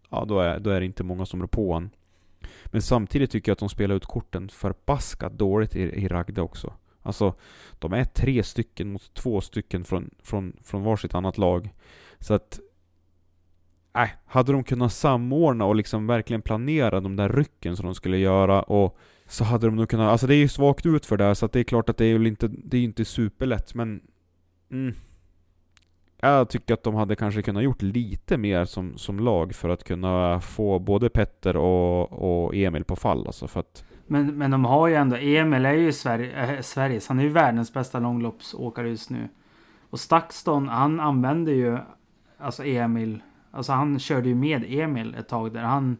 Ja, 0.09 0.25
då 0.25 0.39
är, 0.39 0.59
då 0.59 0.69
är 0.69 0.79
det 0.79 0.85
inte 0.85 1.03
många 1.03 1.25
som 1.25 1.41
rår 1.41 1.47
på 1.47 1.73
honom. 1.73 1.89
Men 2.65 2.81
samtidigt 2.81 3.31
tycker 3.31 3.49
jag 3.49 3.53
att 3.53 3.59
de 3.59 3.69
spelar 3.69 3.95
ut 3.95 4.05
korten 4.05 4.49
förbaskat 4.49 5.33
dåligt 5.33 5.75
i, 5.75 5.81
i 5.81 6.07
Ragde 6.07 6.41
också. 6.41 6.73
Alltså, 7.01 7.33
de 7.79 7.93
är 7.93 8.03
tre 8.03 8.43
stycken 8.43 8.91
mot 8.91 9.13
två 9.13 9.41
stycken 9.41 9.83
från, 9.85 10.09
från, 10.23 10.57
från 10.63 10.83
varsitt 10.83 11.13
annat 11.15 11.37
lag. 11.37 11.73
Så 12.19 12.33
att... 12.33 12.59
Äh, 13.95 14.09
hade 14.25 14.51
de 14.51 14.63
kunnat 14.63 14.93
samordna 14.93 15.65
och 15.65 15.75
liksom 15.75 16.07
verkligen 16.07 16.41
planera 16.41 16.99
de 16.99 17.15
där 17.15 17.29
rycken 17.29 17.75
som 17.75 17.85
de 17.85 17.95
skulle 17.95 18.17
göra 18.17 18.61
och 18.61 18.97
så 19.27 19.43
hade 19.43 19.67
de 19.67 19.75
nog 19.75 19.89
kunnat, 19.89 20.11
alltså 20.11 20.27
det 20.27 20.35
är 20.35 20.37
ju 20.37 20.47
svagt 20.47 20.85
ut 20.85 21.05
för 21.05 21.17
där, 21.17 21.33
så 21.33 21.45
att 21.45 21.51
det 21.51 21.59
är 21.59 21.63
klart 21.63 21.89
att 21.89 21.97
det 21.97 22.05
är 22.05 22.19
ju 22.19 22.27
inte, 22.27 22.47
det 22.47 22.77
är 22.77 22.83
inte 22.83 23.05
superlätt 23.05 23.73
men... 23.73 24.01
Mm, 24.71 24.93
jag 26.27 26.49
tycker 26.49 26.73
att 26.73 26.83
de 26.83 26.95
hade 26.95 27.15
kanske 27.15 27.41
kunnat 27.41 27.63
gjort 27.63 27.81
lite 27.81 28.37
mer 28.37 28.65
som, 28.65 28.97
som 28.97 29.19
lag 29.19 29.55
för 29.55 29.69
att 29.69 29.83
kunna 29.83 30.41
få 30.41 30.79
både 30.79 31.09
Petter 31.09 31.57
och, 31.57 32.11
och 32.45 32.55
Emil 32.55 32.83
på 32.83 32.95
fall 32.95 33.27
alltså 33.27 33.47
för 33.47 33.59
att... 33.59 33.85
Men, 34.07 34.37
men 34.37 34.51
de 34.51 34.65
har 34.65 34.87
ju 34.87 34.95
ändå, 34.95 35.15
Emil 35.15 35.65
är 35.65 35.73
ju 35.73 35.91
Sverige, 35.91 36.55
äh, 36.55 36.61
Sveriges, 36.61 37.07
han 37.07 37.19
är 37.19 37.23
ju 37.23 37.29
världens 37.29 37.73
bästa 37.73 37.99
långloppsåkare 37.99 38.89
just 38.89 39.09
nu. 39.09 39.29
Och 39.89 39.99
Stakston, 39.99 40.67
han 40.67 40.99
använde 40.99 41.51
ju, 41.51 41.77
alltså 42.37 42.65
Emil, 42.65 43.23
alltså 43.51 43.71
han 43.71 43.99
körde 43.99 44.29
ju 44.29 44.35
med 44.35 44.65
Emil 44.67 45.15
ett 45.15 45.27
tag 45.27 45.53
där. 45.53 45.61
Han, 45.61 45.97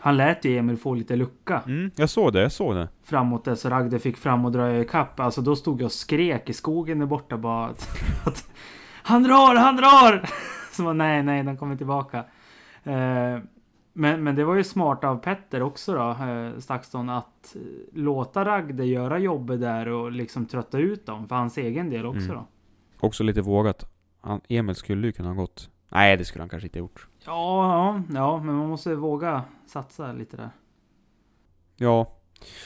han 0.00 0.16
lät 0.16 0.44
ju 0.44 0.58
Emil 0.58 0.76
få 0.76 0.94
lite 0.94 1.16
lucka 1.16 1.62
Mm, 1.66 1.90
jag 1.96 2.10
såg 2.10 2.32
det, 2.32 2.42
jag 2.42 2.52
såg 2.52 2.74
det. 2.74 2.88
framåt 3.04 3.44
det 3.44 3.56
så 3.56 3.68
Ragde 3.68 3.98
fick 3.98 4.16
fram 4.16 4.44
och 4.44 4.52
dra 4.52 4.78
ikapp. 4.78 5.20
Alltså 5.20 5.40
då 5.40 5.56
stod 5.56 5.80
jag 5.80 5.86
och 5.86 5.92
skrek 5.92 6.48
i 6.50 6.52
skogen 6.52 6.98
där 6.98 7.06
borta 7.06 7.36
bara 7.36 7.66
att, 7.66 7.88
att 8.26 8.50
han 9.02 9.22
drar, 9.22 9.54
han 9.54 9.76
drar! 9.76 10.28
Så 10.72 10.82
bara, 10.82 10.92
nej, 10.92 11.22
nej, 11.22 11.42
de 11.42 11.56
kommer 11.56 11.76
tillbaka. 11.76 12.18
Eh, 12.84 13.38
men, 13.92 14.24
men 14.24 14.34
det 14.36 14.44
var 14.44 14.54
ju 14.54 14.64
smart 14.64 15.04
av 15.04 15.16
Petter 15.16 15.62
också 15.62 15.94
då, 15.94 16.10
eh, 16.10 16.58
Stakston, 16.58 17.08
att 17.08 17.56
eh, 17.56 17.60
låta 17.92 18.44
Ragde 18.44 18.84
göra 18.84 19.18
jobbet 19.18 19.60
där 19.60 19.88
och 19.88 20.12
liksom 20.12 20.46
trötta 20.46 20.78
ut 20.78 21.06
dem 21.06 21.28
för 21.28 21.34
hans 21.36 21.58
egen 21.58 21.90
del 21.90 22.06
också 22.06 22.18
Mm. 22.24 22.34
då. 22.36 22.46
Också 23.00 23.22
lite 23.24 23.40
vågat. 23.40 23.90
Han, 24.20 24.40
Emil 24.48 24.74
skulle 24.74 25.06
ju 25.06 25.12
kunna 25.12 25.28
ha 25.28 25.34
gått. 25.36 25.69
Nej, 25.92 26.16
det 26.16 26.24
skulle 26.24 26.42
han 26.42 26.48
kanske 26.48 26.66
inte 26.66 26.78
ha 26.78 26.84
gjort. 26.84 27.06
Ja, 27.26 28.02
ja, 28.14 28.42
men 28.44 28.54
man 28.54 28.68
måste 28.68 28.94
våga 28.94 29.44
satsa 29.66 30.12
lite 30.12 30.36
där. 30.36 30.50
Ja. 31.76 32.16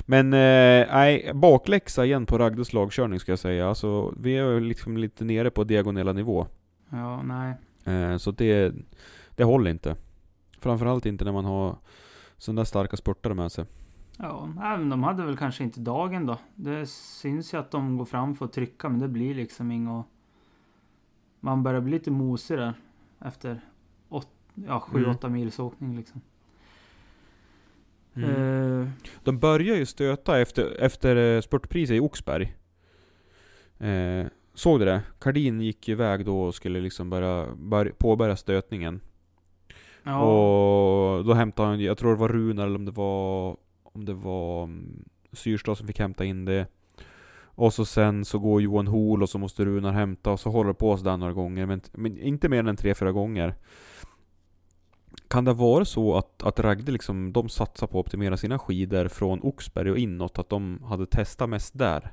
Men, 0.01 0.33
eh, 0.33 0.87
nej, 0.93 1.31
bakläxa 1.35 2.05
igen 2.05 2.27
på 2.27 2.39
Ragdes 2.39 2.73
lagkörning 2.73 3.21
ska 3.21 3.33
jag 3.33 3.39
säga. 3.39 3.69
Alltså, 3.69 4.15
vi 4.21 4.37
är 4.37 4.61
liksom 4.61 4.97
lite 4.97 5.25
nere 5.25 5.51
på 5.51 5.65
diagonella 5.65 6.13
nivå. 6.13 6.47
Ja, 6.91 7.23
nej. 7.23 7.55
Eh, 7.85 8.17
så 8.17 8.31
det, 8.31 8.75
det 9.37 9.45
håller 9.45 9.71
inte. 9.71 9.97
Framförallt 10.61 11.07
inte 11.07 11.25
när 11.25 11.33
man 11.33 11.45
har 11.45 11.77
sådana 12.39 12.61
där 12.61 12.65
starka 12.65 12.97
spurtare 12.97 13.35
med 13.35 13.53
sig. 13.53 13.65
Ja, 14.19 14.49
men 14.57 14.89
de 14.89 15.03
hade 15.03 15.25
väl 15.25 15.37
kanske 15.37 15.65
inte 15.65 15.81
dagen 15.81 16.27
då. 16.27 16.39
Det 16.55 16.87
syns 16.87 17.55
ju 17.55 17.59
att 17.59 17.71
de 17.71 17.99
går 17.99 18.05
fram 18.05 18.35
för 18.35 18.45
att 18.45 18.53
trycka, 18.53 18.89
men 18.89 19.01
det 19.01 19.09
blir 19.09 19.35
liksom 19.35 19.71
inget... 19.71 20.07
Man 21.41 21.63
börjar 21.63 21.81
bli 21.81 21.93
lite 21.93 22.11
mosig 22.11 22.59
där. 22.59 22.75
Efter 23.25 23.61
åt, 24.09 24.29
ja, 24.55 24.85
7-8 24.91 25.29
mils 25.29 25.59
åkning 25.59 25.97
liksom. 25.97 26.21
Eh, 28.17 28.89
De 29.25 29.39
börjar 29.39 29.77
ju 29.77 29.87
stöta 29.87 30.41
efter, 30.41 30.77
efter 30.81 31.17
eh, 31.17 31.41
spurtpriset 31.41 31.97
i 31.97 32.01
Oxberg. 32.01 32.57
Eh, 33.79 34.27
såg 34.55 34.81
du 34.81 34.85
det? 34.85 35.03
Kardin 35.21 35.61
gick 35.61 35.89
iväg 35.89 36.25
då 36.25 36.43
och 36.43 36.55
skulle 36.55 36.81
liksom 36.81 37.11
börja, 37.11 37.47
bör, 37.57 37.93
påbörja 37.99 38.37
stötningen. 38.37 39.01
ja, 40.03 40.21
Och 40.21 41.25
då 41.25 41.35
hämtade 41.35 41.69
han, 41.69 41.81
jag 41.81 41.99
tror 41.99 42.11
det 42.11 42.21
var 42.21 42.29
Runar 42.29 42.67
eller 42.67 42.77
om 42.77 42.85
det 42.85 42.93
var, 42.93 43.57
om 43.83 44.05
det 44.05 44.15
var 44.15 44.65
mm, 44.65 45.05
Syrstad 45.33 45.75
som 45.75 45.87
fick 45.87 45.99
hämta 45.99 46.25
in 46.25 46.45
det. 46.45 46.67
Och 47.55 47.75
så 47.75 47.85
sen 47.85 48.25
så 48.25 48.39
går 48.39 48.63
Johan 48.63 48.87
Hol 48.87 49.23
och 49.23 49.29
så 49.29 49.39
måste 49.39 49.65
Runar 49.65 49.93
hämta 49.93 50.31
och 50.31 50.41
så 50.41 50.51
håller 50.51 50.69
det 50.69 50.75
på 50.75 50.97
sådär 50.97 51.17
några 51.17 51.33
gånger. 51.33 51.67
Men, 51.67 51.81
men 51.93 52.19
inte 52.19 52.49
mer 52.49 52.69
än 52.69 52.77
tre, 52.77 52.95
fyra 52.95 53.13
gånger. 53.13 53.55
Kan 55.29 55.45
det 55.45 55.53
vara 55.53 55.85
så 55.85 56.17
att, 56.17 56.43
att 56.43 56.61
Ragde 56.61 56.93
liksom, 56.93 57.33
de 57.33 57.49
satsar 57.49 57.87
på 57.87 58.01
att 58.01 58.07
optimera 58.07 58.37
sina 58.37 58.59
skidor 58.59 59.09
från 59.09 59.41
Oxberg 59.43 59.91
och 59.91 59.99
inåt? 59.99 60.39
Att 60.39 60.49
de 60.49 60.83
hade 60.85 61.07
testat 61.07 61.49
mest 61.49 61.79
där? 61.79 62.13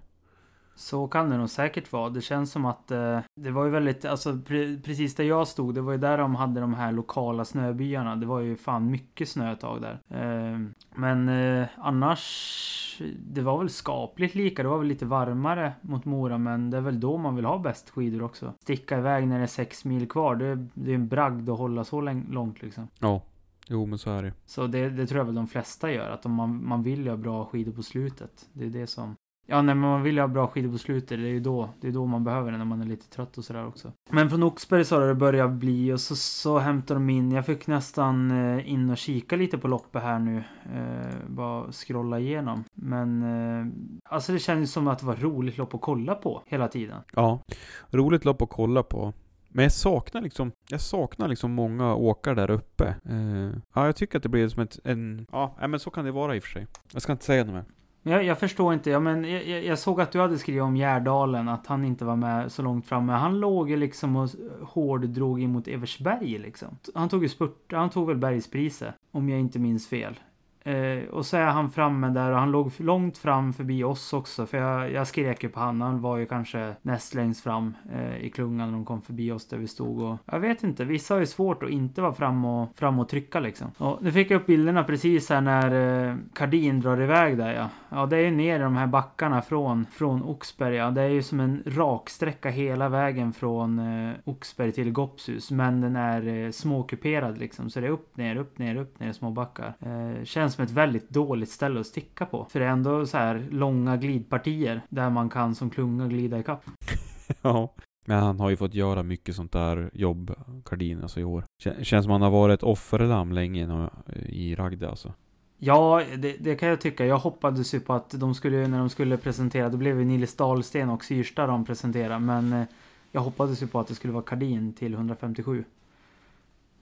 Så 0.75 1.07
kan 1.07 1.29
det 1.29 1.37
nog 1.37 1.49
säkert 1.49 1.91
vara. 1.91 2.09
Det 2.09 2.21
känns 2.21 2.51
som 2.51 2.65
att 2.65 2.91
eh, 2.91 3.19
det 3.35 3.51
var 3.51 3.65
ju 3.65 3.71
väldigt, 3.71 4.05
alltså 4.05 4.37
pre 4.37 4.77
precis 4.77 5.15
där 5.15 5.23
jag 5.23 5.47
stod, 5.47 5.75
det 5.75 5.81
var 5.81 5.91
ju 5.91 5.97
där 5.97 6.17
de 6.17 6.35
hade 6.35 6.61
de 6.61 6.73
här 6.73 6.91
lokala 6.91 7.45
snöbyarna. 7.45 8.15
Det 8.15 8.25
var 8.25 8.39
ju 8.39 8.57
fan 8.57 8.91
mycket 8.91 9.29
snö 9.29 9.51
ett 9.51 9.59
tag 9.59 9.81
där. 9.81 9.99
Eh, 10.09 10.59
men 10.95 11.29
eh, 11.29 11.67
annars, 11.77 13.01
det 13.19 13.41
var 13.41 13.57
väl 13.57 13.69
skapligt 13.69 14.35
lika. 14.35 14.63
Det 14.63 14.69
var 14.69 14.77
väl 14.77 14.87
lite 14.87 15.05
varmare 15.05 15.73
mot 15.81 16.05
Mora, 16.05 16.37
men 16.37 16.69
det 16.69 16.77
är 16.77 16.81
väl 16.81 16.99
då 16.99 17.17
man 17.17 17.35
vill 17.35 17.45
ha 17.45 17.59
bäst 17.59 17.89
skidor 17.89 18.23
också. 18.23 18.53
Sticka 18.59 18.97
iväg 18.97 19.27
när 19.27 19.37
det 19.37 19.43
är 19.43 19.47
sex 19.47 19.85
mil 19.85 20.09
kvar, 20.09 20.35
det, 20.35 20.67
det 20.73 20.91
är 20.91 20.95
en 20.95 21.07
bragd 21.07 21.49
att 21.49 21.57
hålla 21.57 21.83
så 21.83 22.01
långt 22.29 22.61
liksom. 22.61 22.87
Ja, 22.99 23.21
jo 23.67 23.85
men 23.85 23.99
så 23.99 24.11
är 24.11 24.23
det. 24.23 24.33
Så 24.45 24.67
det, 24.67 24.89
det 24.89 25.07
tror 25.07 25.17
jag 25.17 25.25
väl 25.25 25.35
de 25.35 25.47
flesta 25.47 25.91
gör, 25.91 26.09
att 26.09 26.25
om 26.25 26.33
man, 26.33 26.67
man 26.67 26.83
vill 26.83 27.07
ha 27.07 27.17
bra 27.17 27.45
skidor 27.45 27.71
på 27.71 27.83
slutet. 27.83 28.49
Det 28.53 28.65
är 28.65 28.69
det 28.69 28.87
som... 28.87 29.15
Ja, 29.45 29.61
nej, 29.61 29.75
men 29.75 29.89
man 29.89 30.03
vill 30.03 30.15
ju 30.15 30.21
ha 30.21 30.27
bra 30.27 30.47
skidor 30.47 30.71
på 30.71 30.77
slutet. 30.77 31.09
Det 31.19 31.27
är 31.27 31.31
ju 31.31 31.39
då, 31.39 31.69
det 31.81 31.87
är 31.87 31.91
då 31.91 32.05
man 32.05 32.23
behöver 32.23 32.51
det, 32.51 32.57
när 32.57 32.65
man 32.65 32.81
är 32.81 32.85
lite 32.85 33.09
trött 33.09 33.37
och 33.37 33.45
sådär 33.45 33.67
också. 33.67 33.91
Men 34.09 34.29
från 34.29 34.43
Oxberg 34.43 34.85
så 34.85 34.99
har 34.99 35.07
det 35.07 35.15
börjat 35.15 35.51
bli 35.51 35.93
och 35.93 36.01
så, 36.01 36.15
så 36.15 36.59
hämtar 36.59 36.95
de 36.95 37.09
in. 37.09 37.31
Jag 37.31 37.45
fick 37.45 37.67
nästan 37.67 38.31
eh, 38.31 38.71
in 38.71 38.89
och 38.89 38.97
kika 38.97 39.35
lite 39.35 39.57
på 39.57 39.67
loppet 39.67 40.03
här 40.03 40.19
nu. 40.19 40.43
Eh, 40.73 41.15
bara 41.27 41.71
scrolla 41.71 42.19
igenom. 42.19 42.63
Men 42.73 43.23
eh, 43.23 43.65
alltså 44.03 44.33
det 44.33 44.39
kändes 44.39 44.71
som 44.71 44.87
att 44.87 44.99
det 44.99 45.05
var 45.05 45.15
roligt 45.15 45.57
lopp 45.57 45.73
att 45.73 45.81
kolla 45.81 46.15
på 46.15 46.43
hela 46.45 46.67
tiden. 46.67 47.01
Ja, 47.13 47.41
roligt 47.89 48.25
lopp 48.25 48.41
att 48.41 48.49
kolla 48.49 48.83
på. 48.83 49.13
Men 49.49 49.63
jag 49.63 49.71
saknar 49.71 50.21
liksom, 50.21 50.51
jag 50.69 50.81
saknar 50.81 51.27
liksom 51.27 51.51
många 51.51 51.95
åkare 51.95 52.35
där 52.35 52.51
uppe. 52.51 52.95
Eh, 53.05 53.59
ja, 53.73 53.85
jag 53.85 53.95
tycker 53.95 54.17
att 54.17 54.23
det 54.23 54.29
blir 54.29 54.47
som 54.47 54.63
ett, 54.63 54.79
en, 54.83 55.27
ja, 55.31 55.55
men 55.67 55.79
så 55.79 55.89
kan 55.89 56.05
det 56.05 56.11
vara 56.11 56.35
i 56.35 56.39
och 56.39 56.43
för 56.43 56.49
sig. 56.49 56.67
Jag 56.93 57.01
ska 57.01 57.11
inte 57.11 57.25
säga 57.25 57.43
något 57.43 57.53
mer. 57.53 57.65
Jag, 58.03 58.23
jag 58.23 58.39
förstår 58.39 58.73
inte. 58.73 58.89
Ja, 58.89 58.99
men 58.99 59.23
jag, 59.23 59.63
jag 59.65 59.79
såg 59.79 60.01
att 60.01 60.11
du 60.11 60.19
hade 60.19 60.37
skrivit 60.37 60.63
om 60.63 60.77
Gärdalen, 60.77 61.49
att 61.49 61.67
han 61.67 61.85
inte 61.85 62.05
var 62.05 62.15
med 62.15 62.51
så 62.51 62.61
långt 62.61 62.87
framme. 62.87 63.13
Han 63.13 63.39
låg 63.39 63.69
ju 63.69 63.77
liksom 63.77 64.15
och 64.15 64.29
hårddrog 64.61 65.41
in 65.41 65.51
mot 65.51 65.67
Eversberg 65.67 66.37
liksom. 66.37 66.77
Han 66.95 67.09
tog 67.09 67.23
ju 67.23 67.29
spurt, 67.29 67.71
han 67.71 67.89
tog 67.89 68.07
väl 68.07 68.17
bergspriset, 68.17 68.95
om 69.11 69.29
jag 69.29 69.39
inte 69.39 69.59
minns 69.59 69.87
fel. 69.87 70.19
Eh, 70.63 71.09
och 71.09 71.25
så 71.25 71.37
är 71.37 71.45
han 71.45 71.71
framme 71.71 72.09
där 72.09 72.31
och 72.31 72.37
han 72.37 72.51
låg 72.51 72.71
långt 72.77 73.17
fram 73.17 73.53
förbi 73.53 73.83
oss 73.83 74.13
också. 74.13 74.45
För 74.45 74.57
jag, 74.57 74.91
jag 74.91 75.07
skrek 75.07 75.43
ju 75.43 75.49
på 75.49 75.59
han. 75.59 75.81
Han 75.81 76.01
var 76.01 76.17
ju 76.17 76.25
kanske 76.25 76.75
näst 76.81 77.13
längst 77.13 77.43
fram 77.43 77.73
eh, 77.93 78.17
i 78.17 78.29
klungan 78.29 78.67
när 78.67 78.77
de 78.77 78.85
kom 78.85 79.01
förbi 79.01 79.31
oss 79.31 79.47
där 79.47 79.57
vi 79.57 79.67
stod. 79.67 80.01
Och 80.01 80.17
jag 80.25 80.39
vet 80.39 80.63
inte, 80.63 80.85
vissa 80.85 81.13
har 81.13 81.19
ju 81.19 81.25
svårt 81.25 81.63
att 81.63 81.69
inte 81.69 82.01
vara 82.01 82.13
fram 82.13 82.45
och, 82.45 82.69
fram 82.75 82.99
och 82.99 83.09
trycka 83.09 83.39
liksom. 83.39 83.71
Och 83.77 84.03
nu 84.03 84.11
fick 84.11 84.31
jag 84.31 84.41
upp 84.41 84.47
bilderna 84.47 84.83
precis 84.83 85.29
här 85.29 85.41
när 85.41 86.09
eh, 86.09 86.15
Kardin 86.33 86.79
drar 86.79 87.01
iväg 87.01 87.37
där 87.37 87.53
ja. 87.53 87.69
Ja, 87.89 88.05
det 88.05 88.17
är 88.17 88.21
ju 88.21 88.31
ner 88.31 88.55
i 88.59 88.63
de 88.63 88.75
här 88.75 88.87
backarna 88.87 89.41
från, 89.41 89.85
från 89.85 90.23
Oxberg. 90.23 90.75
Ja. 90.75 90.91
Det 90.91 91.01
är 91.01 91.07
ju 91.07 91.23
som 91.23 91.39
en 91.39 91.63
raksträcka 91.65 92.49
hela 92.49 92.89
vägen 92.89 93.33
från 93.33 93.79
eh, 93.79 94.15
Oxberg 94.23 94.71
till 94.71 94.91
Gopshus. 94.91 95.51
Men 95.51 95.81
den 95.81 95.95
är 95.95 96.27
eh, 96.27 96.51
småkuperad 96.51 97.37
liksom. 97.37 97.69
Så 97.69 97.79
det 97.79 97.87
är 97.87 97.91
upp, 97.91 98.17
ner, 98.17 98.35
upp, 98.35 98.57
ner, 98.57 98.75
upp, 98.75 98.99
ner 98.99 99.11
små 99.11 99.31
backar. 99.31 99.73
Eh, 99.79 100.23
känns 100.51 100.55
som 100.55 100.63
ett 100.63 100.71
väldigt 100.71 101.09
dåligt 101.09 101.49
ställe 101.49 101.79
att 101.79 101.87
sticka 101.87 102.25
på. 102.25 102.45
För 102.49 102.59
det 102.59 102.65
är 102.65 102.69
ändå 102.69 103.05
så 103.05 103.17
här 103.17 103.47
långa 103.51 103.97
glidpartier 103.97 104.81
där 104.89 105.09
man 105.09 105.29
kan 105.29 105.55
som 105.55 105.69
klunga 105.69 106.07
glida 106.07 106.39
ikapp. 106.39 106.63
Ja. 107.41 107.73
Men 108.05 108.19
han 108.23 108.39
har 108.39 108.49
ju 108.49 108.57
fått 108.57 108.73
göra 108.73 109.03
mycket 109.03 109.35
sånt 109.35 109.51
där 109.51 109.89
jobb, 109.93 110.35
Kardin, 110.65 111.01
alltså 111.01 111.19
i 111.19 111.23
år. 111.23 111.43
Kän- 111.63 111.83
Känns 111.83 112.05
som 112.05 112.11
han 112.11 112.21
har 112.21 112.31
varit 112.31 112.53
ett 112.59 112.63
offerlamm 112.63 113.31
länge 113.31 113.67
nu, 113.67 113.89
i 114.29 114.55
Ragde 114.55 114.89
alltså. 114.89 115.13
Ja, 115.57 116.01
det, 116.17 116.35
det 116.39 116.55
kan 116.55 116.69
jag 116.69 116.81
tycka. 116.81 117.05
Jag 117.05 117.17
hoppades 117.17 117.73
ju 117.73 117.79
på 117.79 117.93
att 117.93 118.09
de 118.19 118.35
skulle, 118.35 118.67
när 118.67 118.79
de 118.79 118.89
skulle 118.89 119.17
presentera, 119.17 119.69
då 119.69 119.77
blev 119.77 119.99
ju 119.99 120.05
Nils 120.05 120.35
Dahlsten 120.35 120.89
och 120.89 121.03
Syrstad 121.05 121.47
de 121.47 121.65
presenterade. 121.65 122.19
Men 122.19 122.53
eh, 122.53 122.63
jag 123.11 123.21
hoppades 123.21 123.63
ju 123.63 123.67
på 123.67 123.79
att 123.79 123.87
det 123.87 123.95
skulle 123.95 124.13
vara 124.13 124.23
Kardin 124.23 124.73
till 124.73 124.93
157. 124.93 125.63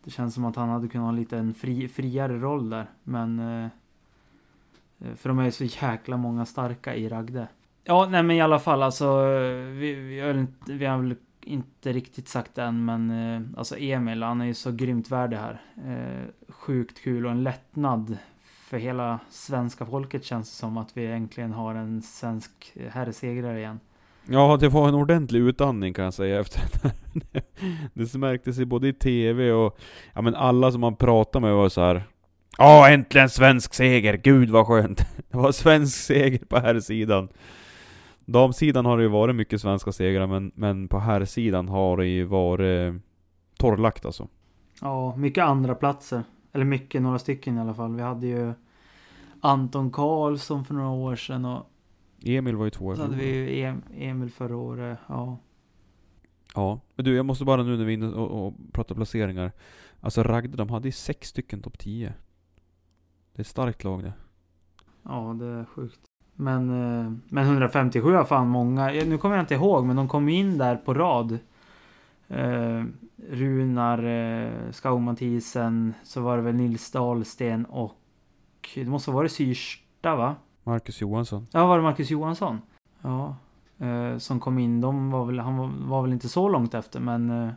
Det 0.10 0.14
känns 0.14 0.34
som 0.34 0.46
att 0.46 0.56
han 0.56 0.70
hade 0.70 0.88
kunnat 0.88 1.06
ha 1.06 1.12
lite 1.12 1.38
en 1.38 1.54
fri, 1.54 1.88
friare 1.88 2.40
roll 2.40 2.70
där. 2.70 2.86
Men... 3.04 3.40
eh, 3.40 3.66
eh 5.00 5.16
För 5.16 5.30
de 5.30 5.40
är 5.40 5.44
ju 5.44 5.52
så 5.52 5.64
jäkla 5.64 6.18
många 6.18 6.46
starka 6.46 6.96
i 6.96 7.10
Ragde. 7.10 7.48
Ja, 7.84 8.08
nej 8.12 8.24
men 8.24 8.36
i 8.36 8.42
alla 8.42 8.60
fall 8.60 8.84
alltså. 8.84 9.26
Vi, 9.80 9.94
vi, 9.94 10.20
har, 10.20 10.28
väl 10.28 10.40
inte- 10.40 10.74
vi 10.74 10.86
har 10.86 10.98
väl 10.98 11.16
inte 11.42 11.94
riktigt 11.94 12.28
sagt 12.28 12.56
det 12.56 12.64
än, 12.64 12.86
men 12.86 13.12
eh, 13.12 13.42
alltså 13.58 13.78
Emil, 13.78 14.24
han 14.24 14.42
är 14.42 14.46
ju 14.46 14.54
så 14.54 14.72
grymt 14.72 15.12
värd 15.12 15.30
det 15.30 15.38
här. 15.38 15.62
Eh, 15.88 16.52
sjukt 16.54 17.04
kul 17.04 17.26
och 17.26 17.32
en 17.32 17.44
lättnad 17.44 18.18
för 18.44 18.78
hela 18.78 19.20
svenska 19.30 19.86
folket 19.86 20.24
känns 20.24 20.50
det 20.50 20.56
som 20.56 20.78
att 20.78 20.98
vi 20.98 21.06
äntligen 21.06 21.54
har 21.54 21.76
en 21.76 22.02
svensk 22.02 22.78
herrsegrare 22.92 23.60
igen. 23.60 23.80
Ja, 24.26 24.58
det 24.60 24.70
var 24.70 24.88
en 24.88 24.96
ordentlig 24.96 25.40
utandning 25.40 25.94
kan 25.94 26.04
jag 26.06 26.14
säga 26.14 26.40
efter 26.40 26.62
det 26.72 26.94
Det 27.94 28.16
märktes 28.16 28.58
ju 28.58 28.66
både 28.66 28.88
i 28.88 28.94
TV 28.94 29.52
och... 29.52 29.80
Ja 30.14 30.22
men 30.22 30.36
alla 30.36 30.72
som 30.72 30.82
man 30.82 30.96
pratade 30.96 31.46
med 31.46 31.56
var 31.56 31.70
så 31.70 31.82
här. 31.82 32.04
Ja, 32.58 32.90
äntligen 32.90 33.30
svensk 33.30 33.74
seger! 33.74 34.18
Gud 34.18 34.50
vad 34.50 34.68
skönt! 34.68 35.06
Det 35.32 35.38
var 35.38 35.52
svensk 35.52 35.98
seger 35.98 36.46
på 36.46 36.60
här 36.60 36.80
sidan. 36.80 37.30
Damsidan 38.26 38.86
har 38.86 38.98
det 38.98 39.04
ju 39.04 39.10
varit 39.10 39.36
mycket 39.36 39.62
svenska 39.62 39.92
segrar, 39.92 40.28
men, 40.28 40.52
men 40.56 40.88
på 40.88 41.00
här 41.00 41.26
sidan 41.26 41.70
har 41.70 41.98
det 41.98 42.08
ju 42.08 42.24
varit 42.24 42.94
eh, 42.94 43.00
torrlagt 43.58 44.06
alltså. 44.06 44.28
Ja, 44.82 45.16
mycket 45.16 45.44
andra 45.44 45.76
platser. 45.76 46.24
Eller 46.54 46.66
mycket, 46.66 47.02
några 47.02 47.20
stycken 47.20 47.58
i 47.58 47.62
alla 47.62 47.74
fall. 47.74 47.96
Vi 47.96 48.02
hade 48.02 48.28
ju 48.28 48.54
Anton 49.42 49.92
Karlsson 49.92 50.66
för 50.66 50.74
några 50.74 50.90
år 50.90 51.16
sedan 51.16 51.46
och 51.46 51.66
Emil 52.22 52.56
var 52.56 52.66
ju 52.66 52.72
två 52.72 52.96
så 52.96 53.02
hade 53.02 53.16
vi 53.16 53.26
ju 53.26 53.64
em 53.64 53.82
Emil 53.94 54.32
förra 54.32 54.58
året. 54.58 55.00
Ja. 55.08 55.38
Ja, 56.56 56.80
men 56.96 57.06
du 57.06 57.16
jag 57.16 57.26
måste 57.26 57.46
bara 57.46 57.64
nu 57.64 57.78
när 57.78 57.86
vi 57.86 57.94
är 57.94 57.98
inne 57.98 58.08
och, 58.08 58.48
och 58.48 58.54
pratar 58.72 58.96
placeringar. 58.96 59.52
Alltså 60.02 60.24
Ragde, 60.24 60.58
de 60.58 60.70
hade 60.70 60.88
ju 60.88 60.92
sex 60.92 61.28
stycken 61.28 61.62
topp 61.62 61.80
10. 61.80 62.14
Det 63.34 63.40
är 63.40 63.42
ett 63.42 63.48
starkt 63.48 63.84
lag 63.84 64.04
det. 64.04 64.14
Ja, 65.04 65.36
det 65.40 65.46
är 65.46 65.66
sjukt. 65.66 66.00
Men, 66.34 66.70
eh, 66.70 67.12
men 67.30 67.46
157 67.46 68.14
har 68.14 68.24
fan 68.24 68.48
många. 68.48 68.88
Nu 68.88 69.18
kommer 69.18 69.36
jag 69.36 69.44
inte 69.44 69.54
ihåg, 69.54 69.86
men 69.86 69.96
de 69.96 70.08
kom 70.08 70.30
in 70.30 70.58
där 70.58 70.76
på 70.76 70.94
rad. 70.94 71.40
Eh, 72.28 72.84
Runar, 73.30 74.04
eh, 74.04 74.72
Skau 74.72 75.00
Mathisen, 75.00 75.94
så 76.04 76.22
var 76.22 76.38
det 76.38 76.44
väl 76.44 76.56
Nils 76.56 76.92
Dahlsten 76.92 77.66
och 77.66 77.96
det 78.76 78.86
måste 78.86 79.12
ha 79.12 79.16
varit 79.16 79.32
Syrsta 79.32 80.16
va? 80.16 80.36
Marcus 80.70 81.02
Johansson. 81.02 81.48
Ja, 81.52 81.68
var 81.68 81.78
det 81.78 81.84
Marcus 81.84 82.10
Johansson? 82.10 82.62
Ja. 83.02 83.36
Eh, 83.80 84.18
som 84.18 84.40
kom 84.40 84.60
in, 84.60 84.82
de 84.82 85.12
var 85.12 85.26
väl, 85.26 85.40
han 85.40 85.58
var, 85.58 85.68
var 85.68 86.02
väl 86.02 86.14
inte 86.14 86.30
så 86.30 86.50
långt 86.50 86.74
efter 86.74 87.00
men 87.00 87.30
eh, 87.30 87.50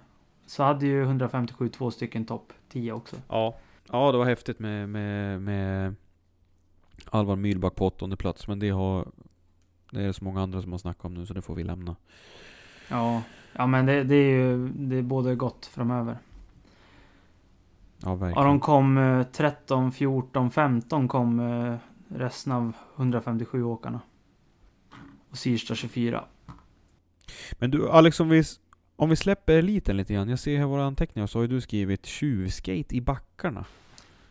så 0.47 0.63
hade 0.63 0.87
ju 0.87 1.03
157 1.03 1.69
två 1.69 1.91
stycken 1.91 2.25
topp 2.25 2.53
10 2.69 2.93
också. 2.93 3.17
Ja. 3.29 3.55
Ja, 3.93 4.13
det 4.13 4.19
var 4.19 4.25
häftigt 4.25 4.59
med, 4.59 4.89
med, 4.89 5.43
med 5.43 5.95
Alvar 7.11 7.37
Myhlback 7.37 7.75
på 7.75 7.87
åttonde 7.87 8.17
plats, 8.17 8.49
men 8.49 8.59
det 8.59 8.71
har... 8.71 9.07
Det 9.91 10.03
är 10.03 10.13
så 10.13 10.25
många 10.25 10.43
andra 10.43 10.63
som 10.63 10.73
har 10.73 10.79
snackat 10.79 11.05
om 11.05 11.15
nu, 11.15 11.27
så 11.27 11.35
det 11.35 11.43
får 11.43 11.55
vi 11.55 11.65
lämna. 11.65 11.97
Ja, 12.89 13.23
ja 13.53 13.67
men 13.67 13.87
det, 13.87 14.05
det 14.05 14.15
är 14.15 14.37
ju 14.37 14.69
det 14.69 14.97
är 14.97 15.03
både 15.03 15.35
gott 15.35 15.67
framöver. 15.67 16.19
Ja, 17.99 18.11
Ja, 18.11 18.15
verkligen. 18.15 18.47
de 18.47 18.61
kom 18.61 18.99
eh, 18.99 19.23
13, 19.23 19.93
14, 19.93 20.51
15 20.51 21.09
kom 21.09 21.41
eh, 21.41 21.77
resten 22.15 22.53
av 22.53 22.73
157 22.97 23.63
åkarna. 23.63 24.01
Och 25.31 25.39
Syrsta 25.39 25.75
24. 25.75 26.25
Men 27.53 27.71
du 27.71 27.91
Alex, 27.91 28.21
om 28.21 28.29
vi, 28.29 28.43
om 28.97 29.11
vi 29.11 29.17
släpper 29.17 29.53
eliten 29.53 29.97
lite 29.97 30.15
grann. 30.15 30.29
Jag 30.29 30.39
ser 30.39 30.59
här 30.59 30.67
våra 30.67 30.85
anteckningar 30.85 31.27
så 31.27 31.39
har 31.39 31.43
ju 31.43 31.49
du 31.49 31.61
skrivit 31.61 32.07
tjuvskate 32.07 32.97
i 32.97 33.01
backarna. 33.01 33.65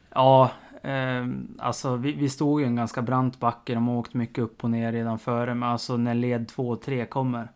Ja, 0.10 0.52
eh, 0.84 1.28
alltså 1.60 1.96
vi, 1.96 2.12
vi 2.12 2.30
stod 2.30 2.62
i 2.62 2.66
en 2.66 2.76
ganska 2.76 3.02
brant 3.02 3.40
backe. 3.40 3.74
De 3.74 3.88
har 3.88 3.96
åkt 3.96 4.14
mycket 4.14 4.38
upp 4.38 4.64
och 4.64 4.70
ner 4.70 4.92
redan 4.92 5.20
före. 5.20 5.56
Men 5.56 5.70
alltså 5.70 5.98
när 5.98 6.14
led 6.14 6.48
2 6.48 6.70
och 6.70 6.82
3 6.82 7.06
kommer. 7.06 7.52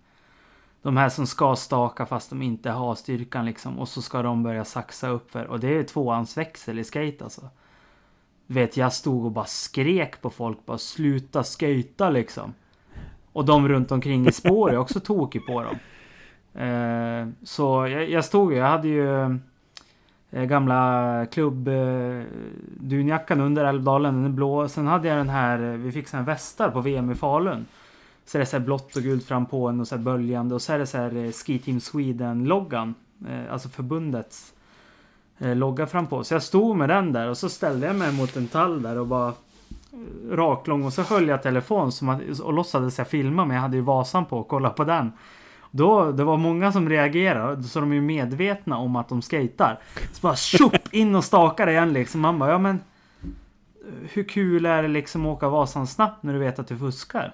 De 0.82 0.98
här 0.98 1.10
som 1.10 1.28
ska 1.28 1.56
staka 1.56 2.06
fast 2.06 2.30
de 2.30 2.42
inte 2.42 2.70
har 2.70 2.96
styrkan 2.96 3.46
liksom. 3.46 3.80
Och 3.80 3.90
så 3.90 4.02
ska 4.02 4.22
de 4.22 4.44
börja 4.44 4.66
saxa 4.66 5.08
upp 5.08 5.32
för. 5.32 5.46
Och 5.46 5.60
det 5.60 5.78
är 5.78 5.84
tvåhandsväxel 5.84 6.80
i 6.80 6.84
skate 6.84 7.24
alltså. 7.24 7.50
Vet, 8.48 8.78
jag 8.78 8.94
stod 8.94 9.26
och 9.26 9.32
bara 9.32 9.46
skrek 9.46 10.22
på 10.22 10.30
folk. 10.30 10.66
Bara 10.66 10.78
sluta 10.78 11.44
skejta 11.44 12.10
liksom. 12.10 12.54
Och 13.32 13.46
de 13.46 13.68
runt 13.68 13.92
omkring 13.92 14.28
i 14.28 14.32
spår 14.32 14.72
är 14.72 14.78
också 14.78 15.00
tokig 15.00 15.46
på 15.46 15.64
dem. 15.64 15.76
Eh, 16.64 17.28
så 17.44 17.88
jag, 17.88 18.10
jag 18.10 18.26
stod 18.26 18.52
ju, 18.52 18.58
jag 18.58 18.66
hade 18.66 18.88
ju 18.88 19.24
eh, 20.32 20.44
gamla 20.44 21.26
klubb 21.32 21.68
eh, 21.68 22.24
dunjackan 22.80 23.42
under 23.42 23.66
Älvdalen, 23.66 24.16
den 24.16 24.26
är 24.26 24.30
blå. 24.30 24.68
Sen 24.68 24.88
hade 24.88 25.08
jag 25.08 25.18
den 25.18 25.30
här, 25.30 25.72
eh, 25.72 25.78
vi 25.78 25.92
fick 25.92 26.08
sån 26.08 26.26
västar 26.26 26.70
på 26.70 26.82
VM 26.82 27.12
i 27.12 27.16
Falun. 27.16 27.66
Så 28.26 28.38
är 28.38 28.40
det 28.40 28.46
så 28.46 28.58
här 28.58 28.66
blått 28.66 28.96
och 28.96 29.02
gult 29.02 29.24
fram 29.24 29.46
på 29.46 29.68
en 29.68 29.80
och 29.80 29.88
så 29.88 29.96
här 29.96 30.04
böljande 30.04 30.56
och 30.56 30.62
så 30.62 30.74
är 30.74 30.80
det 30.80 30.88
så 30.88 30.98
här 30.98 31.16
eh, 31.16 31.32
Ski 31.32 31.60
Team 31.60 31.80
Sweden-loggan. 31.80 32.96
Eh, 33.28 33.54
alltså 33.54 33.70
förbundets 33.70 34.54
Eh, 35.40 35.56
logga 35.56 35.88
fram 35.88 36.08
på. 36.08 36.24
Så 36.24 36.34
jag 36.34 36.44
stod 36.44 36.76
med 36.78 36.90
den 36.90 37.14
där 37.14 37.30
och 37.30 37.38
så 37.38 37.50
ställde 37.50 37.88
jag 37.88 37.96
mig 37.96 38.14
mot 38.14 38.36
en 38.36 38.48
tall 38.48 38.82
där 38.82 38.98
och 38.98 39.08
bara 39.08 39.28
eh, 39.28 40.32
raklång 40.32 40.84
och 40.84 40.94
så 40.94 41.02
höll 41.02 41.28
jag 41.28 41.44
telefon 41.44 41.92
som 41.92 42.10
att, 42.10 42.40
och 42.40 42.54
låtsades 42.54 42.98
jag 42.98 43.08
filma 43.08 43.46
men 43.46 43.56
jag 43.56 43.62
hade 43.62 43.78
ju 43.78 43.84
Vasan 43.84 44.26
på 44.26 44.38
och 44.38 44.48
kolla 44.48 44.70
på 44.70 44.84
den. 44.84 45.12
Då, 45.72 46.12
det 46.12 46.24
var 46.24 46.38
många 46.38 46.72
som 46.72 46.90
reagerade 46.90 47.64
så 47.64 47.80
de 47.80 47.92
är 47.92 47.96
ju 47.96 48.02
medvetna 48.02 48.78
om 48.78 48.96
att 48.96 49.10
de 49.10 49.22
skejtar. 49.22 49.80
Så 50.12 50.22
bara 50.22 50.36
tjopp 50.36 50.94
in 50.94 51.16
och 51.16 51.24
stakar 51.24 51.70
igen 51.70 51.94
liksom. 51.94 52.22
Man 52.22 52.40
bara 52.40 52.52
ja 52.52 52.58
men 52.58 52.76
eh, 53.22 54.10
hur 54.14 54.24
kul 54.24 54.66
är 54.66 54.82
det 54.82 54.88
liksom 54.88 55.26
att 55.26 55.38
åka 55.38 55.50
Vasan 55.50 55.88
snabbt 55.88 56.24
när 56.24 56.34
du 56.34 56.40
vet 56.40 56.60
att 56.60 56.68
du 56.68 56.78
fuskar? 56.78 57.34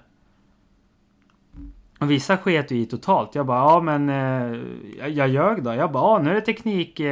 Och 2.01 2.11
vissa 2.11 2.37
sket 2.37 2.71
ju 2.71 2.75
i 2.75 2.85
totalt. 2.85 3.35
Jag 3.35 3.45
bara, 3.45 3.59
ja 3.59 3.81
men 3.81 4.09
eh, 4.09 4.59
jag, 5.07 5.29
ljög 5.29 5.63
då. 5.63 5.73
Jag 5.73 5.91
bara, 5.91 6.03
ja 6.03 6.23
nu 6.23 6.29
är 6.29 6.35
det 6.35 6.41
teknikkoll 6.41 7.05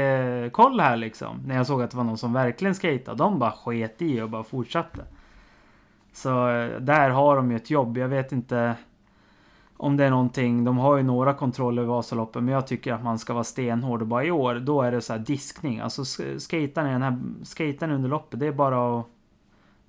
eh, 0.43 0.49
koll 0.49 0.79
här 0.79 0.97
liksom. 0.97 1.41
När 1.45 1.55
jag 1.55 1.67
såg 1.67 1.81
att 1.81 1.91
det 1.91 1.97
var 1.97 2.03
någon 2.03 2.17
som 2.17 2.33
verkligen 2.33 2.75
skejtade. 2.75 3.17
De 3.17 3.39
bara 3.39 3.51
sket 3.51 4.01
i 4.01 4.21
och 4.21 4.29
bara 4.29 4.43
fortsatte. 4.43 5.05
Så 6.13 6.49
eh, 6.49 6.79
där 6.79 7.09
har 7.09 7.35
de 7.35 7.51
ju 7.51 7.57
ett 7.57 7.69
jobb. 7.69 7.97
Jag 7.97 8.07
vet 8.07 8.31
inte 8.31 8.75
om 9.77 9.97
det 9.97 10.05
är 10.05 10.09
någonting. 10.09 10.63
De 10.63 10.77
har 10.77 10.97
ju 10.97 11.03
några 11.03 11.33
kontroller 11.33 11.83
i 11.83 11.85
Vasaloppet. 11.85 12.43
Men 12.43 12.53
jag 12.53 12.67
tycker 12.67 12.93
att 12.93 13.03
man 13.03 13.19
ska 13.19 13.33
vara 13.33 13.43
stenhård. 13.43 14.01
Och 14.01 14.07
bara 14.07 14.23
i 14.23 14.31
år, 14.31 14.55
då 14.55 14.81
är 14.81 14.91
det 14.91 15.01
så 15.01 15.13
här 15.13 15.19
diskning. 15.19 15.79
Alltså 15.79 16.03
skejtarna 16.49 16.89
i 16.89 16.91
den 16.91 17.01
här 17.01 17.19
skejtarna 17.55 17.95
under 17.95 18.09
loppet. 18.09 18.39
Det 18.39 18.47
är 18.47 18.51
bara 18.51 18.99
att 18.99 19.05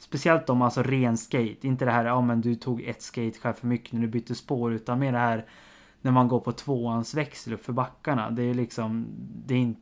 Speciellt 0.01 0.51
om 0.51 0.63
alltså 0.63 0.83
ren 0.83 1.17
skate. 1.17 1.67
Inte 1.67 1.85
det 1.85 1.91
här, 1.91 2.05
ja 2.05 2.21
men 2.21 2.41
du 2.41 2.55
tog 2.55 2.83
ett 2.83 3.03
skateskär 3.03 3.53
för 3.53 3.67
mycket 3.67 3.93
när 3.93 4.01
du 4.01 4.07
bytte 4.07 4.35
spår. 4.35 4.73
Utan 4.73 4.99
mer 4.99 5.13
det 5.13 5.19
här 5.19 5.45
när 6.01 6.13
man 6.13 6.29
går 6.29 6.41
på 6.41 6.53
tvåans 6.53 7.15
växel 7.15 7.53
upp 7.53 7.65
för 7.65 7.73
backarna. 7.73 8.31
Det 8.31 8.43
är 8.43 8.55
liksom, 8.55 9.07
det 9.47 9.55
är 9.55 9.59
inte... 9.59 9.81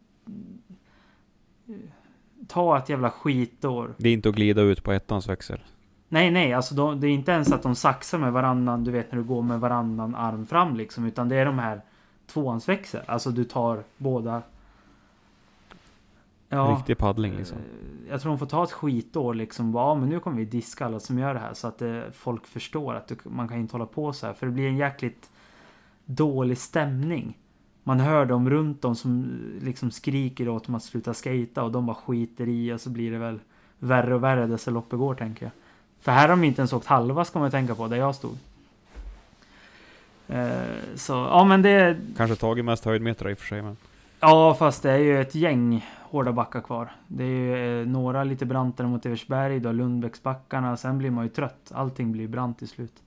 Ta 2.49 2.79
ett 2.79 2.89
jävla 2.89 3.11
skitår. 3.11 3.95
Det 3.99 4.09
är 4.09 4.13
inte 4.13 4.29
att 4.29 4.35
glida 4.35 4.63
ut 4.63 4.83
på 4.83 4.93
ettans 4.93 5.29
växel. 5.29 5.61
Nej, 6.09 6.31
nej, 6.31 6.53
alltså 6.53 6.75
de, 6.75 7.01
det 7.01 7.07
är 7.07 7.11
inte 7.11 7.33
ens 7.33 7.53
att 7.53 7.63
de 7.63 7.75
saxar 7.75 8.19
med 8.19 8.33
varannan, 8.33 8.85
du 8.85 8.91
vet 8.91 9.13
när 9.13 9.19
du 9.19 9.25
går 9.25 9.43
med 9.43 9.61
varannan 9.61 10.15
arm 10.15 10.47
fram 10.47 10.77
liksom. 10.77 11.05
Utan 11.05 11.29
det 11.29 11.37
är 11.37 11.47
de 11.47 11.59
här 11.59 11.81
tvåans 12.27 12.69
växel. 12.69 13.03
Alltså 13.07 13.31
du 13.31 13.45
tar 13.45 13.85
båda. 13.97 14.43
Riktig 16.51 16.99
paddling 16.99 17.37
liksom. 17.37 17.59
Eh, 17.59 18.11
Jag 18.11 18.21
tror 18.21 18.33
de 18.33 18.39
får 18.39 18.47
ta 18.47 18.65
ett 18.65 18.73
skitår 18.73 19.35
liksom. 19.35 19.75
Ja, 19.75 19.95
men 19.95 20.09
nu 20.09 20.21
kommer 20.21 20.37
vi 20.37 20.45
diska 20.45 20.87
alla 20.87 21.01
som 21.01 21.19
gör 21.19 21.35
det 21.35 21.41
här. 21.41 21.55
Så 21.55 21.67
att 21.67 21.83
eh, 21.83 22.01
folk 22.13 22.47
förstår 22.47 22.95
att 22.95 23.09
du, 23.09 23.17
man 23.23 23.49
kan 23.49 23.59
inte 23.59 23.75
hålla 23.75 23.87
på 23.87 24.13
så 24.13 24.27
här. 24.27 24.33
För 24.35 24.47
det 24.47 24.53
blir 24.53 24.69
en 24.69 24.77
jäkligt 24.77 25.31
dålig 26.05 26.59
stämning. 26.59 27.37
Man 27.83 28.01
hör 28.01 28.27
dem 28.27 28.51
runt 28.51 28.85
om 28.85 28.95
som 28.95 29.23
eh, 29.59 29.65
liksom 29.65 29.91
skriker 29.91 30.49
åt 30.49 30.67
dem 30.67 30.75
att 30.75 30.83
sluta 30.83 31.15
skata 31.15 31.63
och 31.63 31.73
de 31.73 31.87
bara 31.87 31.97
skiter 31.97 32.49
i 32.49 32.73
och 32.73 32.81
så 32.81 32.91
blir 32.91 33.11
det 33.11 33.19
väl 33.19 33.39
värre 33.79 34.15
och 34.15 34.23
värre 34.23 34.47
dessa 34.47 34.71
loppet 34.71 34.99
går 34.99 35.15
tänker 35.15 35.47
jag. 35.47 35.53
För 36.01 36.13
här 36.13 36.21
har 36.29 36.37
de 36.37 36.45
inte 36.45 36.61
ens 36.61 36.73
åkt 36.73 36.87
halva 36.87 37.25
ska 37.25 37.39
man 37.39 37.51
tänka 37.51 37.75
på, 37.75 37.89
där 37.89 37.97
jag 37.97 38.15
stod. 38.15 38.39
Eh, 40.29 40.49
så, 40.95 41.13
ja 41.13 41.45
men 41.45 41.63
det... 41.63 41.97
Kanske 42.17 42.37
tagit 42.37 42.65
mest 42.65 42.85
höjdmeter 42.85 43.31
i 43.31 43.35
och 43.35 43.39
för 43.39 43.47
sig 43.47 43.63
men. 43.63 43.77
Ja, 44.21 44.55
fast 44.55 44.83
det 44.83 44.91
är 44.91 44.99
ju 44.99 45.21
ett 45.21 45.35
gäng 45.35 45.87
hårda 46.11 46.33
backar 46.33 46.61
kvar. 46.61 46.93
Det 47.09 47.25
är 47.25 47.29
ju 47.29 47.81
eh, 47.81 47.87
några 47.87 48.25
lite 48.25 48.47
brantare 48.47 48.87
mot 48.87 49.07
Eversberg, 49.07 49.61
då 49.61 49.73
Lundbäcksbackarna. 49.73 50.77
Sen 50.77 50.99
blir 50.99 51.11
man 51.11 51.25
ju 51.25 51.31
trött. 51.31 51.73
Allting 51.75 52.13
blir 52.13 52.29
brant 52.29 52.59
till 52.59 52.69
slut. 52.69 53.03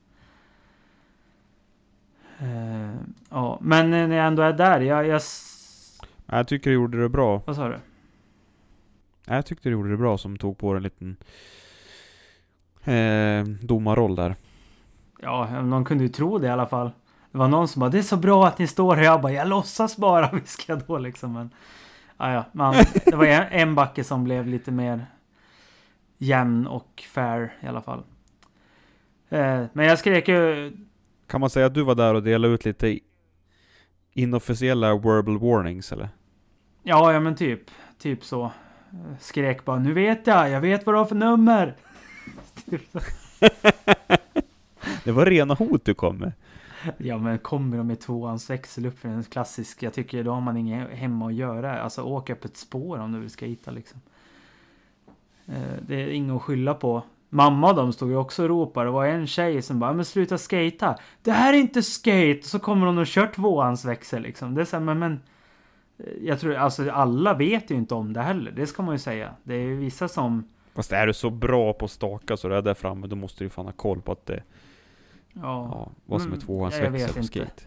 Eh, 2.39 2.91
ja, 3.30 3.58
men 3.62 3.91
när 3.91 4.16
jag 4.16 4.28
ändå 4.28 4.43
är 4.43 4.54
där, 4.54 4.80
jag... 4.80 5.08
jag 5.08 5.22
Jag 6.26 6.47
tycker 6.47 6.70
du 6.70 6.74
gjorde 6.74 7.02
det 7.02 7.10
bra. 7.10 7.41
vad 7.45 7.56
sa 7.56 7.68
du? 7.68 7.80
Jag 9.26 9.45
tyckte 9.45 9.70
du 9.70 9.74
gjorde 9.74 9.91
det 9.91 9.97
bra 9.97 10.18
som 10.18 10.38
tog 10.38 10.58
på 10.58 10.74
dig 10.74 10.78
en 10.78 10.84
liten 10.84 11.18
eh, 12.84 13.66
domarroll 13.68 14.16
där. 14.16 14.36
Ja, 15.22 15.62
någon 15.62 15.86
kunde 15.86 16.04
ju 16.04 16.10
tro 16.10 16.38
det 16.38 16.47
i 16.47 16.49
alla 16.49 16.68
fall. 16.68 16.91
Det 17.32 17.38
var 17.38 17.47
någon 17.47 17.68
som 17.68 17.80
bara, 17.80 17.89
det 17.89 17.97
är 17.97 18.04
så 18.04 18.18
bra 18.18 18.47
att 18.47 18.60
ni 18.60 18.68
står 18.68 18.95
här. 18.95 19.04
Jag 19.04 19.22
bara, 19.22 19.32
jag 19.32 19.47
låtsas 19.47 19.97
bara, 19.97 20.32
viskade 20.34 20.80
jag 20.80 20.88
då 20.88 20.97
liksom. 20.97 21.34
Men, 21.34 21.49
ja, 22.22 22.34
ja, 22.34 22.45
man, 22.51 22.76
det 23.05 23.15
var 23.15 23.26
en, 23.26 23.43
en 23.51 23.76
backe 23.76 24.03
som 24.03 24.24
blev 24.24 24.47
lite 24.47 24.72
mer 24.72 25.05
jämn 26.17 26.67
och 26.67 27.03
fair 27.13 27.53
i 27.61 27.67
alla 27.67 27.82
fall. 27.82 28.03
Eh, 29.30 29.63
men 29.74 29.86
jag 29.86 29.99
skrek 29.99 30.28
ju, 30.28 30.72
Kan 31.28 31.41
man 31.41 31.49
säga 31.49 31.65
att 31.65 31.74
du 31.74 31.84
var 31.84 31.95
där 31.95 32.13
och 32.13 32.24
delade 32.24 32.53
ut 32.53 32.65
lite 32.65 32.99
inofficiella 34.13 34.95
verbal 34.95 35.39
warnings 35.39 35.91
eller? 35.91 36.09
ja, 36.84 37.13
ja 37.13 37.19
men 37.19 37.36
typ, 37.36 37.61
typ 37.97 38.24
så. 38.24 38.51
Skrek 39.19 39.65
bara, 39.65 39.80
nu 39.80 39.93
vet 39.93 40.28
jag, 40.28 40.49
jag 40.49 40.61
vet 40.61 40.86
vad 40.86 40.95
du 40.95 40.99
har 40.99 41.05
för 41.05 41.15
nummer. 41.15 41.76
Det 45.03 45.11
var 45.11 45.26
rena 45.26 45.53
hot 45.53 45.86
du 45.86 45.93
kom 45.93 46.17
med. 46.17 46.32
Ja 46.97 47.17
men 47.17 47.39
kommer 47.39 47.77
de 47.77 47.88
med 47.88 47.99
tvåans 47.99 48.49
växel 48.49 48.91
för 48.91 49.09
en 49.09 49.23
klassisk, 49.23 49.84
jag 49.84 49.93
tycker 49.93 50.23
då 50.23 50.32
har 50.32 50.41
man 50.41 50.57
inget 50.57 50.89
hemma 50.89 51.27
att 51.27 51.34
göra. 51.34 51.82
Alltså 51.82 52.01
åk 52.01 52.29
upp 52.29 52.45
ett 52.45 52.57
spår 52.57 52.99
om 52.99 53.11
du 53.11 53.19
vill 53.19 53.29
skejta 53.29 53.71
liksom. 53.71 54.01
Eh, 55.47 55.84
det 55.88 55.95
är 55.95 56.07
inget 56.07 56.36
att 56.36 56.41
skylla 56.41 56.73
på. 56.73 57.03
Mamma 57.29 57.69
och 57.69 57.75
de 57.75 57.93
stod 57.93 58.09
ju 58.09 58.15
också 58.15 58.43
och 58.43 58.49
ropade. 58.49 58.86
Det 58.86 58.91
var 58.91 59.05
en 59.05 59.27
tjej 59.27 59.61
som 59.61 59.79
bara, 59.79 59.93
men 59.93 60.05
sluta 60.05 60.38
skata. 60.38 60.97
Det 61.21 61.32
här 61.32 61.53
är 61.53 61.57
inte 61.57 61.84
skate! 61.84 62.41
Så 62.43 62.59
kommer 62.59 62.88
hon 62.88 62.97
och 62.97 63.07
kör 63.07 63.27
tvåans 63.27 63.86
växel 63.86 64.21
liksom. 64.21 64.55
Det 64.55 64.61
är 64.61 64.65
så 64.65 64.77
här, 64.77 64.84
men, 64.84 64.99
men 64.99 65.21
eh, 65.97 66.05
jag 66.21 66.39
tror, 66.39 66.55
alltså 66.55 66.91
alla 66.91 67.34
vet 67.34 67.71
ju 67.71 67.75
inte 67.75 67.95
om 67.95 68.13
det 68.13 68.21
heller. 68.21 68.51
Det 68.51 68.67
ska 68.67 68.84
man 68.84 68.95
ju 68.95 68.99
säga. 68.99 69.32
Det 69.43 69.53
är 69.53 69.61
ju 69.61 69.75
vissa 69.75 70.07
som... 70.07 70.43
Fast 70.73 70.91
är 70.91 71.07
du 71.07 71.13
så 71.13 71.29
bra 71.29 71.73
på 71.73 71.86
att 71.86 71.91
staka 71.91 72.38
så 72.38 72.47
det 72.47 72.57
är 72.57 72.61
där 72.61 72.73
framme, 72.73 73.07
då 73.07 73.15
måste 73.15 73.39
du 73.39 73.45
ju 73.45 73.49
fan 73.49 73.65
ha 73.65 73.73
koll 73.73 74.01
på 74.01 74.11
att 74.11 74.25
det... 74.25 74.43
Ja, 75.34 75.41
Ja, 75.71 75.91
vad 76.05 76.21
som 76.21 76.32
är 76.32 76.36
Mm, 76.36 76.45
tvåans 76.45 76.75
vet 76.79 76.93
växel 76.93 77.13
på 77.13 77.19
inte. 77.19 77.27
skate. 77.27 77.63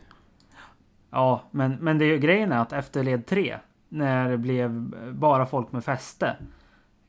ja 1.10 1.42
men, 1.50 1.72
men 1.80 1.98
det 1.98 2.04
är 2.04 2.12
ju 2.12 2.18
grejen 2.18 2.52
är 2.52 2.58
att 2.58 2.72
efter 2.72 3.02
led 3.04 3.26
3, 3.26 3.58
när 3.88 4.30
det 4.30 4.38
blev 4.38 4.94
bara 5.14 5.46
folk 5.46 5.72
med 5.72 5.84
fäste. 5.84 6.36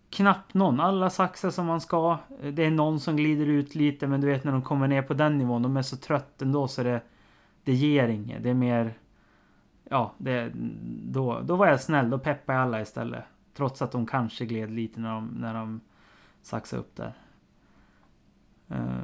Knappt 0.09 0.53
någon. 0.53 0.79
Alla 0.79 1.09
saxar 1.09 1.49
som 1.49 1.65
man 1.65 1.81
ska. 1.81 2.17
Det 2.53 2.63
är 2.65 2.71
någon 2.71 2.99
som 2.99 3.15
glider 3.15 3.45
ut 3.45 3.75
lite, 3.75 4.07
men 4.07 4.21
du 4.21 4.27
vet 4.27 4.43
när 4.43 4.51
de 4.51 4.61
kommer 4.61 4.87
ner 4.87 5.01
på 5.01 5.13
den 5.13 5.37
nivån, 5.37 5.61
de 5.61 5.77
är 5.77 5.81
så 5.81 5.97
trött 5.97 6.41
ändå 6.41 6.67
så 6.67 6.83
det, 6.83 7.01
det 7.63 7.73
ger 7.73 8.07
inget. 8.07 8.43
Det 8.43 8.49
är 8.49 8.53
mer... 8.53 8.93
Ja, 9.89 10.13
det, 10.17 10.51
då, 11.03 11.39
då 11.41 11.55
var 11.55 11.67
jag 11.67 11.81
snäll. 11.81 12.09
Då 12.09 12.19
peppade 12.19 12.57
jag 12.57 12.63
alla 12.67 12.81
istället. 12.81 13.23
Trots 13.53 13.81
att 13.81 13.91
de 13.91 14.05
kanske 14.05 14.45
gled 14.45 14.71
lite 14.71 14.99
när 14.99 15.09
de, 15.09 15.25
när 15.27 15.53
de 15.53 15.81
saxade 16.41 16.79
upp 16.79 16.95
där. 16.95 17.13
Eh, 18.69 19.01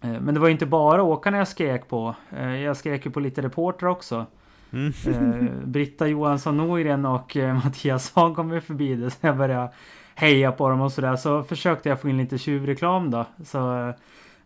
Men 0.00 0.34
det 0.34 0.40
var 0.40 0.46
ju 0.48 0.52
inte 0.52 0.66
bara 0.66 1.02
åkarna 1.02 1.36
jag 1.38 1.48
skrek 1.48 1.88
på. 1.88 2.14
Eh, 2.36 2.56
Jag 2.62 2.76
skrek 2.76 3.06
ju 3.06 3.12
på 3.12 3.20
lite 3.20 3.42
reportrar 3.42 3.88
också. 3.88 4.26
Mm. 4.72 4.92
Eh, 5.06 5.50
Britta 5.64 6.06
Johansson 6.06 6.56
Norgren 6.56 7.06
och 7.06 7.36
eh, 7.36 7.54
Mattias 7.64 8.12
Hahn 8.14 8.34
kom 8.34 8.52
ju 8.52 8.60
förbi 8.60 8.94
det. 8.94 9.10
Så 9.10 9.16
jag 9.26 9.36
började 9.36 9.70
heja 10.14 10.52
på 10.52 10.68
dem 10.68 10.80
och 10.80 10.92
sådär. 10.92 11.16
Så 11.16 11.42
försökte 11.42 11.88
jag 11.88 12.00
få 12.00 12.08
in 12.08 12.18
lite 12.18 12.38
tjuvreklam 12.38 13.10
då. 13.10 13.24
Så 13.44 13.76
eh, 13.88 13.94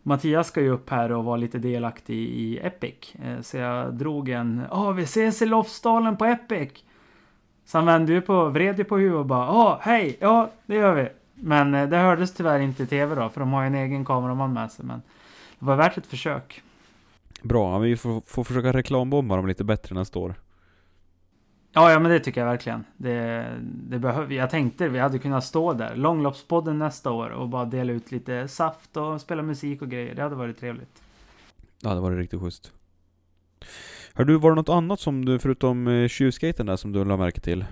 Mattias 0.03 0.47
ska 0.47 0.61
ju 0.61 0.69
upp 0.69 0.89
här 0.89 1.11
och 1.11 1.23
vara 1.23 1.37
lite 1.37 1.57
delaktig 1.57 2.15
i 2.17 2.59
Epic. 2.63 3.15
Eh, 3.23 3.41
Så 3.41 3.57
jag 3.57 3.93
drog 3.93 4.29
en 4.29 4.61
Ja, 4.71 4.91
vi 4.91 5.03
ses 5.03 5.41
i 5.41 5.45
Lofsdalen 5.45 6.17
på 6.17 6.25
Epic. 6.25 6.71
Så 7.65 7.77
han 7.77 7.85
vände 7.85 8.13
ju 8.13 8.21
på, 8.21 8.45
vred 8.49 8.77
ju 8.77 8.83
på 8.83 8.97
huvudet 8.97 9.19
och 9.19 9.25
bara 9.25 9.45
Ja, 9.45 9.79
hej! 9.81 10.17
Ja, 10.19 10.49
det 10.65 10.75
gör 10.75 10.93
vi. 10.93 11.09
Men 11.35 11.75
eh, 11.75 11.89
det 11.89 11.97
hördes 11.97 12.33
tyvärr 12.33 12.59
inte 12.59 12.83
i 12.83 12.85
tv 12.85 13.15
då, 13.15 13.29
för 13.29 13.39
de 13.39 13.53
har 13.53 13.61
ju 13.61 13.67
en 13.67 13.75
egen 13.75 14.05
kameraman 14.05 14.53
med 14.53 14.71
sig. 14.71 14.85
Men 14.85 15.01
var 15.63 15.75
värt 15.75 15.97
ett 15.97 16.07
försök. 16.07 16.63
Bra, 17.41 17.73
ja, 17.73 17.79
vi 17.79 17.97
får, 17.97 18.21
får 18.25 18.43
försöka 18.43 18.71
reklambomba 18.71 19.35
dem 19.35 19.47
lite 19.47 19.63
bättre 19.63 19.95
nästa 19.95 20.19
år. 20.19 20.35
Ja, 21.73 21.91
ja 21.91 21.99
men 21.99 22.11
det 22.11 22.19
tycker 22.19 22.41
jag 22.41 22.47
verkligen. 22.47 22.83
Det, 22.97 23.47
det 23.61 23.99
behöver, 23.99 24.35
jag 24.35 24.49
tänkte 24.49 24.89
vi 24.89 24.99
hade 24.99 25.19
kunnat 25.19 25.43
stå 25.43 25.73
där, 25.73 25.95
Långloppspodden 25.95 26.79
nästa 26.79 27.11
år 27.11 27.29
och 27.29 27.49
bara 27.49 27.65
dela 27.65 27.93
ut 27.93 28.11
lite 28.11 28.47
saft 28.47 28.97
och 28.97 29.21
spela 29.21 29.43
musik 29.43 29.81
och 29.81 29.89
grejer. 29.89 30.15
Det 30.15 30.21
hade 30.21 30.35
varit 30.35 30.59
trevligt. 30.59 31.03
Ja, 31.81 31.93
det 31.93 31.99
var 31.99 32.11
riktigt 32.11 32.41
schysst. 32.41 32.71
Har 34.13 34.23
du, 34.23 34.37
var 34.37 34.49
det 34.49 34.55
något 34.55 34.69
annat 34.69 34.99
som 34.99 35.25
du, 35.25 35.39
förutom 35.39 35.87
eh, 35.87 36.07
tjuvskaten 36.07 36.65
där, 36.65 36.75
som 36.75 36.91
du 36.91 37.05
la 37.05 37.17
märke 37.17 37.39
till? 37.41 37.65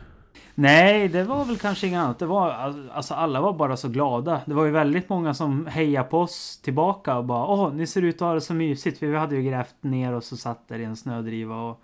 Nej, 0.62 1.07
det 1.07 1.24
var 1.24 1.45
väl 1.45 1.57
kanske 1.57 1.88
inget 1.88 1.99
annat. 1.99 2.20
Det 2.20 2.26
var, 2.26 2.51
alltså 2.93 3.14
alla 3.14 3.41
var 3.41 3.53
bara 3.53 3.78
så 3.78 3.89
glada. 3.89 4.41
Det 4.45 4.53
var 4.53 4.66
ju 4.66 4.72
väldigt 4.72 5.09
många 5.09 5.34
som 5.34 5.66
hejade 5.66 6.09
på 6.09 6.20
oss 6.20 6.62
tillbaka 6.64 7.18
och 7.18 7.26
bara 7.26 7.47
Åh, 7.47 7.74
ni 7.74 7.88
ser 7.88 8.01
ut 8.01 8.16
att 8.16 8.22
ha 8.22 8.34
det 8.34 8.41
så 8.41 8.53
mysigt. 8.53 8.99
För 8.99 9.07
vi 9.07 9.18
hade 9.18 9.36
ju 9.36 9.43
grävt 9.43 9.76
ner 9.82 10.14
oss 10.14 10.32
och 10.32 10.39
satt 10.39 10.68
där 10.68 10.80
i 10.80 10.84
en 10.84 10.95
snödriva 10.95 11.55
och 11.55 11.82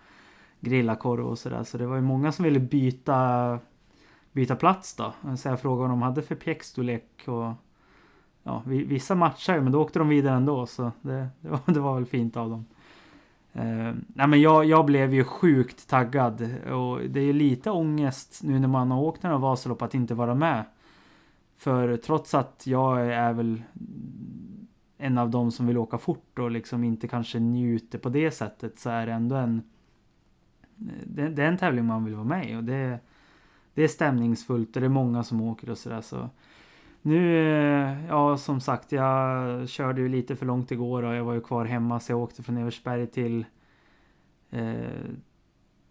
grillat 0.59 0.99
korv 0.99 1.27
och 1.27 1.39
sådär. 1.39 1.63
Så 1.63 1.77
det 1.77 1.87
var 1.87 1.95
ju 1.95 2.01
många 2.01 2.31
som 2.31 2.45
ville 2.45 2.59
byta, 2.59 3.59
byta 4.31 4.55
plats 4.55 4.95
då. 4.95 5.13
Så 5.37 5.47
jag 5.47 5.59
frågade 5.59 5.81
vad 5.81 5.89
de 5.89 6.01
hade 6.01 6.21
för 6.21 6.35
pjäxstorlek 6.35 7.23
och 7.25 7.53
ja, 8.43 8.61
vissa 8.65 9.15
matchar 9.15 9.55
ju, 9.55 9.61
men 9.61 9.71
då 9.71 9.81
åkte 9.81 9.99
de 9.99 10.09
vidare 10.09 10.35
ändå. 10.35 10.65
Så 10.65 10.91
det, 11.01 11.27
det, 11.41 11.49
var, 11.49 11.59
det 11.65 11.79
var 11.79 11.95
väl 11.95 12.05
fint 12.05 12.37
av 12.37 12.49
dem. 12.49 12.65
Uh, 13.57 13.93
nej 14.07 14.27
men 14.27 14.41
jag, 14.41 14.65
jag 14.65 14.85
blev 14.85 15.13
ju 15.13 15.23
sjukt 15.23 15.89
taggad 15.89 16.41
och 16.71 17.01
det 17.09 17.19
är 17.19 17.23
ju 17.23 17.33
lite 17.33 17.71
ångest 17.71 18.43
nu 18.43 18.59
när 18.59 18.67
man 18.67 18.91
har 18.91 19.01
åkt 19.01 19.23
några 19.23 19.37
Vasalopp 19.37 19.81
att 19.81 19.93
inte 19.93 20.13
vara 20.13 20.35
med. 20.35 20.65
För 21.57 21.97
trots 21.97 22.33
att 22.33 22.63
jag 22.67 23.13
är 23.13 23.33
väl 23.33 23.61
en 24.97 25.17
av 25.17 25.29
dem 25.29 25.51
som 25.51 25.67
vill 25.67 25.77
åka 25.77 25.97
fort 25.97 26.39
och 26.39 26.51
liksom 26.51 26.83
inte 26.83 27.07
kanske 27.07 27.39
njuter 27.39 27.99
på 27.99 28.09
det 28.09 28.31
sättet 28.31 28.79
så 28.79 28.89
är 28.89 29.05
det 29.05 29.13
ändå 29.13 29.35
en 29.35 29.63
det, 31.05 31.29
det 31.29 31.43
är 31.43 31.47
en 31.47 31.57
tävling 31.57 31.85
man 31.85 32.05
vill 32.05 32.15
vara 32.15 32.25
med 32.25 32.51
i 32.51 32.55
och 32.55 32.63
det, 32.63 32.99
det 33.73 33.83
är 33.83 33.87
stämningsfullt 33.87 34.75
och 34.75 34.81
det 34.81 34.87
är 34.87 34.89
många 34.89 35.23
som 35.23 35.41
åker 35.41 35.69
och 35.69 35.77
sådär 35.77 36.01
så 36.01 36.29
nu, 37.01 37.47
eh, 37.47 38.07
ja 38.07 38.37
som 38.37 38.61
sagt, 38.61 38.91
jag 38.91 39.69
körde 39.69 40.01
ju 40.01 40.09
lite 40.09 40.35
för 40.35 40.45
långt 40.45 40.71
igår 40.71 41.03
och 41.03 41.15
jag 41.15 41.23
var 41.23 41.33
ju 41.33 41.41
kvar 41.41 41.65
hemma 41.65 41.99
så 41.99 42.11
jag 42.11 42.19
åkte 42.19 42.43
från 42.43 42.57
Eversberg 42.57 43.07
till 43.07 43.45
eh, 44.49 44.75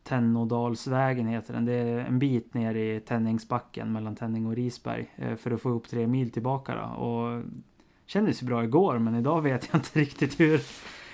Tennådalsvägen 0.03 1.27
heter 1.27 1.55
den. 1.55 1.65
Det 1.65 1.73
är 1.73 1.99
en 1.99 2.19
bit 2.19 2.55
ner 2.55 2.75
i 2.75 3.01
Tänningsbacken 3.01 3.93
mellan 3.93 4.17
Tänning 4.17 4.47
och 4.47 4.57
Risberg 4.57 5.15
eh, 5.17 5.37
för 5.37 5.51
att 5.51 5.63
få 5.63 5.69
ihop 5.69 5.89
tre 5.89 6.07
mil 6.07 6.31
tillbaka 6.31 6.75
då. 6.75 7.05
Och 7.05 7.43
kändes 8.07 8.43
ju 8.43 8.47
bra 8.47 8.65
igår 8.65 8.99
men 8.99 9.15
idag 9.15 9.43
vet 9.43 9.69
jag 9.73 9.79
inte 9.79 9.99
riktigt 10.01 10.41
hur, 10.41 10.61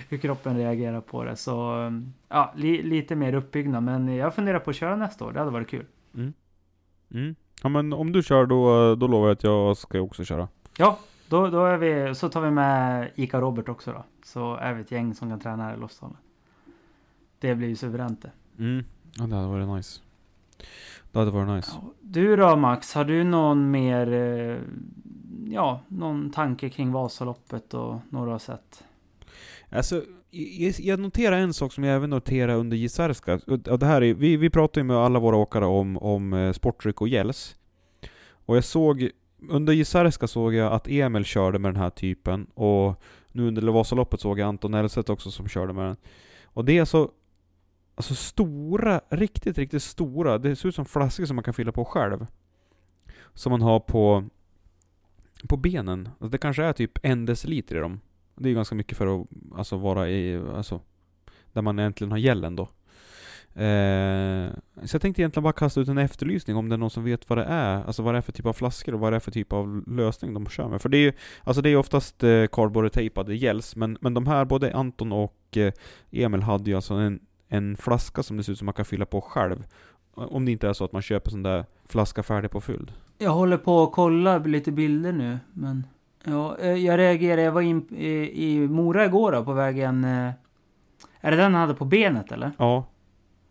hur 0.09 0.17
kroppen 0.17 0.57
reagerar 0.57 1.01
på 1.01 1.23
det. 1.23 1.35
Så 1.35 1.91
ja, 2.29 2.53
li, 2.55 2.83
lite 2.83 3.15
mer 3.15 3.33
uppbyggnad 3.33 3.83
men 3.83 4.15
jag 4.15 4.35
funderar 4.35 4.59
på 4.59 4.69
att 4.69 4.75
köra 4.75 4.95
nästa 4.95 5.25
år. 5.25 5.31
Det 5.31 5.39
hade 5.39 5.51
varit 5.51 5.69
kul. 5.69 5.85
Mm. 6.15 6.33
mm. 7.11 7.35
Ja 7.63 7.69
men 7.69 7.93
om 7.93 8.11
du 8.11 8.23
kör 8.23 8.45
då, 8.45 8.95
då 8.95 9.07
lovar 9.07 9.27
jag 9.27 9.35
att 9.35 9.43
jag 9.43 9.77
ska 9.77 10.01
också 10.01 10.23
köra. 10.23 10.47
Ja, 10.77 10.99
då, 11.27 11.47
då 11.47 11.65
är 11.65 11.77
vi, 11.77 12.15
så 12.15 12.29
tar 12.29 12.41
vi 12.41 12.51
med 12.51 13.11
Ica 13.15 13.41
Robert 13.41 13.69
också 13.69 13.91
då. 13.91 14.03
Så 14.23 14.55
är 14.55 14.73
vi 14.73 14.81
ett 14.81 14.91
gäng 14.91 15.13
som 15.13 15.29
kan 15.29 15.39
träna 15.39 15.63
här 15.63 15.73
i 15.73 15.79
Lofsdalen. 15.79 16.17
Det 17.39 17.55
blir 17.55 17.67
ju 17.67 17.75
suveränt 17.75 18.21
det. 18.21 18.31
Mm. 18.63 18.85
Ja 19.17 19.23
det 19.23 19.35
hade 19.35 19.47
varit 19.47 19.67
nice. 19.67 20.01
Det 21.11 21.19
hade 21.19 21.31
varit 21.31 21.55
nice. 21.55 21.71
Ja, 21.75 21.91
Du 22.01 22.35
då 22.35 22.55
Max, 22.55 22.93
har 22.93 23.05
du 23.05 23.23
någon 23.23 23.71
mer, 23.71 24.13
eh, 24.13 24.57
ja, 25.53 25.79
någon 25.87 26.31
tanke 26.31 26.69
kring 26.69 26.91
Vasaloppet 26.91 27.73
och 27.73 27.95
några 28.09 28.39
sett? 28.39 28.83
Alltså, 29.73 30.03
jag, 30.79 30.99
noterar 30.99 31.37
en 31.37 31.53
sak 31.53 31.73
som 31.73 31.83
jag 31.83 31.95
även 31.95 32.09
noterar 32.09 32.55
under 32.55 32.77
Gisarska. 32.77 33.39
Och 33.47 33.79
det 33.79 33.85
här 33.85 34.03
är, 34.03 34.13
vi, 34.13 34.37
vi 34.37 34.49
pratar 34.49 34.81
ju 34.81 34.85
med 34.85 34.97
alla 34.97 35.19
våra 35.19 35.37
åkare 35.37 35.65
om, 35.65 35.97
om 35.97 36.33
eh, 36.33 36.53
sportdryck 36.53 37.01
och 37.01 37.07
gels. 37.07 37.55
Och 38.45 38.57
jag 38.57 38.63
såg, 38.63 39.09
under 39.49 39.73
Gisarska 39.73 40.27
såg 40.27 40.53
jag 40.53 40.73
att 40.73 40.87
Emil 40.87 41.25
körde 41.25 41.59
med 41.59 41.73
den 41.73 41.81
här 41.81 41.89
typen. 41.89 42.45
Och 42.45 43.01
nu 43.31 43.47
under 43.47 43.71
Vasaloppet 43.71 44.21
såg 44.21 44.39
jag 44.39 44.47
Anton 44.47 44.73
Elset 44.73 45.09
också 45.09 45.31
som 45.31 45.47
körde 45.47 45.73
med 45.73 45.85
den. 45.85 45.97
Och 46.43 46.65
det 46.65 46.77
är 46.77 46.85
så 46.85 47.11
Alltså 47.95 48.15
stora, 48.15 49.01
riktigt, 49.09 49.57
riktigt 49.57 49.83
stora. 49.83 50.37
Det 50.37 50.55
ser 50.55 50.69
ut 50.69 50.75
som 50.75 50.85
flaskor 50.85 51.25
som 51.25 51.35
man 51.35 51.43
kan 51.43 51.53
fylla 51.53 51.71
på 51.71 51.85
själv. 51.85 52.25
Som 53.33 53.51
man 53.51 53.61
har 53.61 53.79
på, 53.79 54.29
på 55.47 55.57
benen. 55.57 56.09
Alltså 56.11 56.27
det 56.27 56.37
kanske 56.37 56.63
är 56.63 56.73
typ 56.73 56.99
en 57.03 57.25
deciliter 57.25 57.75
i 57.75 57.79
dem. 57.79 57.99
Det 58.35 58.47
är 58.47 58.49
ju 58.49 58.55
ganska 58.55 58.75
mycket 58.75 58.97
för 58.97 59.21
att 59.21 59.27
alltså, 59.55 59.77
vara 59.77 60.09
i, 60.09 60.41
alltså, 60.55 60.79
där 61.53 61.61
man 61.61 61.79
egentligen 61.79 62.11
har 62.11 62.17
gällen 62.17 62.55
då. 62.55 62.69
Eh, 63.55 64.49
så 64.83 64.95
jag 64.95 65.01
tänkte 65.01 65.21
egentligen 65.21 65.43
bara 65.43 65.53
kasta 65.53 65.81
ut 65.81 65.87
en 65.87 65.97
efterlysning 65.97 66.57
om 66.57 66.69
det 66.69 66.75
är 66.75 66.77
någon 66.77 66.89
som 66.89 67.03
vet 67.03 67.29
vad 67.29 67.37
det 67.37 67.43
är. 67.43 67.83
Alltså 67.83 68.03
vad 68.03 68.13
det 68.13 68.17
är 68.17 68.21
för 68.21 68.31
typ 68.31 68.45
av 68.45 68.53
flaskor 68.53 68.93
och 68.93 68.99
vad 68.99 69.13
det 69.13 69.15
är 69.15 69.19
för 69.19 69.31
typ 69.31 69.53
av 69.53 69.83
lösning 69.87 70.33
de 70.33 70.45
kör 70.45 70.67
med. 70.67 70.81
För 70.81 70.89
det 70.89 70.97
är 70.97 71.01
ju, 71.01 71.13
alltså 71.43 71.61
det 71.61 71.69
är 71.69 71.75
oftast 71.75 72.23
eh, 72.23 72.45
cardboardtejpade 72.47 73.35
gälls, 73.35 73.75
men, 73.75 73.97
men 74.01 74.13
de 74.13 74.27
här, 74.27 74.45
både 74.45 74.75
Anton 74.75 75.11
och 75.11 75.57
eh, 75.57 75.73
Emil 76.11 76.41
hade 76.41 76.69
ju 76.69 76.75
alltså 76.75 76.93
en, 76.93 77.19
en 77.47 77.77
flaska 77.77 78.23
som 78.23 78.37
det 78.37 78.43
ser 78.43 78.51
ut 78.51 78.57
som 78.57 78.65
man 78.65 78.73
kan 78.73 78.85
fylla 78.85 79.05
på 79.05 79.21
själv. 79.21 79.67
Om 80.13 80.45
det 80.45 80.51
inte 80.51 80.67
är 80.67 80.73
så 80.73 80.85
att 80.85 80.91
man 80.91 81.01
köper 81.01 81.31
sån 81.31 81.43
där 81.43 81.65
flaska 81.85 82.23
färdig 82.23 82.51
på 82.51 82.61
fylld. 82.61 82.91
Jag 83.17 83.31
håller 83.31 83.57
på 83.57 83.83
att 83.83 83.91
kolla 83.91 84.37
lite 84.37 84.71
bilder 84.71 85.11
nu, 85.11 85.39
men 85.53 85.87
ja, 86.23 86.57
eh, 86.57 86.73
jag 86.73 86.97
reagerade. 86.97 87.41
Jag 87.41 87.51
var 87.51 87.61
in 87.61 87.87
i, 87.95 88.43
i 88.53 88.67
Mora 88.67 89.05
igår 89.05 89.31
då, 89.31 89.43
på 89.45 89.53
vägen. 89.53 90.03
eh, 90.03 90.31
Är 91.21 91.31
det 91.31 91.37
den 91.37 91.53
han 91.53 91.61
hade 91.61 91.73
på 91.73 91.85
benet 91.85 92.31
eller? 92.31 92.51
Ja. 92.57 92.85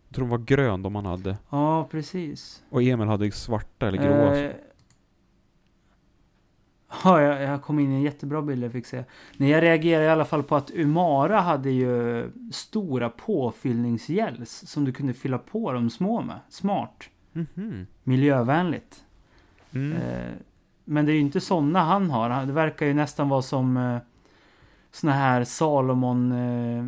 Jag 0.07 0.15
tror 0.15 0.25
de 0.25 0.29
var 0.31 0.37
grön 0.37 0.81
de 0.81 0.95
han 0.95 1.05
hade. 1.05 1.37
Ja, 1.49 1.87
precis. 1.91 2.63
Och 2.69 2.83
Emil 2.83 3.07
hade 3.07 3.31
svarta 3.31 3.87
eller 3.87 3.97
gråa. 3.97 4.37
Eh, 4.39 4.51
Ja, 7.03 7.21
jag, 7.21 7.41
jag 7.41 7.61
kom 7.61 7.79
in 7.79 7.91
i 7.91 7.95
en 7.95 8.01
jättebra 8.01 8.41
bild 8.41 8.63
jag 8.63 8.71
fick 8.71 8.85
se. 8.85 9.03
Nej, 9.37 9.49
jag 9.49 9.63
reagerade 9.63 10.05
i 10.05 10.09
alla 10.09 10.25
fall 10.25 10.43
på 10.43 10.55
att 10.55 10.71
Umara 10.73 11.39
hade 11.39 11.69
ju 11.71 12.29
stora 12.51 13.09
påfyllningsgels 13.09 14.63
som 14.67 14.85
du 14.85 14.91
kunde 14.91 15.13
fylla 15.13 15.37
på 15.37 15.71
de 15.73 15.89
små 15.89 16.21
med. 16.21 16.39
Smart. 16.49 17.03
Mhm. 17.31 17.87
Miljövänligt. 18.03 19.03
Mm. 19.71 19.97
Eh, 19.97 20.33
men 20.85 21.05
det 21.05 21.11
är 21.11 21.13
ju 21.13 21.19
inte 21.19 21.41
sådana 21.41 21.79
han 21.83 22.09
har. 22.09 22.45
Det 22.45 22.53
verkar 22.53 22.85
ju 22.85 22.93
nästan 22.93 23.29
vara 23.29 23.41
som... 23.41 23.77
eh, 23.77 23.97
såna 24.91 25.13
här 25.13 25.43
Salomon 25.43 26.31
eh, 26.31 26.85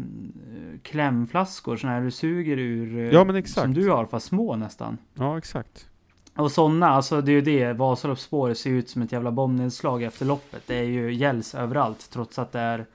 klämflaskor, 0.83 1.77
såna 1.77 1.93
här 1.93 2.01
du 2.01 2.11
suger 2.11 2.57
ur. 2.57 2.97
eh, 2.97 3.13
Ja, 3.13 3.23
men 3.23 3.35
exakt. 3.35 3.61
Som 3.61 3.73
du 3.73 3.89
har, 3.89 4.05
fast 4.05 4.25
små 4.25 4.55
nästan. 4.55 4.97
Ja, 5.13 5.37
exakt. 5.37 5.89
Och 6.35 6.51
såna, 6.51 6.87
alltså 6.89 7.21
det 7.21 7.31
är 7.31 7.33
ju 7.33 7.41
det. 7.41 7.73
Vasaloppsspåret 7.73 8.57
ser 8.57 8.69
ut 8.69 8.89
som 8.89 9.01
ett 9.01 9.11
jävla 9.11 9.31
bombnedslag 9.31 10.03
efter 10.03 10.25
loppet. 10.25 10.63
Det 10.67 10.75
är 10.75 10.83
ju 10.83 11.13
gälls 11.13 11.55
överallt 11.55 12.09
trots 12.11 12.39
att 12.39 12.51
det 12.51 12.59
är 12.59 12.85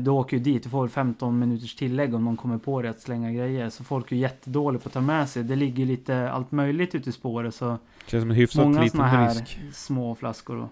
du 0.00 0.10
åker 0.10 0.36
ju 0.36 0.42
dit, 0.42 0.62
du 0.62 0.68
får 0.68 0.88
15 0.88 1.38
minuters 1.38 1.74
tillägg 1.76 2.14
om 2.14 2.24
någon 2.24 2.36
kommer 2.36 2.58
på 2.58 2.82
dig 2.82 2.90
att 2.90 3.00
slänga 3.00 3.32
grejer. 3.32 3.70
Så 3.70 3.84
folk 3.84 4.12
är 4.12 4.16
ju 4.16 4.22
jättedåliga 4.22 4.80
på 4.80 4.88
att 4.88 4.92
ta 4.92 5.00
med 5.00 5.28
sig. 5.28 5.44
Det 5.44 5.56
ligger 5.56 5.86
lite 5.86 6.30
allt 6.30 6.52
möjligt 6.52 6.94
ute 6.94 7.08
i 7.08 7.12
spåret. 7.12 7.54
Så 7.54 7.78
Känns 8.06 8.22
som 8.22 8.30
en 8.30 8.36
hyfsat 8.36 8.64
många 8.64 8.82
liten 8.82 9.00
här 9.00 9.30
risk. 9.34 9.58
små 9.72 10.14
flaskor. 10.14 10.56
Och, 10.56 10.68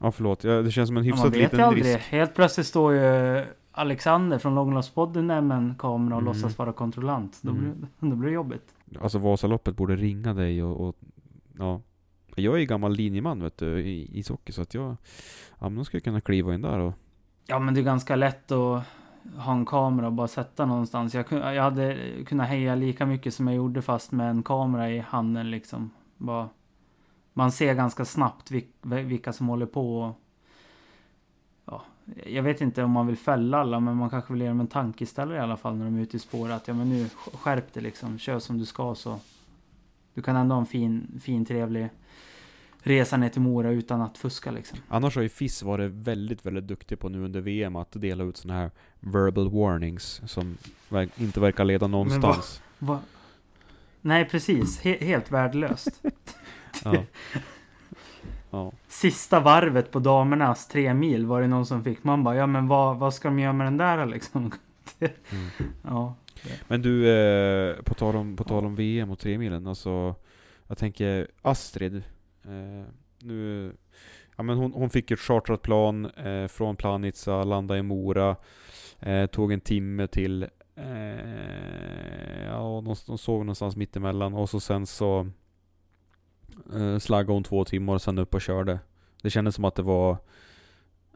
Ja, 0.00 0.12
förlåt. 0.12 0.40
Det 0.40 0.70
känns 0.70 0.88
som 0.88 0.96
en 0.96 1.04
ja, 1.04 1.10
man 1.14 1.18
hyfsat 1.18 1.32
vet 1.34 1.52
liten 1.52 1.60
aldrig. 1.60 1.84
risk. 1.84 1.98
Helt 2.08 2.34
plötsligt 2.34 2.66
står 2.66 2.92
ju 2.94 3.44
Alexander 3.72 4.38
från 4.38 4.54
Långloppspodden 4.54 5.26
med 5.26 5.50
en 5.50 5.74
kamera 5.78 6.16
och 6.16 6.22
Mm. 6.22 6.34
låtsas 6.34 6.58
vara 6.58 6.72
kontrollant. 6.72 7.38
Då, 7.42 7.50
Mm. 7.50 7.62
blir, 7.62 7.74
då 8.10 8.16
blir 8.16 8.28
det 8.28 8.34
jobbigt. 8.34 8.74
Alltså 9.00 9.18
Vasaloppet 9.18 9.76
borde 9.76 9.96
ringa 9.96 10.34
dig 10.34 10.62
och, 10.62 10.88
och 10.88 10.96
ja. 11.58 11.80
Jag 12.36 12.54
är 12.54 12.58
ju 12.58 12.66
gammal 12.66 12.92
linjeman 12.92 13.42
vet 13.42 13.58
du, 13.58 13.80
i 13.80 14.18
ishockey 14.18 14.52
så 14.52 14.62
att 14.62 14.74
jag, 14.74 14.96
ja 15.58 15.68
men 15.68 15.74
då 15.76 15.84
skulle 15.84 15.98
jag 15.98 16.04
kunna 16.04 16.20
kliva 16.20 16.54
in 16.54 16.62
där 16.62 16.78
och 16.78 16.92
Ja 17.46 17.58
men 17.58 17.74
det 17.74 17.80
är 17.80 17.84
ganska 17.84 18.16
lätt 18.16 18.52
att 18.52 18.82
ha 19.36 19.52
en 19.52 19.66
kamera 19.66 20.06
och 20.06 20.12
bara 20.12 20.28
sätta 20.28 20.66
någonstans. 20.66 21.14
Jag, 21.14 21.24
jag 21.30 21.62
hade 21.62 21.98
kunnat 22.26 22.48
heja 22.48 22.74
lika 22.74 23.06
mycket 23.06 23.34
som 23.34 23.46
jag 23.46 23.56
gjorde 23.56 23.82
fast 23.82 24.12
med 24.12 24.30
en 24.30 24.42
kamera 24.42 24.90
i 24.90 24.98
handen 24.98 25.50
liksom. 25.50 25.90
Bara, 26.16 26.48
man 27.32 27.52
ser 27.52 27.74
ganska 27.74 28.04
snabbt 28.04 28.50
vilka 28.82 29.32
som 29.32 29.48
håller 29.48 29.66
på. 29.66 30.00
Och, 30.02 30.20
ja, 31.64 31.82
jag 32.26 32.42
vet 32.42 32.60
inte 32.60 32.82
om 32.82 32.90
man 32.90 33.06
vill 33.06 33.16
fälla 33.16 33.58
alla 33.58 33.80
men 33.80 33.96
man 33.96 34.10
kanske 34.10 34.32
vill 34.32 34.42
ge 34.42 34.48
dem 34.48 34.60
en 34.60 34.66
tankeställare 34.66 35.36
i 35.36 35.40
alla 35.40 35.56
fall 35.56 35.76
när 35.76 35.84
de 35.84 35.96
är 35.96 36.02
ute 36.02 36.16
i 36.16 36.20
spåret. 36.20 36.56
Att 36.56 36.68
ja 36.68 36.74
men 36.74 36.88
nu 36.88 37.08
skärp 37.32 37.72
dig 37.72 37.82
liksom. 37.82 38.18
Kör 38.18 38.38
som 38.38 38.58
du 38.58 38.66
ska 38.66 38.94
så. 38.94 39.18
Du 40.14 40.22
kan 40.22 40.36
ändå 40.36 40.54
ha 40.54 40.60
en 40.60 40.66
fin, 40.66 41.20
fin 41.22 41.44
trevlig 41.44 41.88
resa 42.86 43.16
ner 43.16 43.28
till 43.28 43.40
Mora 43.40 43.70
utan 43.70 44.02
att 44.02 44.18
fuska 44.18 44.50
liksom. 44.50 44.78
Annars 44.88 45.14
har 45.14 45.22
ju 45.22 45.28
FIS 45.28 45.62
varit 45.62 45.90
väldigt, 45.90 46.46
väldigt 46.46 46.66
duktig 46.66 46.98
på 46.98 47.08
nu 47.08 47.24
under 47.24 47.40
VM 47.40 47.76
att 47.76 47.92
dela 47.92 48.24
ut 48.24 48.36
såna 48.36 48.54
här 48.54 48.70
verbal 49.00 49.50
warnings 49.50 50.22
som 50.26 50.56
inte 51.16 51.40
verkar 51.40 51.64
leda 51.64 51.86
någonstans. 51.86 52.62
Va? 52.78 53.00
Nej, 54.00 54.24
precis. 54.24 54.80
He 54.80 54.96
helt 55.00 55.30
värdelöst. 55.30 56.02
Ja. 56.84 56.94
ja. 58.50 58.72
Sista 58.88 59.40
varvet 59.40 59.90
på 59.90 59.98
damernas 59.98 60.68
tre 60.68 60.94
mil 60.94 61.26
var 61.26 61.40
det 61.40 61.46
någon 61.48 61.66
som 61.66 61.84
fick. 61.84 62.04
Man 62.04 62.24
bara, 62.24 62.36
ja 62.36 62.46
men 62.46 62.68
vad, 62.68 62.98
vad 62.98 63.14
ska 63.14 63.28
de 63.28 63.38
göra 63.38 63.52
med 63.52 63.66
den 63.66 63.76
där 63.76 64.06
liksom? 64.06 64.52
Mm. 65.00 65.72
Ja. 65.82 66.14
Men 66.68 66.82
du, 66.82 67.08
eh, 67.08 67.82
på 67.82 67.94
tal 67.94 68.16
om, 68.16 68.36
på 68.36 68.44
tal 68.44 68.66
om 68.66 68.74
VM 68.74 69.10
och 69.10 69.18
tremilen, 69.18 69.66
alltså 69.66 70.14
jag 70.66 70.78
tänker 70.78 71.28
Astrid, 71.42 72.02
eh, 72.44 72.84
nu, 73.18 73.72
ja 74.36 74.42
men 74.42 74.56
hon, 74.56 74.72
hon 74.72 74.90
fick 74.90 75.10
ett 75.10 75.20
chartrat 75.20 75.62
plan 75.62 76.06
eh, 76.06 76.46
från 76.46 76.76
Planica, 76.76 77.44
landade 77.44 77.80
i 77.80 77.82
Mora, 77.82 78.36
eh, 79.00 79.26
tog 79.26 79.52
en 79.52 79.60
timme 79.60 80.06
till, 80.06 80.42
eh, 80.76 82.44
ja 82.46 82.82
de, 82.84 82.94
de 83.06 83.18
såg 83.18 83.40
någonstans 83.40 83.76
mittemellan 83.76 84.34
och 84.34 84.50
så 84.50 84.60
sen 84.60 84.86
så 84.86 85.26
eh, 86.74 86.98
slaggade 86.98 87.32
hon 87.32 87.44
två 87.44 87.64
timmar 87.64 87.94
och 87.94 88.02
sen 88.02 88.18
upp 88.18 88.34
och 88.34 88.42
körde. 88.42 88.78
Det 89.22 89.30
kändes 89.30 89.54
som 89.54 89.64
att 89.64 89.74
det 89.74 89.82
var 89.82 90.16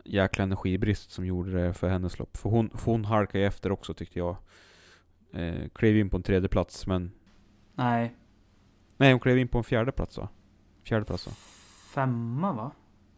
jäkla 0.05 0.45
energibrist 0.45 1.11
som 1.11 1.26
gjorde 1.26 1.53
det 1.53 1.74
för 1.74 1.89
hennes 1.89 2.18
lopp. 2.18 2.37
För 2.37 2.51
hon, 2.51 2.70
för 2.70 2.93
hon 2.93 3.05
halkade 3.05 3.45
efter 3.45 3.72
också 3.72 3.95
tyckte 3.95 4.18
jag. 4.18 4.37
Eh, 5.33 5.68
klev 5.74 5.97
in 5.97 6.11
på 6.11 6.16
en 6.16 6.22
tredje 6.22 6.49
plats 6.49 6.87
men... 6.87 7.12
Nej, 7.74 8.16
Nej, 8.97 9.12
hon 9.12 9.20
klev 9.20 9.39
in 9.39 9.49
på 9.49 9.59
en 9.59 9.64
fjärde 9.64 9.93
plats 9.93 10.18
va? 10.18 10.29
Fjärde 10.89 11.05
plats 11.05 11.26
va? 11.26 11.32
femma 11.91 12.53
va? 12.53 12.70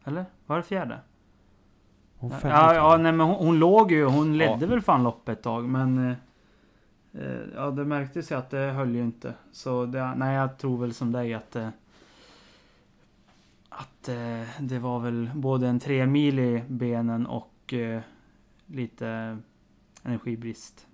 Eller? 0.04 0.24
Var 0.46 0.56
det 0.56 0.62
fjärde? 0.62 0.98
Hon 2.16 2.30
femma, 2.30 2.54
ja, 2.54 2.74
ja 2.74 2.96
nej 2.96 3.12
men 3.12 3.26
hon, 3.26 3.46
hon 3.46 3.58
låg 3.58 3.92
ju. 3.92 4.04
Hon 4.04 4.38
ledde 4.38 4.64
Ja. 4.64 4.66
väl 4.66 4.80
fan 4.80 5.02
loppet 5.02 5.38
ett 5.38 5.44
tag. 5.44 5.68
Men... 5.68 6.10
eh, 6.10 6.16
Eh, 7.12 7.40
ja, 7.54 7.70
det 7.70 7.84
märktes 7.84 8.30
ju 8.32 8.34
att 8.34 8.50
det 8.50 8.58
höll 8.58 8.94
ju 8.94 9.02
inte. 9.02 9.34
Så 9.52 9.86
det, 9.86 10.14
nej, 10.14 10.34
jag 10.34 10.58
tror 10.58 10.78
väl 10.78 10.94
som 10.94 11.12
dig 11.12 11.34
att... 11.34 11.56
Eh, 11.56 11.68
att 13.68 14.08
eh, 14.08 14.42
det 14.60 14.78
var 14.78 15.00
väl 15.00 15.30
både 15.34 15.68
en 15.68 15.80
tre 15.80 16.06
mil 16.06 16.38
i 16.38 16.64
benen 16.68 17.26
och 17.26 17.74
eh, 17.74 18.00
lite 18.66 19.38
energibrist. 20.02 20.86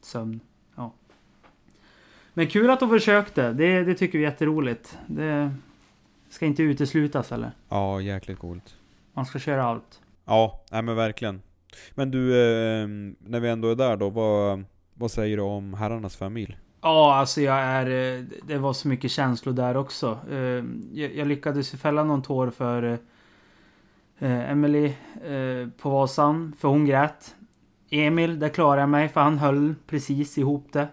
Sömn. 0.00 0.40
Ja. 0.74 0.92
Men 2.34 2.46
kul 2.46 2.70
att 2.70 2.80
de 2.80 2.88
försökte. 2.88 3.52
Det, 3.52 3.84
det 3.84 3.94
tycker 3.94 4.18
vi 4.18 4.24
är 4.24 4.30
jätteroligt. 4.30 4.98
Det 5.06 5.54
ska 6.30 6.46
inte 6.46 6.62
uteslutas 6.62 7.32
eller? 7.32 7.50
Ja, 7.68 8.00
jäkligt 8.00 8.38
coolt. 8.38 8.76
Man 9.14 9.26
ska 9.26 9.38
köra 9.38 9.64
allt. 9.64 10.00
Ja, 10.24 10.60
nej 10.70 10.82
men 10.82 10.96
verkligen. 10.96 11.42
Men 11.94 12.10
du, 12.10 12.30
eh, 12.30 12.88
när 13.18 13.40
vi 13.40 13.48
ändå 13.48 13.70
är 13.70 13.74
där 13.74 13.96
då, 13.96 14.10
vad, 14.10 14.64
vad 14.94 15.10
säger 15.10 15.36
du 15.36 15.42
om 15.42 15.74
herrarnas 15.74 16.16
fem 16.16 16.32
mil? 16.32 16.56
Ja, 16.80 17.14
alltså 17.14 17.40
jag 17.40 17.56
är... 17.56 18.16
eh, 18.18 18.24
Det 18.42 18.58
var 18.58 18.72
så 18.72 18.88
mycket 18.88 19.10
känslor 19.10 19.52
där 19.54 19.76
också. 19.76 20.18
Eh, 20.30 20.64
Jag, 20.92 21.14
jag 21.14 21.26
lyckades 21.28 21.74
ju 21.74 21.78
fälla 21.78 22.04
någon 22.04 22.22
tår 22.22 22.50
för 22.50 22.98
eh, 24.18 24.50
Emily 24.50 24.84
eh, 25.24 25.68
på 25.82 25.90
Vasan, 25.90 26.52
för 26.58 26.68
hon 26.68 26.86
grät. 26.86 27.34
Emil, 27.90 28.38
där 28.38 28.48
klarade 28.48 28.82
jag 28.82 28.88
mig, 28.88 29.08
för 29.08 29.20
han 29.20 29.38
höll 29.38 29.74
precis 29.86 30.38
ihop 30.38 30.66
det. 30.72 30.88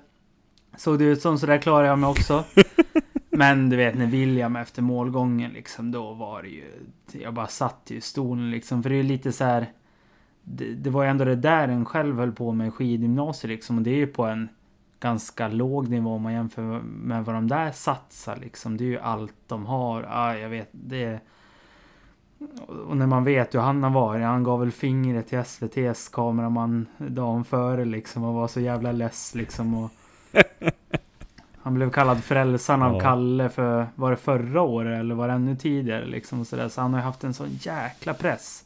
Såg 0.77 0.99
det 0.99 1.05
ut 1.05 1.21
som, 1.21 1.39
så 1.39 1.45
där 1.45 1.57
klarade 1.57 1.88
jag 1.88 1.99
mig 1.99 2.09
också. 2.09 2.43
Men 3.38 3.69
du 3.69 3.75
vet, 3.75 3.95
när 3.95 4.05
William 4.07 4.55
efter 4.55 4.81
målgången 4.81 5.51
liksom, 5.51 5.91
då 5.91 6.13
var 6.13 6.41
det 6.41 6.49
ju... 6.49 6.71
Jag 7.11 7.33
bara 7.33 7.47
satt 7.47 7.81
ju 7.88 7.95
i 7.97 8.01
stolen 8.01 8.51
liksom, 8.51 8.83
för 8.83 8.89
det 8.89 8.95
är 8.95 8.97
ju 8.97 9.03
lite 9.03 9.31
så 9.31 9.43
här... 9.43 9.71
Det, 10.43 10.73
det 10.73 10.89
var 10.89 11.03
ju 11.03 11.09
ändå 11.09 11.25
det 11.25 11.36
där 11.36 11.67
en 11.67 11.86
själv 11.86 12.19
höll 12.19 12.31
på 12.31 12.51
med 12.51 12.67
i 12.67 12.71
skidgymnasiet 12.71 13.49
liksom, 13.49 13.77
och 13.77 13.83
det 13.83 13.91
är 13.91 13.95
ju 13.95 14.07
på 14.07 14.25
en 14.25 14.49
ganska 14.99 15.47
låg 15.47 15.89
nivå 15.89 16.15
om 16.15 16.21
man 16.21 16.33
jämför 16.33 16.81
med 16.81 17.25
vad 17.25 17.36
de 17.36 17.47
där 17.47 17.71
satsar 17.71 18.36
liksom. 18.36 18.77
Det 18.77 18.83
är 18.83 18.88
ju 18.88 18.99
allt 18.99 19.36
de 19.47 19.65
har. 19.65 20.05
Ah, 20.09 20.36
jag 20.36 20.49
vet. 20.49 20.69
Det 20.71 21.19
och 22.88 22.97
när 22.97 23.07
man 23.07 23.23
vet 23.23 23.55
hur 23.55 23.59
han 23.59 23.83
har 23.83 23.89
varit. 23.89 24.23
Han 24.23 24.43
gav 24.43 24.59
väl 24.59 24.71
fingret 24.71 25.27
till 25.27 25.38
SVTs 25.38 26.09
kameraman 26.09 26.88
dagen 26.97 27.45
före 27.45 27.86
liksom 27.86 28.23
och 28.23 28.33
var 28.33 28.47
så 28.47 28.59
jävla 28.59 28.91
less 28.91 29.36
liksom. 29.36 29.73
Och 29.73 29.91
han 31.66 31.74
blev 31.74 31.91
kallad 31.91 32.24
frälsaren 32.24 32.82
av 32.82 32.93
Ja. 32.93 32.99
Kalle 32.99 33.49
för, 33.49 33.88
var 33.95 34.11
det 34.11 34.18
förra 34.18 34.61
året 34.61 34.99
eller 34.99 35.16
var 35.16 35.28
det 35.28 35.34
ännu 35.34 35.55
tidigare 35.55 36.05
liksom. 36.05 36.45
Så, 36.45 36.70
så 36.70 36.82
han 36.82 36.93
har 36.93 36.99
ju 36.99 37.03
haft 37.05 37.24
en 37.24 37.34
sån 37.34 37.49
jäkla 37.51 38.13
press. 38.13 38.66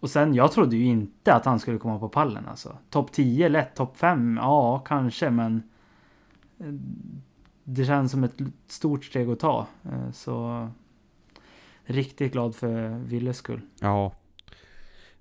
Och 0.00 0.10
sen, 0.10 0.34
jag 0.34 0.52
trodde 0.52 0.76
ju 0.76 0.84
inte 0.84 1.34
att 1.34 1.44
han 1.44 1.60
skulle 1.60 1.78
komma 1.78 1.98
på 1.98 2.08
pallen 2.08 2.46
alltså. 2.48 2.76
Topp 2.90 3.12
10 3.12 3.48
lätt, 3.48 3.74
topp 3.74 3.96
5, 3.96 4.38
ja 4.42 4.78
kanske 4.78 5.30
men... 5.30 5.62
eh, 6.60 6.66
Det 7.64 7.84
känns 7.84 8.12
som 8.12 8.24
ett 8.24 8.36
stort 8.66 9.04
steg 9.04 9.30
att 9.30 9.40
ta. 9.40 9.66
Eh, 9.84 10.10
Så... 10.12 10.68
Riktigt 11.86 12.32
glad 12.32 12.54
för 12.54 12.88
Willes 12.98 13.36
skull. 13.36 13.60
Ja. 13.80 14.12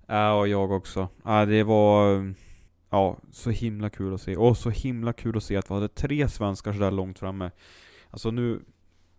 Ja, 0.07 0.33
och 0.33 0.47
jag 0.47 0.71
också. 0.71 1.07
Ja, 1.23 1.45
det 1.45 1.63
var... 1.63 2.33
Ja, 2.93 3.17
så 3.31 3.49
himla 3.49 3.89
kul 3.89 4.13
att 4.13 4.21
se. 4.21 4.35
Och 4.35 4.57
så 4.57 4.69
himla 4.69 5.13
kul 5.13 5.37
att 5.37 5.43
se 5.43 5.57
att 5.57 5.69
vi 5.69 5.73
hade 5.73 5.87
tre 5.87 6.29
svenskar 6.29 6.73
sådär 6.73 6.91
långt 6.91 7.19
framme. 7.19 7.51
Alltså 8.09 8.31
nu... 8.31 8.61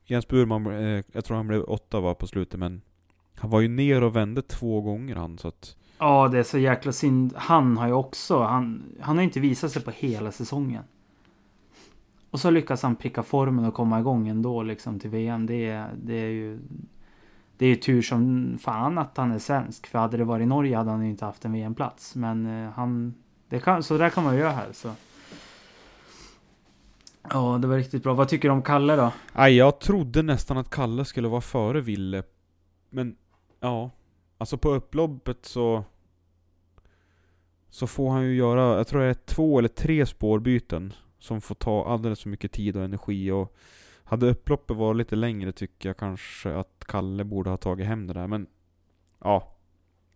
Jens 0.04 0.28
Burman, 0.28 0.66
eh, 0.66 1.04
jag 1.12 1.24
tror 1.24 1.36
han 1.36 1.46
blev 1.46 1.62
åtta 1.62 2.00
va, 2.00 2.14
på 2.14 2.26
slutet, 2.26 2.60
men... 2.60 2.82
Han 3.34 3.50
var 3.50 3.60
ju 3.60 3.68
ner 3.68 4.02
och 4.02 4.16
vände 4.16 4.42
två 4.42 4.80
gånger 4.80 5.16
han, 5.16 5.38
så 5.38 5.48
att... 5.48 5.76
Ja, 5.98 6.28
det 6.28 6.38
är 6.38 6.42
så 6.42 6.58
jäkla 6.58 6.92
synd. 6.92 7.34
Han 7.36 7.76
har 7.76 7.86
ju 7.86 7.92
också, 7.92 8.42
han, 8.42 8.82
han 9.00 9.16
har 9.16 9.24
inte 9.24 9.40
visat 9.40 9.72
sig 9.72 9.82
på 9.82 9.90
hela 9.90 10.32
säsongen. 10.32 10.82
Och 12.30 12.40
så 12.40 12.50
lyckas 12.50 12.82
han 12.82 12.96
pricka 12.96 13.22
formen 13.22 13.64
och 13.64 13.74
komma 13.74 14.00
igång 14.00 14.28
ändå 14.28 14.62
liksom 14.62 15.00
till 15.00 15.10
VM. 15.10 15.46
Det 15.46 15.70
är, 15.70 15.90
det 16.02 16.14
är 16.14 16.30
ju... 16.30 16.58
Det 17.56 17.66
är 17.66 17.70
ju 17.70 17.76
tur 17.76 18.02
som 18.02 18.54
fan 18.60 18.98
att 18.98 19.16
han 19.16 19.32
är 19.32 19.38
svensk. 19.38 19.86
För 19.86 19.98
hade 19.98 20.16
det 20.16 20.24
varit 20.24 20.42
i 20.42 20.46
Norge 20.46 20.76
hade 20.76 20.90
han 20.90 21.04
ju 21.04 21.10
inte 21.10 21.24
haft 21.24 21.44
en 21.44 21.52
VM-plats. 21.52 22.14
Men 22.14 22.46
eh, 22.46 22.70
han... 22.70 23.14
Det 23.55 23.61
kan, 23.61 23.82
så 23.82 23.98
där 23.98 24.11
kan 24.11 24.24
man 24.24 24.36
göra 24.36 24.50
här 24.50 24.72
så. 24.72 24.94
Ja, 27.30 27.59
det 27.62 27.66
var 27.68 27.76
riktigt 27.76 28.02
bra. 28.02 28.14
Vad 28.14 28.28
tycker 28.28 28.48
du 28.48 28.52
om 28.52 28.62
Kalle 28.62 28.96
då? 28.96 29.12
Nej, 29.32 29.57
jag 29.57 29.80
trodde 29.80 30.22
nästan 30.22 30.59
att 30.59 30.70
Kalle 30.70 31.05
skulle 31.05 31.28
vara 31.28 31.40
före 31.40 31.80
Ville. 31.80 32.22
Men, 32.90 33.16
ja. 33.61 33.90
Alltså 34.38 34.59
på 34.59 34.70
upploppet 34.70 35.44
så... 35.46 35.84
Så 37.70 37.86
får 37.86 38.11
han 38.11 38.22
ju 38.22 38.34
göra, 38.34 38.76
jag 38.76 38.86
tror 38.86 39.00
det 39.00 39.07
är 39.07 39.14
två 39.14 39.59
eller 39.59 39.68
tre 39.68 40.07
spårbyten. 40.07 40.92
Som 41.18 41.40
får 41.40 41.55
ta 41.55 41.86
alldeles 41.86 42.22
för 42.22 42.28
mycket 42.28 42.52
tid 42.52 42.76
och 42.76 42.84
energi 42.84 43.30
och... 43.30 43.57
Hade 44.05 44.30
upploppet 44.30 44.76
varit 44.76 44.96
lite 44.96 45.16
längre 45.16 45.52
tycker 45.52 45.88
jag 45.88 45.96
kanske 45.96 46.55
att 46.57 46.84
Kalle 46.86 47.24
borde 47.24 47.50
ha 47.50 47.57
tagit 47.57 47.86
hem 47.86 48.07
det 48.07 48.14
där, 48.14 48.26
men... 48.26 48.46
Ja. 49.18 49.53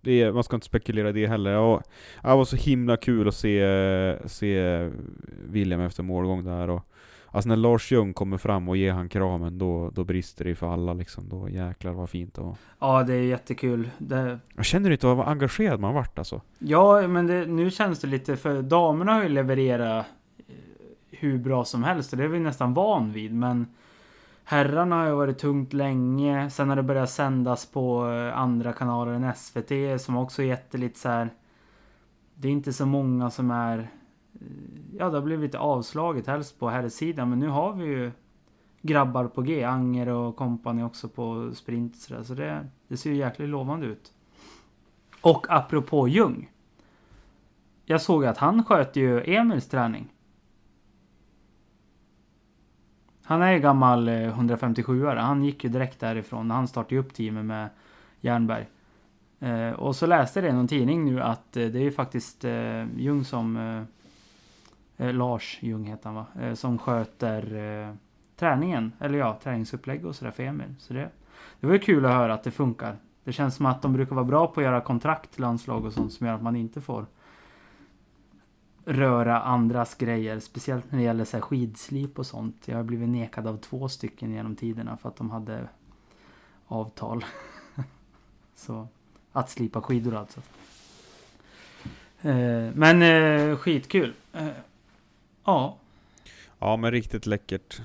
Det 0.01 0.23
är, 0.23 0.33
man 0.33 0.45
ska 0.45 0.57
inte 0.57 0.67
spekulera 0.67 1.09
i 1.09 1.13
det 1.13 1.27
heller. 1.27 1.51
Ja, 1.51 1.83
det 2.23 2.29
var 2.29 2.45
så 2.45 2.57
himla 2.57 2.97
kul 2.97 3.29
att 3.29 3.35
se, 3.35 4.29
se 4.29 4.89
William 5.49 5.81
efter 5.81 6.03
målgång 6.03 6.45
där. 6.45 6.71
Och, 6.71 6.83
alltså 7.27 7.49
när 7.49 7.57
Lars 7.57 7.93
Ljung 7.93 8.15
kommer 8.15 8.37
fram 8.37 8.69
och 8.69 8.77
ger 8.77 8.93
han 8.93 9.09
kramen, 9.09 9.59
då, 9.59 9.91
då 9.91 10.05
brister 10.05 10.45
det 10.45 10.55
för 10.55 10.73
alla 10.73 10.93
liksom. 10.93 11.29
Då 11.29 11.49
jäklar 11.49 11.93
vad 11.93 12.11
fint 12.11 12.35
det 12.35 12.41
var. 12.41 12.57
Ja, 12.79 13.03
det 13.03 13.15
är 13.15 13.23
jättekul. 13.23 13.91
Det... 13.99 14.39
Jag 14.57 14.65
känner 14.65 14.91
inte 14.91 15.07
vad 15.07 15.29
engagerad 15.29 15.81
man 15.81 15.95
vart 15.95 16.19
alltså. 16.19 16.41
Ja, 16.59 17.09
men 17.09 17.27
det, 17.27 17.47
nu 17.47 17.71
känns 17.71 18.01
det 18.01 18.07
lite, 18.07 18.37
för 18.37 18.63
damerna 18.63 19.13
har 19.13 19.23
ju 19.23 19.29
levererat 19.29 20.07
eh, 20.39 20.55
hur 21.11 21.39
bra 21.39 21.65
som 21.65 21.85
helst 21.85 22.13
och 22.13 22.19
det 22.19 22.25
är 22.25 22.29
vi 22.29 22.41
nästan 22.41 22.75
van 22.75 23.13
vid. 23.13 23.35
Men 23.35 23.67
herrarna 24.51 24.97
har 24.97 25.07
ju 25.07 25.13
varit 25.13 25.39
tungt 25.39 25.73
länge. 25.73 26.51
Sen 26.51 26.69
har 26.69 26.77
det 26.77 26.83
börjat 26.83 27.11
sändas 27.11 27.67
på 27.67 28.11
eh, 28.11 28.39
andra 28.39 28.73
kanaler 28.73 29.13
än 29.13 29.35
SVT 29.35 30.01
som 30.01 30.17
också 30.17 30.43
gett 30.43 30.71
det 30.71 30.79
lite 30.79 30.99
så 30.99 31.09
här. 31.09 31.31
Det 32.35 32.49
är 32.49 32.53
inte 32.53 32.73
så 32.73 32.87
många 32.87 33.31
som 33.31 33.51
är... 33.51 33.79
Eh, 33.79 34.47
ja, 34.99 35.11
det 35.11 35.17
har 35.17 35.23
blivit 35.23 35.43
lite 35.43 35.59
avslaget 35.59 36.27
helst 36.27 36.59
på 36.59 36.69
herrsidan. 36.69 37.31
Men 37.31 37.39
nu 37.39 37.49
har 37.49 37.73
vi 37.73 37.85
ju 37.85 38.11
grabbar 38.83 39.25
på 39.25 39.43
G. 39.43 39.65
Anger 39.65 40.09
och 40.09 40.37
kompani 40.37 40.83
också 40.83 41.09
på 41.09 41.51
sprint 41.55 41.95
och 41.95 42.01
sådär. 42.01 42.23
Så 42.23 42.35
det, 42.35 42.67
det 42.89 42.97
ser 42.97 43.11
ju 43.11 43.17
jäkligt 43.17 43.49
lovande 43.49 43.87
ut. 43.87 44.13
Och 45.21 45.47
apropå 45.49 46.09
Ljung. 46.09 46.51
Jag 47.85 48.01
såg 48.01 48.25
att 48.25 48.39
han 48.39 48.65
sköt 48.65 48.97
ju 48.97 49.35
Emils 49.35 49.69
träning. 49.69 50.13
Han 53.29 53.43
är 53.43 53.53
ju 53.53 53.59
gammal 53.59 54.09
eh, 54.09 54.13
157are. 54.13 55.17
Han 55.17 55.45
gick 55.45 55.65
ju 55.65 55.71
direkt 55.71 56.01
därifrån. 56.01 56.51
Han 56.51 56.69
startade 56.69 56.95
ju 56.95 57.01
upp 57.01 57.15
teamet 57.15 57.45
med 57.45 57.69
Jernberg. 58.21 58.67
Eh, 59.41 59.71
och 59.71 59.97
så 59.97 60.07
läste 60.07 60.41
jag 60.41 60.49
i 60.49 60.53
någon 60.53 60.69
tidning 60.69 61.05
nu 61.05 61.23
att 61.23 61.57
eh, 61.57 61.67
det 61.67 61.79
är 61.79 61.83
ju 61.83 61.93
faktiskt 61.93 62.45
eh, 62.45 62.85
Ljung 62.97 63.25
som... 63.25 63.57
Eh, 63.57 65.07
eh, 65.07 65.15
Lars 65.15 65.59
Ljung 65.61 65.85
heter 65.85 66.05
han 66.05 66.15
va? 66.15 66.27
Eh, 66.41 66.55
som 66.55 66.79
sköter 66.79 67.55
eh, 67.55 67.95
träningen. 68.37 68.93
Eller 69.01 69.19
ja, 69.19 69.39
träningsupplägg 69.43 70.07
och 70.07 70.17
sådär 70.17 70.31
för 70.31 70.43
Emil. 70.43 70.75
Så 70.79 70.93
det, 70.93 71.09
det 71.61 71.67
var 71.67 71.75
ju 71.75 71.81
kul 71.81 72.07
att 72.07 72.13
höra 72.13 72.35
att 72.35 72.45
det 72.45 72.51
funkar. 72.51 72.97
Det 73.25 73.33
känns 73.33 73.55
som 73.55 73.67
att 73.67 73.83
de 73.83 73.93
brukar 73.93 74.15
vara 74.15 74.25
bra 74.25 74.47
på 74.47 74.61
att 74.61 74.65
göra 74.65 74.81
kontrakt 74.81 75.33
till 75.33 75.43
landslag 75.43 75.85
och 75.85 75.93
sånt 75.93 76.13
som 76.13 76.27
gör 76.27 76.35
att 76.35 76.43
man 76.43 76.57
inte 76.57 76.81
får 76.81 77.07
röra 78.89 79.41
andras 79.41 79.95
grejer. 79.95 80.41
Speciellt 80.41 80.93
när 80.93 80.99
det 80.99 81.05
gäller 81.05 81.25
så 81.25 81.37
här 81.37 81.43
skidslip 81.43 82.19
och 82.19 82.27
sånt. 82.27 82.63
Jag 82.65 82.77
har 82.77 82.83
blivit 82.83 83.09
nekad 83.09 83.47
av 83.47 83.57
två 83.57 83.89
stycken 83.89 84.33
genom 84.33 84.57
tiderna 84.57 84.97
för 84.97 85.09
att 85.09 85.17
de 85.17 85.31
hade 85.31 85.69
avtal. 86.67 87.25
så 88.55 88.89
att 89.33 89.51
slipa 89.51 89.83
skidor 89.83 90.15
alltså. 90.17 90.41
Eh, 92.21 92.71
men 92.75 93.03
eh, 93.03 93.57
skitkul. 93.57 94.15
Eh, 94.33 94.49
ja, 95.45 95.79
Ja 96.59 96.77
men 96.77 96.91
riktigt 96.91 97.27
läckert. 97.27 97.81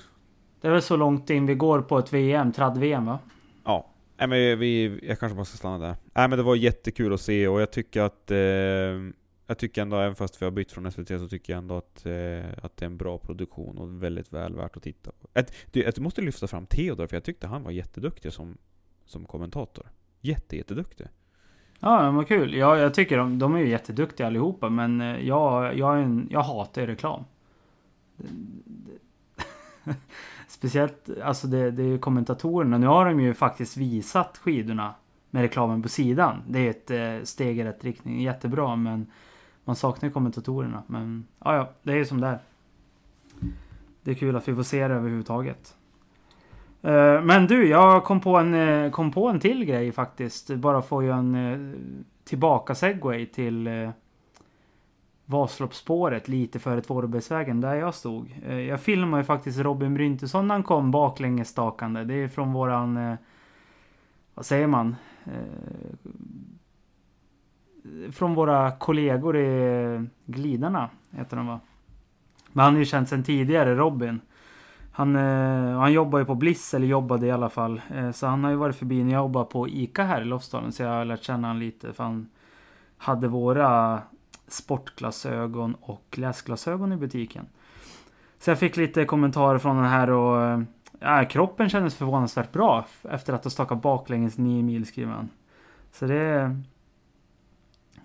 det 0.62 0.68
är 0.68 0.72
väl 0.72 0.82
så 0.82 0.96
långt 0.96 1.30
in 1.30 1.46
vi 1.46 1.56
går 1.56 1.82
på 1.82 1.98
ett 2.00 2.14
VM, 2.14 2.52
tradd-VM 2.52 3.06
va? 3.06 3.20
Ja. 3.64 3.90
Nej 4.18 4.28
men 4.28 4.60
vi, 4.60 5.00
jag 5.04 5.20
kanske 5.20 5.36
bara 5.36 5.46
ska 5.46 5.58
stanna 5.58 5.78
där. 5.78 5.96
Nej 6.14 6.28
men 6.28 6.38
det 6.38 6.44
var 6.44 6.56
jättekul 6.56 7.14
att 7.14 7.22
se 7.22 7.48
och 7.48 7.62
jag 7.62 7.72
tycker 7.72 8.02
att 8.02 8.32
jag 9.48 9.58
tycker 9.58 9.82
ändå, 9.82 9.98
även 9.98 10.16
fast 10.16 10.42
vi 10.42 10.46
har 10.46 10.52
bytt 10.52 10.72
från 10.72 10.92
SVT, 10.92 11.08
så 11.08 11.28
tycker 11.28 11.54
jag 11.54 11.58
ändå 11.58 11.78
att, 11.78 12.06
eh, 12.06 12.64
att 12.64 12.78
det 12.78 12.86
är 12.86 12.86
en 12.86 12.98
bra 12.98 13.18
produktion 13.18 13.78
och 13.78 14.04
väldigt 14.04 14.34
väl 14.34 14.56
värt 14.56 14.78
att 14.78 14.84
titta 14.84 15.12
på. 15.12 15.28
Att, 15.34 15.54
du, 15.72 15.84
jag 15.84 16.00
måste 16.00 16.22
lyfta 16.22 16.48
fram 16.48 16.66
Theodor, 16.66 17.08
för 17.08 17.16
jag 17.16 17.24
tyckte 17.24 17.48
han 17.48 17.64
var 17.64 17.72
jätteduktig 17.72 18.34
som, 18.34 18.58
som 19.06 19.26
kommentator. 19.26 19.92
Jätte, 20.22 20.58
jätteduktig. 20.58 21.08
Ja, 21.80 22.02
men 22.02 22.16
vad 22.16 22.28
kul. 22.28 22.54
Ja, 22.54 22.78
jag 22.78 22.94
tycker 22.94 23.18
de, 23.18 23.40
de 23.40 23.56
är 23.56 23.60
ju 23.60 23.70
jätteduktiga 23.70 24.28
allihopa, 24.28 24.70
men 24.70 25.02
eh, 25.02 25.28
jag, 25.28 25.78
jag, 25.78 25.98
är 25.98 26.02
en, 26.02 26.28
jag 26.32 26.44
hatar 26.44 26.82
ju 26.82 26.88
reklam. 26.88 27.24
Speciellt, 30.48 31.10
alltså 31.24 31.48
det, 31.48 31.72
det 31.72 31.84
är 31.84 31.88
ju 31.88 32.00
kommentatorerna. 32.00 32.78
Nu 32.78 32.88
har 32.88 33.06
de 33.06 33.20
ju 33.20 33.34
faktiskt 33.34 33.78
visat 33.78 34.38
skidorna 34.38 34.96
med 35.30 35.42
reklamen 35.42 35.82
på 35.82 35.90
sidan. 35.90 36.42
Det 36.48 36.60
är 36.60 36.70
ett 36.70 36.92
eh, 36.92 37.24
steg 37.24 37.60
i 37.60 37.64
rätt 37.64 37.84
riktning. 37.84 38.22
Jättebra, 38.22 38.76
men 38.76 39.08
man 39.66 39.76
saknar 39.76 40.10
ju 40.10 40.14
kommentatorerna. 40.14 40.84
Men 40.88 41.28
ja, 41.40 41.56
ja, 41.56 41.70
det 41.84 41.92
är 41.92 41.96
ju 41.96 42.06
som 42.06 42.22
det 42.22 42.28
är. 42.28 42.40
Det 44.04 44.12
är 44.12 44.16
kul 44.16 44.36
att 44.36 44.48
vi 44.48 44.56
får 44.56 44.64
se 44.64 44.88
det 44.88 44.94
överhuvudtaget. 44.94 45.76
Eh, 46.84 47.22
men 47.22 47.48
du, 47.48 47.68
jag 47.68 48.04
kom 48.04 48.20
på 48.20 48.38
en, 48.38 48.54
eh, 48.54 48.92
kom 48.92 49.12
på 49.12 49.28
en 49.28 49.40
till 49.40 49.66
grej 49.66 49.92
faktiskt. 49.92 50.50
Bara 50.56 50.82
få 50.82 51.04
ju 51.04 51.12
en 51.12 51.36
eh, 51.36 51.80
tillbaka 52.24 52.76
segway 52.76 53.26
till 53.26 53.70
Vasaloppsspåret 55.26 56.28
lite 56.28 56.60
före 56.60 56.82
Tvåårebergsvägen 56.82 57.62
där 57.62 57.76
jag 57.76 57.96
stod. 57.96 58.36
Jag 58.70 58.82
filmade 58.82 59.22
ju 59.22 59.26
faktiskt 59.26 59.60
Robin 59.60 59.94
Bryntesson 59.94 60.48
när 60.48 60.56
han 60.56 60.64
kom 60.64 60.92
baklänges 60.92 61.50
stakande. 61.50 62.04
Det 62.04 62.14
är 62.14 62.28
från 62.28 62.54
våran... 62.54 63.18
Vad 64.36 64.46
säger 64.46 64.68
man? 64.68 64.96
Från 68.12 68.34
våra 68.34 68.72
kollegor 68.72 69.38
i 69.38 70.08
Glidarna, 70.26 70.90
heter 71.12 71.38
de 71.38 71.48
va? 71.48 71.60
Men 72.52 72.66
han 72.66 72.76
är 72.76 72.80
ju 72.80 72.86
känd 72.86 73.10
sedan 73.10 73.24
tidigare, 73.24 73.76
Robin. 73.76 74.22
Han, 74.92 75.16
eh, 75.16 75.80
han 75.80 75.94
jobbar 75.94 76.20
ju 76.20 76.26
på 76.26 76.36
Bliss, 76.36 76.74
eller 76.74 76.88
jobbade 76.88 77.28
i 77.28 77.32
alla 77.32 77.50
fall. 77.50 77.82
Eh, 77.96 78.12
så 78.12 78.28
han 78.28 78.44
har 78.44 78.52
ju 78.52 78.58
varit 78.58 78.76
förbi 78.76 79.04
när 79.04 79.12
jag 79.12 79.22
jobbade 79.22 79.46
på 79.46 79.70
ICA 79.70 80.04
här 80.04 80.22
i 80.22 80.26
Lofsdalen. 80.26 80.72
Så 80.72 80.84
jag 80.84 80.90
har 80.90 81.06
lärt 81.06 81.24
känna 81.24 81.48
honom 81.48 81.62
lite. 81.62 81.94
För 81.94 82.04
han 82.04 82.30
hade 82.98 83.28
våra 83.28 84.02
sportglasögon 84.48 85.76
och 85.82 86.16
läsglasögon 86.18 86.94
i 86.94 86.98
butiken. 86.98 87.46
Så 88.40 88.52
jag 88.52 88.60
fick 88.60 88.78
lite 88.78 89.06
kommentarer 89.06 89.58
från 89.58 89.76
den 89.76 89.86
här 89.86 90.10
och 90.10 90.66
eh, 91.02 91.28
kroppen 91.28 91.70
kändes 91.70 91.96
förvånansvärt 91.96 92.52
bra 92.52 92.86
efter 93.10 93.34
att 93.34 93.44
ha 93.44 93.52
stakat 93.52 93.82
baklänges 93.82 94.38
9 94.38 94.64
mil 94.64 94.86
skriver 94.86 95.12
han. 95.12 95.30
Så 95.92 96.06
det 96.06 96.56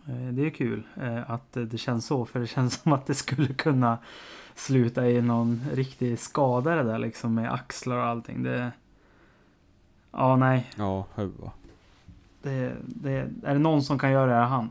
det 0.08 0.46
är 0.46 0.50
kul 0.50 0.82
eh, 1.00 1.30
att 1.30 1.52
det 1.52 1.78
känns 1.78 2.06
så 2.06 2.24
för 2.24 2.40
det 2.40 2.46
känns 2.56 2.82
som 2.82 2.92
att 2.92 3.06
det 3.06 3.14
skulle 3.14 3.54
kunna 3.54 3.98
sluta 4.54 5.08
i 5.08 5.22
någon 5.22 5.62
riktig 5.72 6.18
skada 6.18 6.74
det 6.74 6.82
där 6.82 6.98
liksom 6.98 7.34
med 7.34 7.52
axlar 7.52 7.96
och 7.96 8.04
allting. 8.04 8.42
Det... 8.42 8.72
Ja, 10.12 10.36
nej. 10.36 10.70
Ja, 10.76 11.06
huva. 11.14 11.52
Det, 12.42 12.76
det, 12.82 13.10
är 13.42 13.52
det 13.52 13.58
någon 13.58 13.82
som 13.82 13.98
kan 13.98 14.12
göra 14.12 14.26
det 14.26 14.36
är 14.36 14.46
han. 14.46 14.70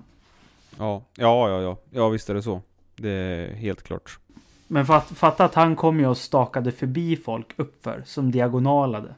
Ja, 0.78 1.04
ja, 1.16 1.50
ja, 1.50 1.62
ja. 1.62 1.78
Ja, 1.90 2.10
visst 2.10 2.30
är 2.30 2.34
det 2.34 2.42
så. 2.42 2.62
Det 2.96 3.10
är 3.10 3.56
helt 3.56 3.84
klart. 3.84 4.20
Men 4.68 4.86
fatt, 4.86 5.08
fatta 5.08 5.46
att 5.46 5.56
han 5.56 5.76
kom 5.76 6.00
ju 6.00 6.08
och 6.08 6.18
stakade 6.18 6.72
förbi 6.72 7.18
folk 7.18 7.54
uppför 7.56 8.04
som 8.06 8.32
diagonalade. 8.32 9.16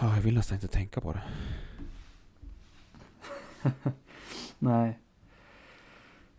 Ja, 0.00 0.14
jag 0.14 0.22
vill 0.22 0.34
nästan 0.34 0.54
inte 0.54 0.68
tänka 0.68 1.00
på 1.00 1.12
det. 1.12 1.22
Nej. 4.58 4.98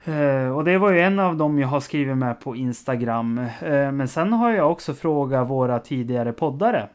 Eh, 0.10 0.58
och 0.58 0.64
det 0.64 0.78
var 0.78 0.92
ju 0.92 1.00
en 1.00 1.20
av 1.20 1.38
dem 1.38 1.60
jag 1.60 1.68
har 1.68 1.80
skrivit 1.80 2.18
med 2.18 2.40
på 2.40 2.56
Instagram. 2.56 3.38
Eh, 3.38 3.92
men 3.92 4.08
sen 4.08 4.34
har 4.34 4.52
jag 4.52 4.72
också 4.72 4.94
frågat 4.94 5.50
våra 5.50 5.80
tidigare 5.80 6.34
poddare. 6.34 6.90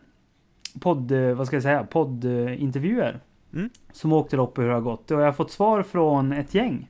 Podd, 0.80 1.12
eh, 1.12 1.34
vad 1.34 1.46
ska 1.46 1.56
jag 1.56 1.62
säga, 1.62 1.84
poddintervjuer. 1.84 3.20
Mm. 3.54 3.70
Som 3.92 4.12
åkte 4.12 4.36
lopp 4.36 4.58
och 4.58 4.62
hur 4.62 4.68
det 4.68 4.74
har 4.74 4.80
gått. 4.80 5.10
Och 5.10 5.20
jag 5.20 5.24
har 5.24 5.32
fått 5.32 5.50
svar 5.50 5.82
från 5.82 6.32
ett 6.32 6.54
gäng. 6.54 6.88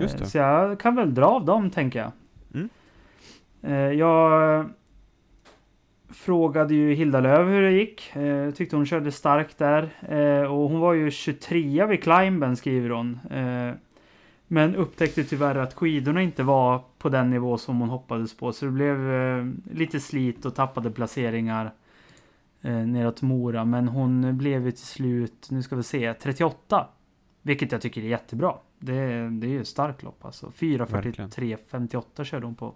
Just 0.00 0.18
det. 0.18 0.26
Så 0.26 0.38
jag 0.38 0.80
kan 0.80 0.96
väl 0.96 1.14
dra 1.14 1.26
av 1.26 1.44
dem 1.44 1.70
tänker 1.70 1.98
jag. 1.98 2.12
Mm. 2.54 3.98
Jag 3.98 4.64
frågade 6.10 6.74
ju 6.74 6.94
Hilda 6.94 7.20
Löv 7.20 7.48
hur 7.48 7.62
det 7.62 7.72
gick. 7.72 8.16
Eh, 8.16 8.50
tyckte 8.50 8.76
hon 8.76 8.86
körde 8.86 9.12
starkt 9.12 9.58
där. 9.58 9.90
Och 10.50 10.68
hon 10.68 10.80
var 10.80 10.92
ju 10.92 11.10
23 11.10 11.86
vid 11.86 12.02
climben 12.02 12.56
skriver 12.56 12.90
hon. 12.90 13.20
Men 14.48 14.74
upptäckte 14.74 15.24
tyvärr 15.24 15.54
att 15.54 15.74
skidorna 15.74 16.22
inte 16.22 16.42
var 16.42 16.84
på 16.98 17.08
den 17.08 17.30
nivå 17.30 17.58
som 17.58 17.80
hon 17.80 17.88
hoppades 17.88 18.36
på. 18.36 18.52
Så 18.52 18.64
det 18.64 18.70
blev 18.70 19.12
eh, 19.12 19.46
lite 19.72 20.00
slit 20.00 20.44
och 20.44 20.54
tappade 20.54 20.90
placeringar 20.90 21.72
eh, 22.62 22.72
neråt 22.72 23.22
Mora. 23.22 23.64
Men 23.64 23.88
hon 23.88 24.38
blev 24.38 24.64
ju 24.66 24.72
till 24.72 24.86
slut, 24.86 25.50
nu 25.50 25.62
ska 25.62 25.76
vi 25.76 25.82
se, 25.82 26.14
38. 26.14 26.88
Vilket 27.42 27.72
jag 27.72 27.80
tycker 27.80 28.00
är 28.00 28.08
jättebra. 28.08 28.54
Det, 28.78 29.28
det 29.28 29.46
är 29.46 29.50
ju 29.50 29.60
ett 29.60 29.68
starkt 29.68 30.02
lopp 30.02 30.24
alltså. 30.24 30.52
4.43.58 30.56 32.24
körde 32.24 32.46
hon 32.46 32.54
på. 32.54 32.74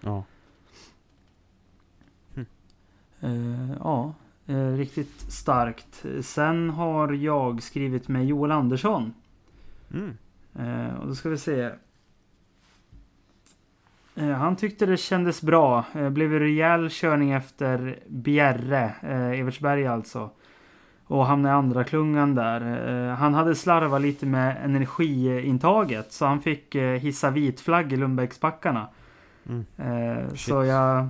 Ja. 0.00 0.24
Eh, 3.20 3.72
ja, 3.80 4.14
eh, 4.46 4.72
riktigt 4.72 5.20
starkt. 5.32 6.04
Sen 6.22 6.70
har 6.70 7.12
jag 7.12 7.62
skrivit 7.62 8.08
med 8.08 8.26
Joel 8.26 8.50
Andersson. 8.50 9.14
Mm. 9.92 10.16
Eh, 10.58 10.94
och 11.00 11.06
då 11.06 11.14
ska 11.14 11.28
vi 11.28 11.38
se. 11.38 11.70
Eh, 14.14 14.28
han 14.28 14.56
tyckte 14.56 14.86
det 14.86 14.96
kändes 14.96 15.42
bra. 15.42 15.84
Eh, 15.94 16.10
blev 16.10 16.32
en 16.32 16.38
rejäl 16.38 16.90
körning 16.90 17.32
efter 17.32 17.98
Bjerre, 18.06 18.94
eh, 19.02 19.40
Evertsberg 19.40 19.86
alltså. 19.86 20.30
Och 21.06 21.26
hamnade 21.26 21.54
i 21.54 21.56
andra 21.56 21.84
klungan 21.84 22.34
där. 22.34 22.88
Eh, 23.10 23.14
han 23.14 23.34
hade 23.34 23.54
slarvat 23.54 24.02
lite 24.02 24.26
med 24.26 24.64
energiintaget 24.64 26.12
så 26.12 26.26
han 26.26 26.40
fick 26.40 26.74
eh, 26.74 26.98
hissa 26.98 27.30
vit 27.30 27.60
flagg 27.60 27.92
i 27.92 27.96
Lundbäcksbackarna. 27.96 28.88
Mm. 29.48 29.64
Eh, 29.76 30.34
så 30.34 30.64
jag... 30.64 31.08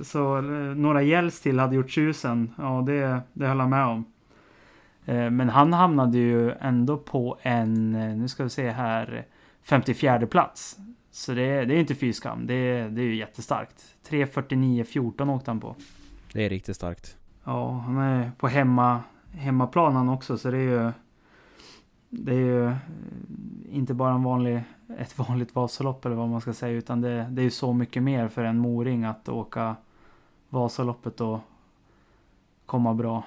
Så 0.00 0.40
några 0.76 1.02
gälls 1.02 1.40
till 1.40 1.58
hade 1.58 1.76
gjort 1.76 1.90
tjusen. 1.90 2.54
Ja, 2.58 2.82
det, 2.86 3.20
det 3.32 3.46
höll 3.46 3.60
han 3.60 3.70
med 3.70 3.86
om. 3.86 4.04
Eh, 5.10 5.30
men 5.30 5.48
han 5.48 5.72
hamnade 5.72 6.18
ju 6.18 6.52
ändå 6.52 6.98
på 6.98 7.38
en, 7.42 7.94
eh, 7.94 8.16
nu 8.16 8.28
ska 8.28 8.44
vi 8.44 8.50
se 8.50 8.70
här, 8.70 9.26
54 9.62 10.26
plats. 10.26 10.76
Så 11.10 11.32
det, 11.32 11.64
det 11.64 11.74
är 11.74 11.78
inte 11.80 11.94
fy 11.94 12.12
skam. 12.12 12.46
Det, 12.46 12.88
det 12.88 13.00
är 13.00 13.04
ju 13.04 13.16
jättestarkt. 13.16 13.96
3.49.14 14.08 15.34
åkte 15.34 15.50
han 15.50 15.60
på. 15.60 15.76
Det 16.32 16.46
är 16.46 16.48
riktigt 16.48 16.76
starkt. 16.76 17.16
Ja, 17.44 17.70
han 17.70 17.98
är 17.98 18.32
på 18.38 18.48
hemma, 18.48 19.00
hemmaplan 19.32 19.96
han 19.96 20.08
också 20.08 20.38
så 20.38 20.50
det 20.50 20.58
är 20.58 20.60
ju... 20.60 20.92
Det 22.12 22.32
är 22.32 22.38
ju 22.38 22.66
eh, 22.66 22.76
inte 23.70 23.94
bara 23.94 24.14
en 24.14 24.22
vanlig, 24.22 24.62
ett 24.98 25.18
vanligt 25.18 25.54
Vasalopp 25.54 26.04
eller 26.04 26.16
vad 26.16 26.28
man 26.28 26.40
ska 26.40 26.52
säga 26.52 26.78
utan 26.78 27.00
det, 27.00 27.26
det 27.30 27.42
är 27.42 27.44
ju 27.44 27.50
så 27.50 27.72
mycket 27.72 28.02
mer 28.02 28.28
för 28.28 28.44
en 28.44 28.58
moring 28.58 29.04
att 29.04 29.28
åka 29.28 29.76
Vasaloppet 30.48 31.20
och 31.20 31.38
komma 32.66 32.94
bra. 32.94 33.22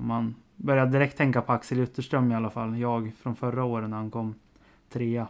Man 0.00 0.34
börjar 0.62 0.86
direkt 0.86 1.16
tänka 1.16 1.42
på 1.42 1.52
Axel 1.52 1.78
Jutterström 1.78 2.32
i 2.32 2.34
alla 2.34 2.50
fall. 2.50 2.78
Jag 2.78 3.12
från 3.22 3.36
förra 3.36 3.64
året 3.64 3.90
när 3.90 3.96
han 3.96 4.10
kom 4.10 4.34
trea. 4.92 5.26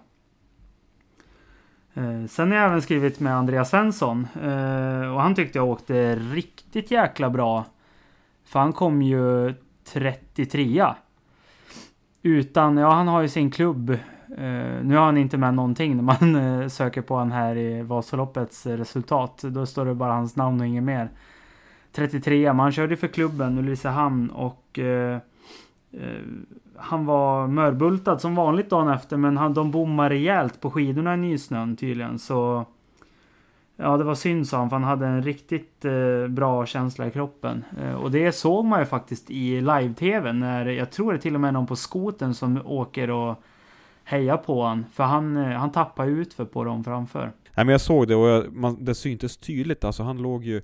Eh, 1.94 2.26
sen 2.28 2.50
har 2.50 2.58
jag 2.58 2.66
även 2.66 2.82
skrivit 2.82 3.20
med 3.20 3.36
Andreas 3.36 3.70
Svensson. 3.70 4.26
Eh, 4.42 5.14
och 5.14 5.22
han 5.22 5.34
tyckte 5.34 5.58
jag 5.58 5.68
åkte 5.68 6.16
riktigt 6.16 6.90
jäkla 6.90 7.30
bra. 7.30 7.64
För 8.44 8.58
han 8.60 8.72
kom 8.72 9.02
ju 9.02 9.54
33 9.84 10.86
Utan, 12.22 12.76
ja 12.76 12.90
han 12.90 13.08
har 13.08 13.22
ju 13.22 13.28
sin 13.28 13.50
klubb. 13.50 13.90
Eh, 14.36 14.82
nu 14.82 14.96
har 14.96 15.04
han 15.04 15.16
inte 15.16 15.38
med 15.38 15.54
någonting 15.54 15.96
när 15.96 16.02
man 16.02 16.36
eh, 16.36 16.68
söker 16.68 17.02
på 17.02 17.16
han 17.16 17.32
här 17.32 17.56
i 17.56 17.82
Vasaloppets 17.82 18.66
resultat. 18.66 19.42
Då 19.42 19.66
står 19.66 19.84
det 19.84 19.94
bara 19.94 20.12
hans 20.12 20.36
namn 20.36 20.60
och 20.60 20.66
inget 20.66 20.84
mer. 20.84 21.10
33 21.92 22.52
men 22.52 22.60
han 22.60 22.72
körde 22.72 22.96
för 22.96 23.08
klubben 23.08 23.58
Ulricehamn 23.58 24.30
och 24.30 24.78
eh, 24.78 25.18
eh, 25.92 26.20
han 26.76 27.06
var 27.06 27.46
mörbultad 27.46 28.18
som 28.18 28.34
vanligt 28.34 28.70
dagen 28.70 28.88
efter 28.88 29.16
men 29.16 29.36
han, 29.36 29.54
de 29.54 29.70
bommade 29.70 30.14
rejält 30.14 30.60
på 30.60 30.70
skidorna 30.70 31.14
i 31.14 31.16
nysnön 31.16 31.76
tydligen 31.76 32.18
så 32.18 32.66
Ja 33.76 33.96
det 33.96 34.04
var 34.04 34.14
synd 34.14 34.48
sa 34.48 34.58
han 34.58 34.70
för 34.70 34.76
han 34.76 34.84
hade 34.84 35.06
en 35.06 35.22
riktigt 35.22 35.84
eh, 35.84 36.28
bra 36.28 36.66
känsla 36.66 37.06
i 37.06 37.10
kroppen. 37.10 37.64
Eh, 37.80 37.94
och 37.94 38.10
det 38.10 38.32
såg 38.32 38.64
man 38.64 38.80
ju 38.80 38.86
faktiskt 38.86 39.30
i 39.30 39.60
live-tv 39.60 40.32
när 40.32 40.66
jag 40.66 40.90
tror 40.90 41.12
det 41.12 41.18
till 41.18 41.34
och 41.34 41.40
med 41.40 41.48
är 41.48 41.52
någon 41.52 41.66
på 41.66 41.76
skoten 41.76 42.34
som 42.34 42.60
åker 42.66 43.10
och 43.10 43.42
hejar 44.04 44.36
på 44.36 44.62
han. 44.62 44.84
För 44.92 45.04
han, 45.04 45.36
eh, 45.36 45.58
han 45.58 45.72
tappar 45.72 46.06
utför 46.06 46.44
på 46.44 46.64
dem 46.64 46.84
framför. 46.84 47.32
Nej 47.54 47.64
men 47.64 47.68
jag 47.68 47.80
såg 47.80 48.08
det 48.08 48.14
och 48.14 48.28
jag, 48.28 48.56
man, 48.56 48.84
det 48.84 48.94
syntes 48.94 49.36
tydligt 49.36 49.84
alltså. 49.84 50.02
Han 50.02 50.22
låg 50.22 50.44
ju 50.44 50.62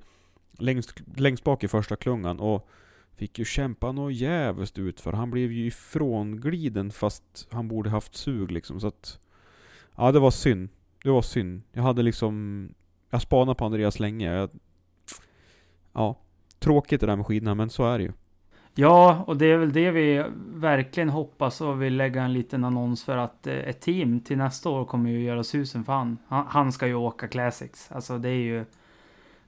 längst, 0.59 1.03
längst 1.17 1.45
bak 1.45 1.65
i 1.65 1.69
första 1.69 1.97
klungan 1.97 2.41
och 2.41 2.69
fick 3.17 3.39
ju 3.39 3.45
kämpa 3.45 3.93
något 3.93 4.15
jävligt 4.15 4.79
ut 4.79 5.01
för 5.01 5.13
Han 5.13 5.31
blev 5.31 5.53
ju 5.53 5.67
ifrångliden 5.67 6.91
fast 6.91 7.49
han 7.51 7.69
borde 7.69 7.91
haft 7.91 8.17
sug 8.17 8.51
liksom 8.51 8.81
så 8.81 8.87
att 8.87 9.19
Ja 9.97 10.13
det 10.13 10.19
var 10.19 10.31
synd. 10.31 10.69
Det 11.03 11.11
var 11.11 11.23
synd. 11.23 11.63
Jag 11.73 11.83
hade 11.83 12.03
liksom 12.03 12.69
Jag 13.11 13.23
spanade 13.23 13.55
på 13.55 13.65
Andreas 13.65 14.01
länge. 14.01 14.33
Jag, 14.33 14.51
ja. 15.93 16.19
Tråkigt 16.59 17.01
det 17.01 17.07
där 17.07 17.17
med 17.17 17.27
skidorna 17.27 17.55
men 17.55 17.71
så 17.71 17.87
är 17.87 17.99
det 17.99 18.05
ju. 18.05 18.13
Ja, 18.75 19.25
och 19.27 19.37
det 19.37 19.47
är 19.47 19.57
väl 19.57 19.73
det 19.73 19.91
vi 19.91 20.25
verkligen 20.55 21.09
hoppas 21.09 21.61
och 21.61 21.83
vill 21.83 21.97
lägga 21.97 22.23
en 22.23 22.33
liten 22.33 22.65
annons 22.65 23.05
för 23.05 23.17
att 23.17 23.47
eh, 23.47 23.55
ett 23.55 23.81
team 23.81 24.21
till 24.21 24.39
nästa 24.39 24.69
år 24.69 24.85
kommer 24.85 25.11
ju 25.11 25.23
göra 25.23 25.45
susen 25.45 25.85
för 25.85 25.93
han. 25.93 26.19
Han, 26.29 26.45
han 26.49 26.73
ska 26.73 26.87
ju 26.87 26.95
åka 26.95 27.29
Classics. 27.29 27.93
Alltså 27.93 28.19
det 28.19 28.29
är 28.29 28.35
ju 28.35 28.65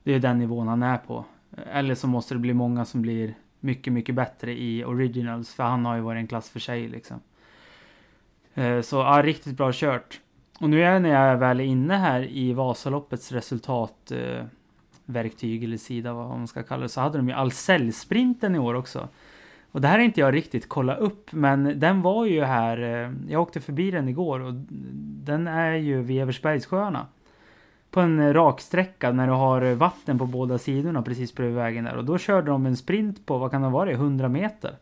det 0.02 0.14
är 0.14 0.18
den 0.18 0.38
nivån 0.38 0.68
han 0.68 0.82
är 0.82 0.98
på. 0.98 1.24
Eller 1.72 1.94
så 1.94 2.06
måste 2.06 2.34
det 2.34 2.38
bli 2.38 2.54
många 2.54 2.84
som 2.84 3.02
blir 3.02 3.34
mycket, 3.60 3.92
mycket 3.92 4.14
bättre 4.14 4.60
i 4.60 4.84
originals. 4.84 5.54
För 5.54 5.62
han 5.62 5.84
har 5.84 5.96
ju 5.96 6.00
varit 6.00 6.20
en 6.20 6.26
klass 6.26 6.50
för 6.50 6.60
sig 6.60 6.88
liksom. 6.88 7.20
Eh, 8.54 8.80
så 8.80 8.96
ja, 8.96 9.22
riktigt 9.24 9.56
bra 9.56 9.70
kört. 9.74 10.20
Och 10.60 10.70
nu 10.70 10.82
är 10.82 11.00
när 11.00 11.10
jag 11.10 11.36
väl 11.36 11.60
är 11.60 11.64
inne 11.64 11.94
här 11.94 12.28
i 12.30 12.52
Vasaloppets 12.52 13.32
resultatverktyg 13.32 15.62
eh, 15.62 15.66
eller 15.66 15.76
sida 15.76 16.12
vad 16.12 16.28
man 16.28 16.48
ska 16.48 16.62
kalla 16.62 16.82
det. 16.82 16.88
Så 16.88 17.00
hade 17.00 17.18
de 17.18 17.28
ju 17.28 17.34
Ahlsell-sprinten 17.34 18.54
i 18.54 18.58
år 18.58 18.74
också. 18.74 19.08
Och 19.72 19.80
det 19.80 19.88
här 19.88 19.98
är 19.98 20.02
inte 20.02 20.20
jag 20.20 20.34
riktigt 20.34 20.68
kollat 20.68 20.98
upp, 20.98 21.32
men 21.32 21.80
den 21.80 22.02
var 22.02 22.26
ju 22.26 22.44
här. 22.44 22.82
Eh, 22.82 23.12
jag 23.28 23.42
åkte 23.42 23.60
förbi 23.60 23.90
den 23.90 24.08
igår 24.08 24.40
och 24.40 24.54
den 25.24 25.46
är 25.46 25.72
ju 25.72 26.02
vid 26.02 26.22
Eversbergssjöarna 26.22 27.06
på 27.90 28.00
en 28.00 28.34
raksträcka 28.34 29.12
när 29.12 29.26
du 29.26 29.32
har 29.32 29.74
vatten 29.74 30.18
på 30.18 30.26
båda 30.26 30.58
sidorna 30.58 31.02
precis 31.02 31.34
bredvid 31.34 31.56
vägen 31.56 31.84
där. 31.84 31.96
Och 31.96 32.04
då 32.04 32.18
körde 32.18 32.50
de 32.50 32.66
en 32.66 32.76
sprint 32.76 33.26
på, 33.26 33.38
vad 33.38 33.50
kan 33.50 33.62
det 33.62 33.68
vara, 33.68 33.90
100 33.90 34.28
meter. 34.28 34.74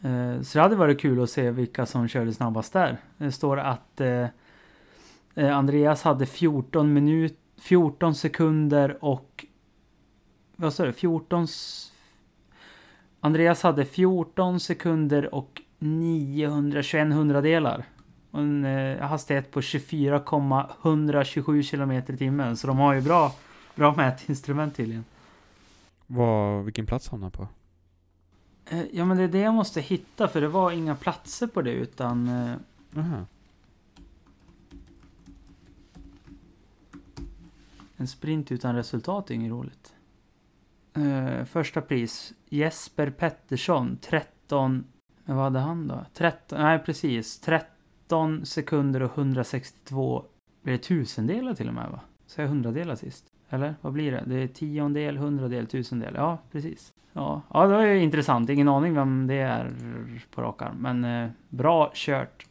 Eh, 0.00 0.40
så 0.42 0.58
det 0.58 0.62
hade 0.62 0.76
varit 0.76 1.00
kul 1.00 1.22
att 1.22 1.30
se 1.30 1.50
vilka 1.50 1.86
som 1.86 2.08
körde 2.08 2.32
snabbast 2.32 2.72
där. 2.72 2.96
Det 3.16 3.32
står 3.32 3.56
att 3.56 4.00
eh, 4.00 4.26
eh, 5.34 5.56
Andreas 5.56 6.02
hade 6.02 6.26
14 6.26 6.92
minut, 6.92 7.38
14 7.60 8.14
sekunder 8.14 9.04
och 9.04 9.46
vad 10.56 10.72
står 10.72 10.86
det? 10.86 10.92
14 10.92 11.46
Andreas 13.20 13.62
hade 13.62 13.84
14 13.84 14.60
sekunder 14.60 15.34
och 15.34 15.62
921 15.78 17.12
hundradelar 17.12 17.84
en 18.38 18.64
eh, 18.64 19.00
hastighet 19.00 19.50
på 19.50 19.62
24,127 19.62 21.62
km 21.62 21.92
i 21.92 22.02
timmen. 22.02 22.56
Så 22.56 22.66
de 22.66 22.78
har 22.78 22.94
ju 22.94 23.00
bra, 23.00 23.32
bra 23.74 23.94
mätinstrument 23.96 24.76
tydligen. 24.76 25.04
Vad, 26.06 26.64
vilken 26.64 26.86
plats 26.86 27.08
hamnar 27.08 27.30
på? 27.30 27.48
Eh, 28.70 28.84
ja 28.92 29.04
men 29.04 29.16
det 29.16 29.22
är 29.22 29.28
det 29.28 29.40
jag 29.40 29.54
måste 29.54 29.80
hitta 29.80 30.28
för 30.28 30.40
det 30.40 30.48
var 30.48 30.70
inga 30.70 30.96
platser 30.96 31.46
på 31.46 31.62
det 31.62 31.72
utan... 31.72 32.28
Eh. 32.28 32.54
En 37.96 38.08
sprint 38.08 38.52
utan 38.52 38.74
resultat 38.74 39.30
är 39.30 39.34
inget 39.34 39.50
roligt. 39.50 39.94
Eh, 40.94 41.44
första 41.44 41.80
pris 41.80 42.32
Jesper 42.48 43.10
Pettersson 43.10 43.98
13... 44.00 44.84
Men 45.24 45.36
vad 45.36 45.44
hade 45.44 45.58
han 45.58 45.88
då? 45.88 46.04
13... 46.14 46.60
Nej 46.60 46.78
precis. 46.78 47.40
13 47.40 47.75
13 48.06 48.46
sekunder 48.46 49.02
och 49.02 49.18
162, 49.18 50.24
blir 50.62 50.72
det 50.72 50.78
tusendelar 50.78 51.54
till 51.54 51.68
och 51.68 51.74
med 51.74 51.90
va? 51.90 52.00
Sa 52.26 52.42
jag 52.42 52.48
hundradelar 52.48 52.94
sist? 52.94 53.24
Eller 53.50 53.74
vad 53.80 53.92
blir 53.92 54.12
det? 54.12 54.24
Det 54.26 54.34
är 54.42 54.46
tiondel, 54.46 55.16
hundradel, 55.16 55.66
tusendel. 55.66 56.14
Ja, 56.16 56.38
precis. 56.52 56.92
Ja, 57.12 57.42
ja 57.52 57.66
det 57.66 57.74
var 57.74 57.82
ju 57.82 58.02
intressant. 58.02 58.50
Ingen 58.50 58.68
aning 58.68 58.94
vem 58.94 59.26
det 59.26 59.34
är 59.34 59.72
på 60.34 60.42
rak 60.42 60.62
arm. 60.62 60.76
Men 60.78 61.04
eh, 61.04 61.30
bra 61.48 61.90
kört. 61.94 62.46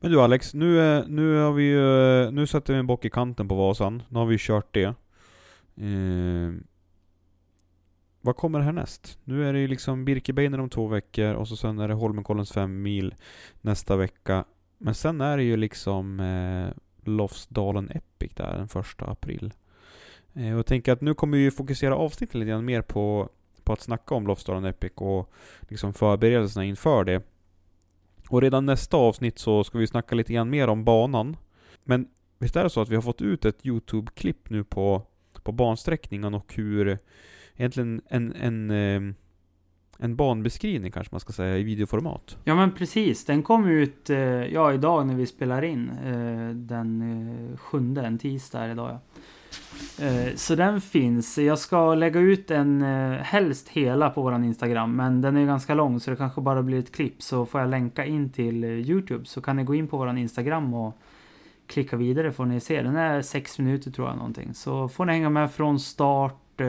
Men 0.00 0.10
du 0.10 0.20
Alex, 0.20 0.54
nu, 0.54 0.80
eh, 0.80 1.04
nu 1.08 1.36
har 1.36 1.52
vi 1.52 1.62
ju, 1.62 2.22
eh, 2.22 2.30
nu 2.30 2.46
sätter 2.46 2.72
vi 2.72 2.78
en 2.78 2.86
bock 2.86 3.04
i 3.04 3.10
kanten 3.10 3.48
på 3.48 3.54
Vasan. 3.54 4.02
Nu 4.08 4.18
har 4.18 4.26
vi 4.26 4.36
kört 4.38 4.74
det. 4.74 4.94
Eh, 5.76 6.52
vad 8.20 8.36
kommer 8.36 8.60
härnäst? 8.60 9.18
Nu 9.24 9.48
är 9.48 9.52
det 9.52 9.58
ju 9.58 9.68
liksom 9.68 10.04
Birkebeiner 10.04 10.60
om 10.60 10.70
två 10.70 10.86
veckor 10.86 11.34
och 11.34 11.48
så 11.48 11.56
sen 11.56 11.78
är 11.78 11.88
det 11.88 11.94
Holmenkollens 11.94 12.52
fem 12.52 12.82
mil 12.82 13.14
nästa 13.60 13.96
vecka. 13.96 14.44
Men 14.78 14.94
sen 14.94 15.20
är 15.20 15.36
det 15.36 15.42
ju 15.42 15.56
liksom 15.56 16.20
eh, 16.20 16.76
Lofsdalen 17.08 17.90
Epic 17.90 18.32
där 18.34 18.56
den 18.56 18.68
första 18.68 19.06
april. 19.06 19.52
Eh, 20.34 20.52
och 20.52 20.58
jag 20.58 20.66
tänker 20.66 20.92
att 20.92 21.00
nu 21.00 21.14
kommer 21.14 21.38
vi 21.38 21.50
fokusera 21.50 21.96
avsnittet 21.96 22.34
lite 22.34 22.48
grann 22.48 22.64
mer 22.64 22.82
på, 22.82 23.28
på 23.64 23.72
att 23.72 23.80
snacka 23.80 24.14
om 24.14 24.26
Lofsdalen 24.26 24.64
Epic 24.64 24.92
och 24.94 25.32
liksom 25.68 25.94
förberedelserna 25.94 26.64
inför 26.64 27.04
det. 27.04 27.22
Och 28.28 28.42
redan 28.42 28.66
nästa 28.66 28.96
avsnitt 28.96 29.38
så 29.38 29.64
ska 29.64 29.78
vi 29.78 29.86
snacka 29.86 30.14
lite 30.14 30.32
grann 30.32 30.50
mer 30.50 30.68
om 30.68 30.84
banan. 30.84 31.36
Men 31.84 32.08
visst 32.38 32.56
är 32.56 32.64
det 32.64 32.70
så 32.70 32.80
att 32.80 32.88
vi 32.88 32.94
har 32.94 33.02
fått 33.02 33.22
ut 33.22 33.44
ett 33.44 33.66
YouTube-klipp 33.66 34.50
nu 34.50 34.64
på, 34.64 35.02
på 35.42 35.52
bansträckningen 35.52 36.34
och 36.34 36.54
hur 36.54 36.98
egentligen 37.56 38.02
en, 38.08 38.32
en, 38.32 38.70
en 38.70 39.10
eh, 39.10 39.14
en 39.98 40.16
banbeskrivning 40.16 40.92
kanske 40.92 41.14
man 41.14 41.20
ska 41.20 41.32
säga 41.32 41.58
i 41.58 41.62
videoformat. 41.62 42.36
Ja 42.44 42.54
men 42.54 42.72
precis, 42.72 43.24
den 43.24 43.42
kom 43.42 43.66
ut 43.66 44.10
eh, 44.10 44.18
ja, 44.18 44.72
idag 44.72 45.06
när 45.06 45.14
vi 45.14 45.26
spelar 45.26 45.62
in. 45.62 45.90
Eh, 45.90 46.54
den 46.54 47.02
eh, 47.52 47.56
sjunde, 47.56 48.02
en 48.02 48.18
tisdag 48.18 48.70
idag 48.70 48.90
ja. 48.90 49.00
Eh, 49.98 50.34
så 50.34 50.54
den 50.54 50.80
finns. 50.80 51.38
Jag 51.38 51.58
ska 51.58 51.94
lägga 51.94 52.20
ut 52.20 52.48
den 52.48 52.82
eh, 52.82 53.18
helst 53.18 53.68
hela 53.68 54.10
på 54.10 54.22
våran 54.22 54.44
Instagram. 54.44 54.96
Men 54.96 55.20
den 55.20 55.36
är 55.36 55.46
ganska 55.46 55.74
lång 55.74 56.00
så 56.00 56.10
det 56.10 56.16
kanske 56.16 56.40
bara 56.40 56.62
blir 56.62 56.78
ett 56.78 56.92
klipp. 56.92 57.22
Så 57.22 57.46
får 57.46 57.60
jag 57.60 57.70
länka 57.70 58.04
in 58.04 58.32
till 58.32 58.64
eh, 58.64 58.70
Youtube. 58.70 59.24
Så 59.24 59.40
kan 59.40 59.56
ni 59.56 59.64
gå 59.64 59.74
in 59.74 59.88
på 59.88 59.96
våran 59.96 60.18
Instagram 60.18 60.74
och 60.74 60.98
klicka 61.66 61.96
vidare 61.96 62.32
får 62.32 62.46
ni 62.46 62.60
se. 62.60 62.82
Den 62.82 62.96
är 62.96 63.22
sex 63.22 63.58
minuter 63.58 63.90
tror 63.90 64.08
jag 64.08 64.16
någonting. 64.16 64.54
Så 64.54 64.88
får 64.88 65.04
ni 65.04 65.12
hänga 65.12 65.30
med 65.30 65.52
från 65.52 65.80
start 65.80 66.60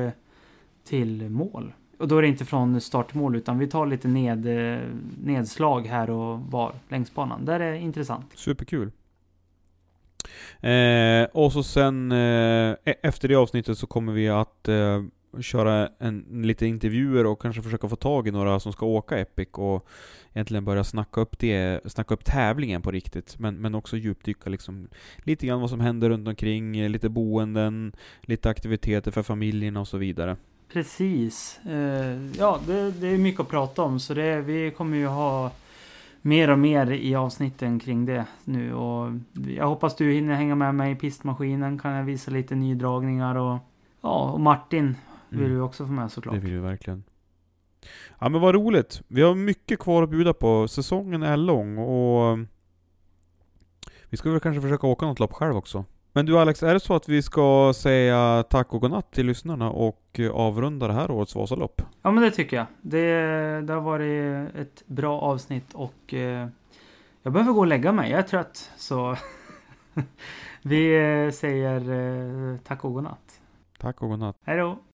till 0.84 1.30
mål 1.30 1.74
och 2.00 2.08
då 2.08 2.18
är 2.18 2.22
det 2.22 2.28
inte 2.28 2.46
från 2.46 2.82
start 2.82 3.10
till 3.10 3.18
mål 3.18 3.36
utan 3.36 3.60
vi 3.60 3.68
tar 3.68 3.86
lite 3.86 4.08
ned, 4.08 4.46
eh, 4.48 4.80
nedslag 5.24 5.88
här 5.88 6.10
och 6.10 6.40
var 6.40 6.74
längs 6.90 7.14
banan. 7.14 7.46
Där 7.46 7.60
är 7.60 7.74
intressant. 7.74 8.26
Superkul. 8.36 8.92
Eh, 10.60 11.24
och 11.34 11.54
så 11.54 11.64
sen 11.64 12.12
eh, 12.12 12.76
e- 12.86 13.00
efter 13.02 13.28
det 13.28 13.36
avsnittet 13.36 13.78
så 13.78 13.88
kommer 13.88 14.14
vi 14.14 14.30
att 14.30 14.68
eh, 14.68 15.04
köra 15.42 15.90
en, 16.00 16.26
lite 16.44 16.66
intervjuer 16.66 17.26
och 17.26 17.42
kanske 17.42 17.62
försöka 17.62 17.90
få 17.90 17.96
tag 17.96 18.28
i 18.28 18.32
några 18.32 18.60
som 18.60 18.74
ska 18.74 18.86
åka 18.86 19.18
Epic 19.18 19.50
och 19.52 19.88
egentligen 20.34 20.66
börja 20.66 20.84
snacka 20.84 21.22
upp 21.22 21.40
det, 21.40 21.92
snacka 21.92 22.14
upp 22.14 22.26
tävlingen 22.26 22.82
på 22.82 22.92
riktigt. 22.92 23.40
Men, 23.40 23.56
men 23.56 23.76
också 23.76 23.98
djupdyka 23.98 24.50
liksom 24.50 24.88
lite 25.18 25.48
grann 25.48 25.62
vad 25.62 25.70
som 25.70 25.80
händer 25.80 26.10
runt 26.10 26.28
omkring, 26.28 26.88
lite 26.88 27.10
boenden, 27.10 27.92
lite 28.22 28.50
aktiviteter 28.50 29.12
för 29.12 29.24
familjerna 29.24 29.80
och 29.80 29.88
så 29.88 29.98
vidare. 29.98 30.38
Precis. 30.74 31.60
Eh, 31.66 32.26
ja, 32.38 32.60
det, 32.68 32.92
det 32.92 33.08
är 33.08 33.18
mycket 33.18 33.40
att 33.42 33.50
prata 33.50 33.82
om 33.82 34.00
så 34.00 34.14
det, 34.14 34.42
vi 34.42 34.72
kommer 34.72 34.98
ju 34.98 35.08
ha 35.08 35.52
mer 36.22 36.50
och 36.50 36.60
mer 36.60 36.92
i 36.92 37.16
avsnitten 37.16 37.80
kring 37.80 38.06
det 38.06 38.26
nu 38.44 38.74
och 38.74 39.12
jag 39.58 39.68
hoppas 39.68 39.96
du 39.96 40.12
hinner 40.14 40.36
hänga 40.36 40.56
med 40.56 40.76
mig 40.76 40.92
i 40.92 40.96
pistmaskinen. 40.96 41.80
Kan 41.80 41.92
jag 41.92 42.04
visa 42.04 42.32
lite 42.32 42.56
nydragningar 42.56 43.36
och 43.36 43.58
ja, 44.02 44.32
och 44.32 44.40
Martin 44.40 44.96
vill 45.30 45.40
Mm. 45.40 45.52
du 45.54 45.62
också 45.62 45.86
få 45.86 45.92
med 45.92 46.12
såklart. 46.12 46.36
Det 46.36 46.40
vill 46.42 46.54
vi 46.54 46.60
verkligen. 46.60 47.04
Ja 48.20 48.30
men 48.30 48.42
vad 48.42 48.56
roligt. 48.56 49.02
Vi 49.08 49.22
har 49.22 49.36
mycket 49.36 49.80
kvar 49.80 50.04
att 50.04 50.10
bjuda 50.10 50.34
på. 50.34 50.68
Säsongen 50.68 51.24
är 51.24 51.38
lång 51.38 51.78
och 51.78 52.40
vi 54.10 54.18
ska 54.18 54.32
väl 54.32 54.40
kanske 54.40 54.62
försöka 54.62 54.88
åka 54.88 55.06
något 55.06 55.20
lopp 55.20 55.34
själv 55.34 55.56
också. 55.58 55.86
Men 56.14 56.26
du 56.26 56.38
Alex, 56.38 56.64
är 56.64 56.74
det 56.74 56.80
så 56.80 56.96
att 56.96 57.10
vi 57.10 57.22
ska 57.22 57.74
säga 57.76 58.44
tack 58.50 58.74
och 58.74 58.82
godnatt 58.82 59.12
till 59.12 59.26
lyssnarna 59.26 59.70
och 59.70 60.20
avrunda 60.34 60.88
det 60.88 60.94
här 60.94 61.12
årets 61.12 61.36
Vasalopp? 61.36 61.82
Ja 62.02 62.12
men 62.12 62.24
det 62.24 62.32
tycker 62.32 62.58
jag. 62.58 62.66
Det, 62.82 63.16
det 63.62 63.74
har 63.74 63.82
varit 63.82 64.56
ett 64.56 64.84
bra 64.88 65.20
avsnitt 65.20 65.74
och 65.74 66.14
eh, 66.14 66.48
jag 67.24 67.34
behöver 67.34 67.54
gå 67.54 67.60
och 67.60 67.68
lägga 67.68 67.92
mig. 67.92 68.12
Jag 68.12 68.20
är 68.20 68.24
trött. 68.24 68.72
Så 68.78 69.16
vi 70.62 70.96
eh, 71.26 71.32
säger 71.32 71.92
eh, 72.52 72.58
tack 72.58 72.86
och 72.86 72.94
godnatt. 72.94 73.42
Tack 73.78 74.02
och 74.02 74.10
godnatt. 74.10 74.38
Hej 74.44 74.58
då! 74.58 74.80